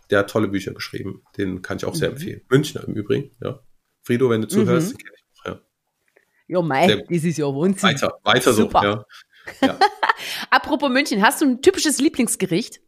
der 0.09 0.19
hat 0.19 0.29
tolle 0.29 0.47
Bücher 0.47 0.73
geschrieben. 0.73 1.23
Den 1.37 1.61
kann 1.61 1.77
ich 1.77 1.85
auch 1.85 1.95
sehr 1.95 2.09
Mhm. 2.09 2.15
empfehlen. 2.15 2.41
Münchner 2.49 2.83
im 2.87 2.93
Übrigen. 2.93 3.31
Ja. 3.41 3.59
Frido, 4.03 4.29
wenn 4.29 4.41
du 4.41 4.47
zuhörst, 4.47 4.93
Mhm. 4.93 4.97
den 4.97 5.05
kenn 5.05 5.13
ich 5.15 5.39
auch. 5.39 5.45
Ja. 5.45 5.59
Jo, 6.47 6.59
Sehr 6.59 6.67
mei, 6.67 6.95
gut. 6.95 7.05
das 7.09 7.23
ist 7.23 7.37
ja 7.37 7.45
Wahnsinn. 7.45 7.83
Weiter, 7.89 8.19
weiter 8.23 8.53
so. 8.53 8.61
Super. 8.63 8.83
Ja. 8.83 9.67
Ja. 9.67 9.79
Apropos 10.49 10.89
München, 10.89 11.21
hast 11.21 11.41
du 11.41 11.45
ein 11.45 11.61
typisches 11.61 11.99
Lieblingsgericht? 11.99 12.79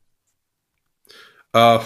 Äh, 1.53 1.79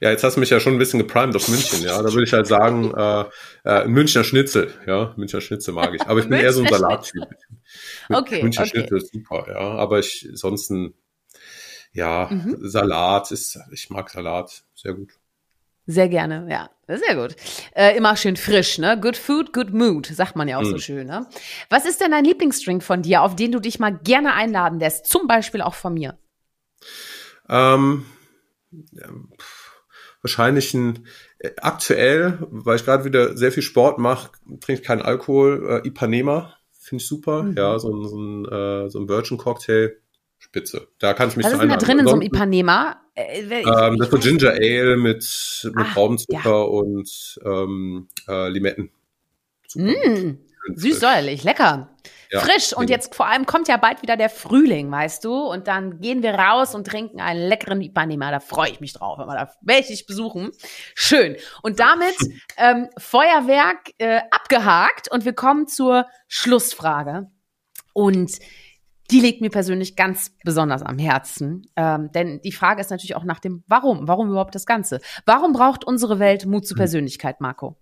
ja, 0.00 0.10
jetzt 0.10 0.24
hast 0.24 0.34
du 0.34 0.40
mich 0.40 0.50
ja 0.50 0.58
schon 0.58 0.72
ein 0.74 0.78
bisschen 0.78 0.98
geprimed 0.98 1.36
auf 1.36 1.46
München, 1.48 1.80
ja. 1.82 2.02
Da 2.02 2.12
würde 2.12 2.24
ich 2.24 2.32
halt 2.32 2.48
sagen, 2.48 2.92
äh, 2.92 3.24
ein 3.62 3.90
Münchner 3.92 4.24
Schnitzel, 4.24 4.72
ja. 4.86 5.14
Münchner 5.16 5.40
Schnitzel 5.40 5.74
mag 5.74 5.94
ich. 5.94 6.02
Aber 6.02 6.18
ich 6.18 6.28
bin 6.28 6.40
eher 6.40 6.52
so 6.52 6.62
ein 6.62 6.68
Salattyp. 6.68 7.22
Okay, 8.08 8.42
Münchner 8.42 8.62
okay. 8.62 8.70
Schnitzel 8.70 8.98
ist 8.98 9.12
super, 9.12 9.46
ja. 9.48 9.58
Aber 9.58 10.00
ich, 10.00 10.28
sonst 10.32 10.70
ein, 10.70 10.94
ja, 11.96 12.28
Mhm. 12.30 12.56
Salat 12.60 13.30
ist, 13.32 13.58
ich 13.72 13.90
mag 13.90 14.10
Salat 14.10 14.62
sehr 14.74 14.94
gut. 14.94 15.12
Sehr 15.88 16.08
gerne, 16.08 16.46
ja. 16.50 16.68
Sehr 16.88 17.14
gut. 17.16 17.36
Äh, 17.74 17.96
immer 17.96 18.16
schön 18.16 18.36
frisch, 18.36 18.78
ne? 18.78 18.98
Good 19.00 19.16
food, 19.16 19.52
good 19.52 19.72
mood, 19.72 20.06
sagt 20.06 20.34
man 20.36 20.48
ja 20.48 20.58
auch 20.58 20.64
so 20.64 20.74
Mhm. 20.74 20.78
schön, 20.80 21.06
ne? 21.06 21.26
Was 21.70 21.86
ist 21.86 22.00
denn 22.00 22.10
dein 22.10 22.24
Lieblingsdrink 22.24 22.82
von 22.82 23.02
dir, 23.02 23.22
auf 23.22 23.36
den 23.36 23.52
du 23.52 23.60
dich 23.60 23.78
mal 23.78 23.90
gerne 23.96 24.34
einladen 24.34 24.80
lässt? 24.80 25.06
Zum 25.06 25.26
Beispiel 25.28 25.62
auch 25.62 25.74
von 25.74 25.94
mir. 25.94 26.18
Ähm, 27.48 28.04
ja, 28.92 29.06
wahrscheinlich 30.22 30.74
ein, 30.74 31.06
äh, 31.38 31.50
aktuell, 31.60 32.38
weil 32.50 32.76
ich 32.76 32.84
gerade 32.84 33.04
wieder 33.04 33.36
sehr 33.36 33.52
viel 33.52 33.62
Sport 33.62 33.98
mache, 33.98 34.30
trinke 34.60 34.80
ich 34.80 34.82
keinen 34.82 35.02
Alkohol, 35.02 35.82
äh, 35.84 35.86
Ipanema, 35.88 36.56
finde 36.72 37.02
ich 37.02 37.08
super, 37.08 37.44
Mhm. 37.44 37.56
ja, 37.56 37.78
so 37.78 37.92
ein, 37.94 38.08
so 38.08 38.16
ein, 38.18 38.44
äh, 38.46 38.90
so 38.90 38.98
ein 39.00 39.08
Virgin 39.08 39.38
Cocktail, 39.38 39.96
spitze. 40.56 40.88
Da 40.98 41.14
kann 41.14 41.28
ich 41.28 41.36
mich 41.36 41.44
Was 41.46 41.52
ist 41.52 41.60
denn 41.60 41.68
da 41.68 41.76
drin 41.76 41.98
in 41.98 42.06
so 42.06 42.12
einem 42.14 42.22
Ipanema? 42.22 43.00
Äh, 43.14 43.40
ich- 43.42 43.66
Ähm, 43.66 43.96
das 43.98 44.08
ist 44.08 44.10
so 44.10 44.18
Ginger 44.18 44.52
Ale 44.52 44.96
mit, 44.96 45.60
mit 45.74 45.86
Ah, 45.86 45.92
Traubenzucker 45.92 46.68
und 46.70 47.38
ähm, 47.44 48.08
äh, 48.28 48.48
Limetten. 48.48 48.90
Mm, 49.74 49.90
Schön 49.92 50.38
süß 50.74 50.90
frisch. 50.92 51.00
säuerlich, 51.00 51.44
lecker. 51.44 51.90
Ja, 52.30 52.40
Frisch. 52.40 52.72
Und 52.76 52.90
jetzt 52.90 53.14
vor 53.14 53.26
allem 53.28 53.46
kommt 53.46 53.68
ja 53.68 53.76
bald 53.76 54.02
wieder 54.02 54.16
der 54.16 54.28
Frühling, 54.28 54.90
weißt 54.90 55.24
du? 55.24 55.32
Und 55.32 55.68
dann 55.68 56.00
gehen 56.00 56.24
wir 56.24 56.34
raus 56.34 56.74
und 56.74 56.84
trinken 56.86 57.20
einen 57.20 57.40
leckeren 57.48 57.80
Ipanema. 57.80 58.32
Da 58.32 58.40
freue 58.40 58.70
ich 58.70 58.80
mich 58.80 58.92
drauf. 58.94 59.18
Wenn 59.18 59.28
wir 59.28 59.36
da 59.36 59.80
dich 59.80 60.06
besuchen. 60.06 60.50
Schön. 60.96 61.36
Und 61.62 61.78
damit 61.78 62.16
ähm, 62.56 62.88
Feuerwerk 62.98 63.92
äh, 63.98 64.20
abgehakt. 64.32 65.08
Und 65.10 65.24
wir 65.24 65.34
kommen 65.34 65.68
zur 65.68 66.06
Schlussfrage. 66.26 67.30
Und 67.92 68.32
die 69.10 69.20
liegt 69.20 69.40
mir 69.40 69.50
persönlich 69.50 69.96
ganz 69.96 70.32
besonders 70.44 70.82
am 70.82 70.98
Herzen. 70.98 71.66
Ähm, 71.76 72.10
denn 72.12 72.40
die 72.42 72.52
Frage 72.52 72.80
ist 72.80 72.90
natürlich 72.90 73.16
auch 73.16 73.24
nach 73.24 73.40
dem 73.40 73.64
Warum. 73.66 74.08
Warum 74.08 74.30
überhaupt 74.30 74.54
das 74.54 74.66
Ganze? 74.66 75.00
Warum 75.24 75.52
braucht 75.52 75.84
unsere 75.84 76.18
Welt 76.18 76.46
Mut 76.46 76.66
zur 76.66 76.76
Persönlichkeit, 76.76 77.40
Marco? 77.40 77.76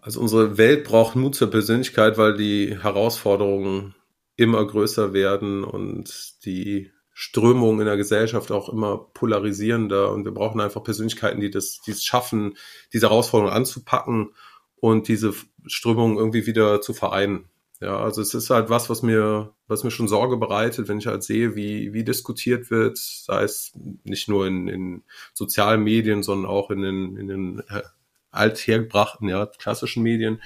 Also 0.00 0.20
unsere 0.20 0.56
Welt 0.56 0.84
braucht 0.84 1.16
Mut 1.16 1.34
zur 1.34 1.50
Persönlichkeit, 1.50 2.16
weil 2.16 2.36
die 2.36 2.78
Herausforderungen 2.80 3.94
immer 4.36 4.64
größer 4.64 5.12
werden 5.12 5.64
und 5.64 6.44
die 6.44 6.92
Strömungen 7.12 7.80
in 7.80 7.86
der 7.86 7.96
Gesellschaft 7.96 8.52
auch 8.52 8.68
immer 8.68 8.98
polarisierender 8.98 10.12
und 10.12 10.26
wir 10.26 10.32
brauchen 10.32 10.60
einfach 10.60 10.84
Persönlichkeiten, 10.84 11.40
die 11.40 11.50
das, 11.50 11.80
die 11.80 11.92
es 11.92 12.04
schaffen, 12.04 12.58
diese 12.92 13.08
Herausforderungen 13.08 13.56
anzupacken 13.56 14.34
und 14.76 15.08
diese 15.08 15.32
Strömungen 15.66 16.18
irgendwie 16.18 16.46
wieder 16.46 16.82
zu 16.82 16.92
vereinen. 16.92 17.48
Ja, 17.80 17.98
also 17.98 18.22
es 18.22 18.32
ist 18.32 18.48
halt 18.48 18.70
was, 18.70 18.88
was 18.88 19.02
mir, 19.02 19.52
was 19.66 19.84
mir 19.84 19.90
schon 19.90 20.08
Sorge 20.08 20.38
bereitet, 20.38 20.88
wenn 20.88 20.98
ich 20.98 21.06
halt 21.06 21.22
sehe, 21.22 21.56
wie, 21.56 21.92
wie 21.92 22.04
diskutiert 22.04 22.70
wird, 22.70 22.96
sei 22.96 23.42
es 23.42 23.72
nicht 24.04 24.28
nur 24.28 24.46
in, 24.46 24.66
in 24.66 25.02
sozialen 25.34 25.82
Medien, 25.84 26.22
sondern 26.22 26.50
auch 26.50 26.70
in 26.70 26.80
den, 26.80 27.16
in 27.16 27.28
den 27.28 27.58
äh, 27.68 27.82
althergebrachten, 28.30 29.28
ja, 29.28 29.44
klassischen 29.46 30.02
Medien. 30.02 30.40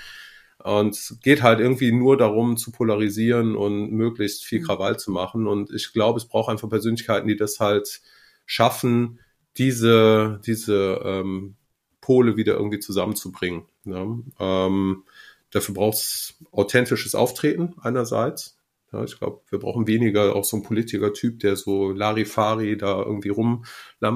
Und 0.59 0.95
es 0.95 1.19
geht 1.23 1.43
halt 1.43 1.61
irgendwie 1.61 1.93
nur 1.93 2.17
darum, 2.17 2.57
zu 2.57 2.73
polarisieren 2.73 3.57
und 3.57 3.93
möglichst 3.93 4.45
viel 4.45 4.61
Mhm. 4.61 4.65
Krawall 4.65 4.99
zu 4.99 5.11
machen. 5.11 5.47
Und 5.47 5.73
ich 5.73 5.93
glaube, 5.93 6.19
es 6.19 6.27
braucht 6.27 6.51
einfach 6.51 6.69
Persönlichkeiten, 6.69 7.29
die 7.29 7.37
das 7.37 7.61
halt 7.61 8.01
schaffen, 8.45 9.21
diese, 9.57 10.41
diese 10.45 11.01
ähm, 11.05 11.57
Pole 12.01 12.37
wieder 12.37 12.55
irgendwie 12.55 12.81
zusammenzubringen. 12.81 13.65
Ja? 13.85 14.07
Ähm, 14.39 15.05
dafür 15.51 15.75
braucht 15.75 15.99
es 15.99 16.35
authentisches 16.53 17.15
Auftreten 17.15 17.75
einerseits. 17.81 18.59
Ja, 18.93 19.05
ich 19.05 19.19
glaube, 19.19 19.41
wir 19.49 19.59
brauchen 19.59 19.87
weniger 19.87 20.35
auch 20.35 20.45
so 20.45 20.57
einen 20.57 20.65
Politiker-Typ, 20.65 21.41
der 21.41 21.57
so 21.57 21.93
Larifari 21.93 22.77
da 22.77 22.99
irgendwie 22.99 23.29
rum 23.29 23.65
äh, 24.03 24.09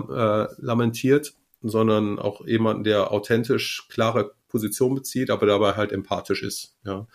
lamentiert, 0.59 1.35
sondern 1.63 2.19
auch 2.19 2.45
jemanden, 2.47 2.85
der 2.85 3.13
authentisch 3.13 3.87
klare 3.89 4.35
Position 4.49 4.95
bezieht, 4.95 5.31
aber 5.31 5.47
dabei 5.47 5.75
halt 5.75 5.93
empathisch 5.93 6.43
ist. 6.43 6.77
Ja. 6.85 7.07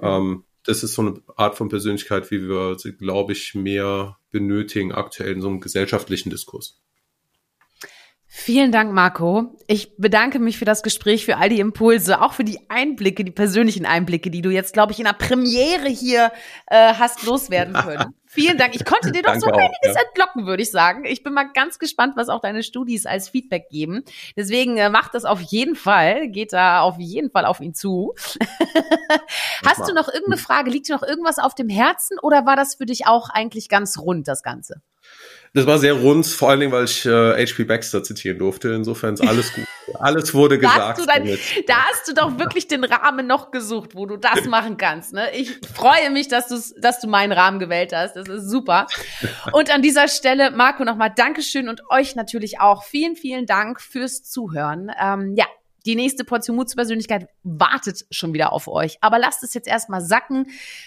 Ähm, 0.00 0.44
das 0.64 0.82
ist 0.82 0.94
so 0.94 1.02
eine 1.02 1.20
Art 1.36 1.56
von 1.56 1.68
Persönlichkeit, 1.68 2.30
wie 2.30 2.48
wir 2.48 2.78
sie, 2.78 2.92
glaube 2.92 3.32
ich, 3.32 3.54
mehr 3.54 4.18
benötigen 4.30 4.92
aktuell 4.92 5.32
in 5.32 5.40
so 5.42 5.48
einem 5.48 5.60
gesellschaftlichen 5.60 6.30
Diskurs. 6.30 6.80
Vielen 8.34 8.72
Dank, 8.72 8.94
Marco. 8.94 9.54
Ich 9.66 9.94
bedanke 9.98 10.38
mich 10.38 10.56
für 10.56 10.64
das 10.64 10.82
Gespräch, 10.82 11.26
für 11.26 11.36
all 11.36 11.50
die 11.50 11.60
Impulse, 11.60 12.22
auch 12.22 12.32
für 12.32 12.44
die 12.44 12.58
Einblicke, 12.70 13.24
die 13.24 13.30
persönlichen 13.30 13.84
Einblicke, 13.84 14.30
die 14.30 14.40
du 14.40 14.48
jetzt, 14.48 14.72
glaube 14.72 14.92
ich, 14.92 14.98
in 14.98 15.04
der 15.04 15.12
Premiere 15.12 15.88
hier 15.88 16.32
äh, 16.68 16.94
hast 16.94 17.24
loswerden 17.24 17.74
können. 17.74 18.14
Vielen 18.24 18.56
Dank. 18.56 18.74
Ich 18.74 18.86
konnte 18.86 19.12
dir 19.12 19.20
doch 19.22 19.34
so 19.34 19.48
Danke 19.48 19.56
auch, 19.56 19.58
einiges 19.58 19.94
ja. 19.94 20.00
entlocken, 20.08 20.46
würde 20.46 20.62
ich 20.62 20.70
sagen. 20.70 21.04
Ich 21.04 21.22
bin 21.22 21.34
mal 21.34 21.52
ganz 21.52 21.78
gespannt, 21.78 22.14
was 22.16 22.30
auch 22.30 22.40
deine 22.40 22.62
Studis 22.62 23.04
als 23.04 23.28
Feedback 23.28 23.68
geben. 23.68 24.02
Deswegen 24.34 24.78
äh, 24.78 24.88
macht 24.88 25.12
das 25.12 25.26
auf 25.26 25.42
jeden 25.42 25.76
Fall. 25.76 26.28
Geht 26.28 26.54
da 26.54 26.80
auf 26.80 26.98
jeden 26.98 27.30
Fall 27.30 27.44
auf 27.44 27.60
ihn 27.60 27.74
zu. 27.74 28.14
Hast 29.66 29.86
du 29.86 29.92
noch 29.92 30.08
irgendeine 30.08 30.38
Frage? 30.38 30.70
Liegt 30.70 30.88
dir 30.88 30.94
noch 30.94 31.02
irgendwas 31.02 31.38
auf 31.38 31.54
dem 31.54 31.68
Herzen 31.68 32.18
oder 32.18 32.46
war 32.46 32.56
das 32.56 32.76
für 32.76 32.86
dich 32.86 33.06
auch 33.06 33.28
eigentlich 33.28 33.68
ganz 33.68 33.98
rund, 33.98 34.26
das 34.26 34.42
Ganze? 34.42 34.80
Das 35.54 35.66
war 35.66 35.78
sehr 35.78 35.92
rund, 35.92 36.24
vor 36.26 36.48
allen 36.48 36.60
Dingen, 36.60 36.72
weil 36.72 36.84
ich 36.84 37.04
äh, 37.04 37.10
H.P. 37.46 37.64
Baxter 37.64 38.02
zitieren 38.02 38.38
durfte. 38.38 38.70
Insofern 38.70 39.14
ist 39.14 39.20
alles 39.20 39.52
gut. 39.52 39.64
Alles 39.98 40.32
wurde 40.32 40.58
Da 40.58 40.68
gesagt. 40.68 40.88
hast, 40.88 41.00
du 41.00 41.06
dein, 41.06 41.24
damit. 41.24 41.40
da 41.68 41.74
hast 41.90 42.08
du 42.08 42.14
doch 42.14 42.38
wirklich 42.38 42.68
den 42.68 42.84
Rahmen 42.84 43.26
noch 43.26 43.50
gesucht, 43.50 43.94
wo 43.94 44.06
du 44.06 44.16
das 44.16 44.46
machen 44.46 44.78
kannst. 44.78 45.12
Ne? 45.12 45.30
Ich 45.34 45.58
freue 45.74 46.10
mich, 46.10 46.28
dass, 46.28 46.48
du's, 46.48 46.74
dass 46.80 47.00
du 47.00 47.08
meinen 47.08 47.32
Rahmen 47.32 47.58
gewählt 47.58 47.92
hast. 47.92 48.16
Das 48.16 48.28
ist 48.28 48.48
super. 48.48 48.86
Und 49.52 49.70
an 49.70 49.82
dieser 49.82 50.08
Stelle, 50.08 50.50
Marco, 50.52 50.84
nochmal 50.84 51.12
Dankeschön 51.14 51.68
und 51.68 51.82
euch 51.90 52.14
natürlich 52.16 52.60
auch. 52.60 52.84
Vielen, 52.84 53.16
vielen 53.16 53.44
Dank 53.44 53.80
fürs 53.80 54.22
Zuhören. 54.22 54.90
Ähm, 54.98 55.34
ja, 55.36 55.46
die 55.86 55.96
nächste 55.96 56.24
Portion 56.24 56.56
Mut 56.56 56.68
zur 56.68 56.76
Persönlichkeit 56.76 57.28
wartet 57.42 58.04
schon 58.10 58.32
wieder 58.32 58.52
auf 58.52 58.68
euch. 58.68 58.98
Aber 59.00 59.18
lasst 59.18 59.42
es 59.42 59.54
jetzt 59.54 59.68
erstmal 59.68 60.00
sacken. 60.00 60.46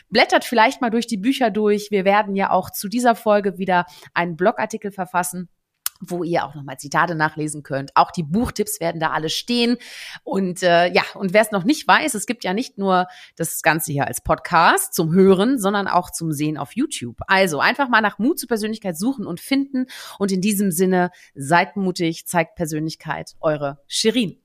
Blättert 0.09 0.45
vielleicht 0.45 0.81
mal 0.81 0.89
durch 0.89 1.07
die 1.07 1.17
Bücher 1.17 1.51
durch. 1.51 1.91
Wir 1.91 2.05
werden 2.05 2.35
ja 2.35 2.51
auch 2.51 2.69
zu 2.69 2.87
dieser 2.87 3.15
Folge 3.15 3.57
wieder 3.57 3.85
einen 4.13 4.35
Blogartikel 4.35 4.91
verfassen 4.91 5.49
wo 6.01 6.23
ihr 6.23 6.45
auch 6.45 6.55
nochmal 6.55 6.77
Zitate 6.77 7.15
nachlesen 7.15 7.63
könnt. 7.63 7.91
Auch 7.95 8.11
die 8.11 8.23
Buchtipps 8.23 8.79
werden 8.79 8.99
da 8.99 9.11
alle 9.11 9.29
stehen. 9.29 9.77
Und 10.23 10.63
äh, 10.63 10.91
ja, 10.91 11.03
und 11.13 11.33
wer 11.33 11.41
es 11.41 11.51
noch 11.51 11.63
nicht 11.63 11.87
weiß, 11.87 12.13
es 12.15 12.25
gibt 12.25 12.43
ja 12.43 12.53
nicht 12.53 12.77
nur 12.77 13.07
das 13.35 13.61
Ganze 13.61 13.91
hier 13.91 14.05
als 14.07 14.21
Podcast 14.21 14.93
zum 14.93 15.13
Hören, 15.13 15.59
sondern 15.59 15.87
auch 15.87 16.11
zum 16.11 16.31
Sehen 16.31 16.57
auf 16.57 16.75
YouTube. 16.75 17.17
Also 17.27 17.59
einfach 17.59 17.89
mal 17.89 18.01
nach 18.01 18.19
Mut 18.19 18.39
zur 18.39 18.47
Persönlichkeit 18.47 18.97
suchen 18.97 19.25
und 19.25 19.39
finden. 19.39 19.85
Und 20.19 20.31
in 20.31 20.41
diesem 20.41 20.71
Sinne, 20.71 21.11
seid 21.33 21.75
mutig, 21.77 22.27
zeigt 22.27 22.55
Persönlichkeit. 22.55 23.35
Eure 23.39 23.79
Shirin. 23.87 24.44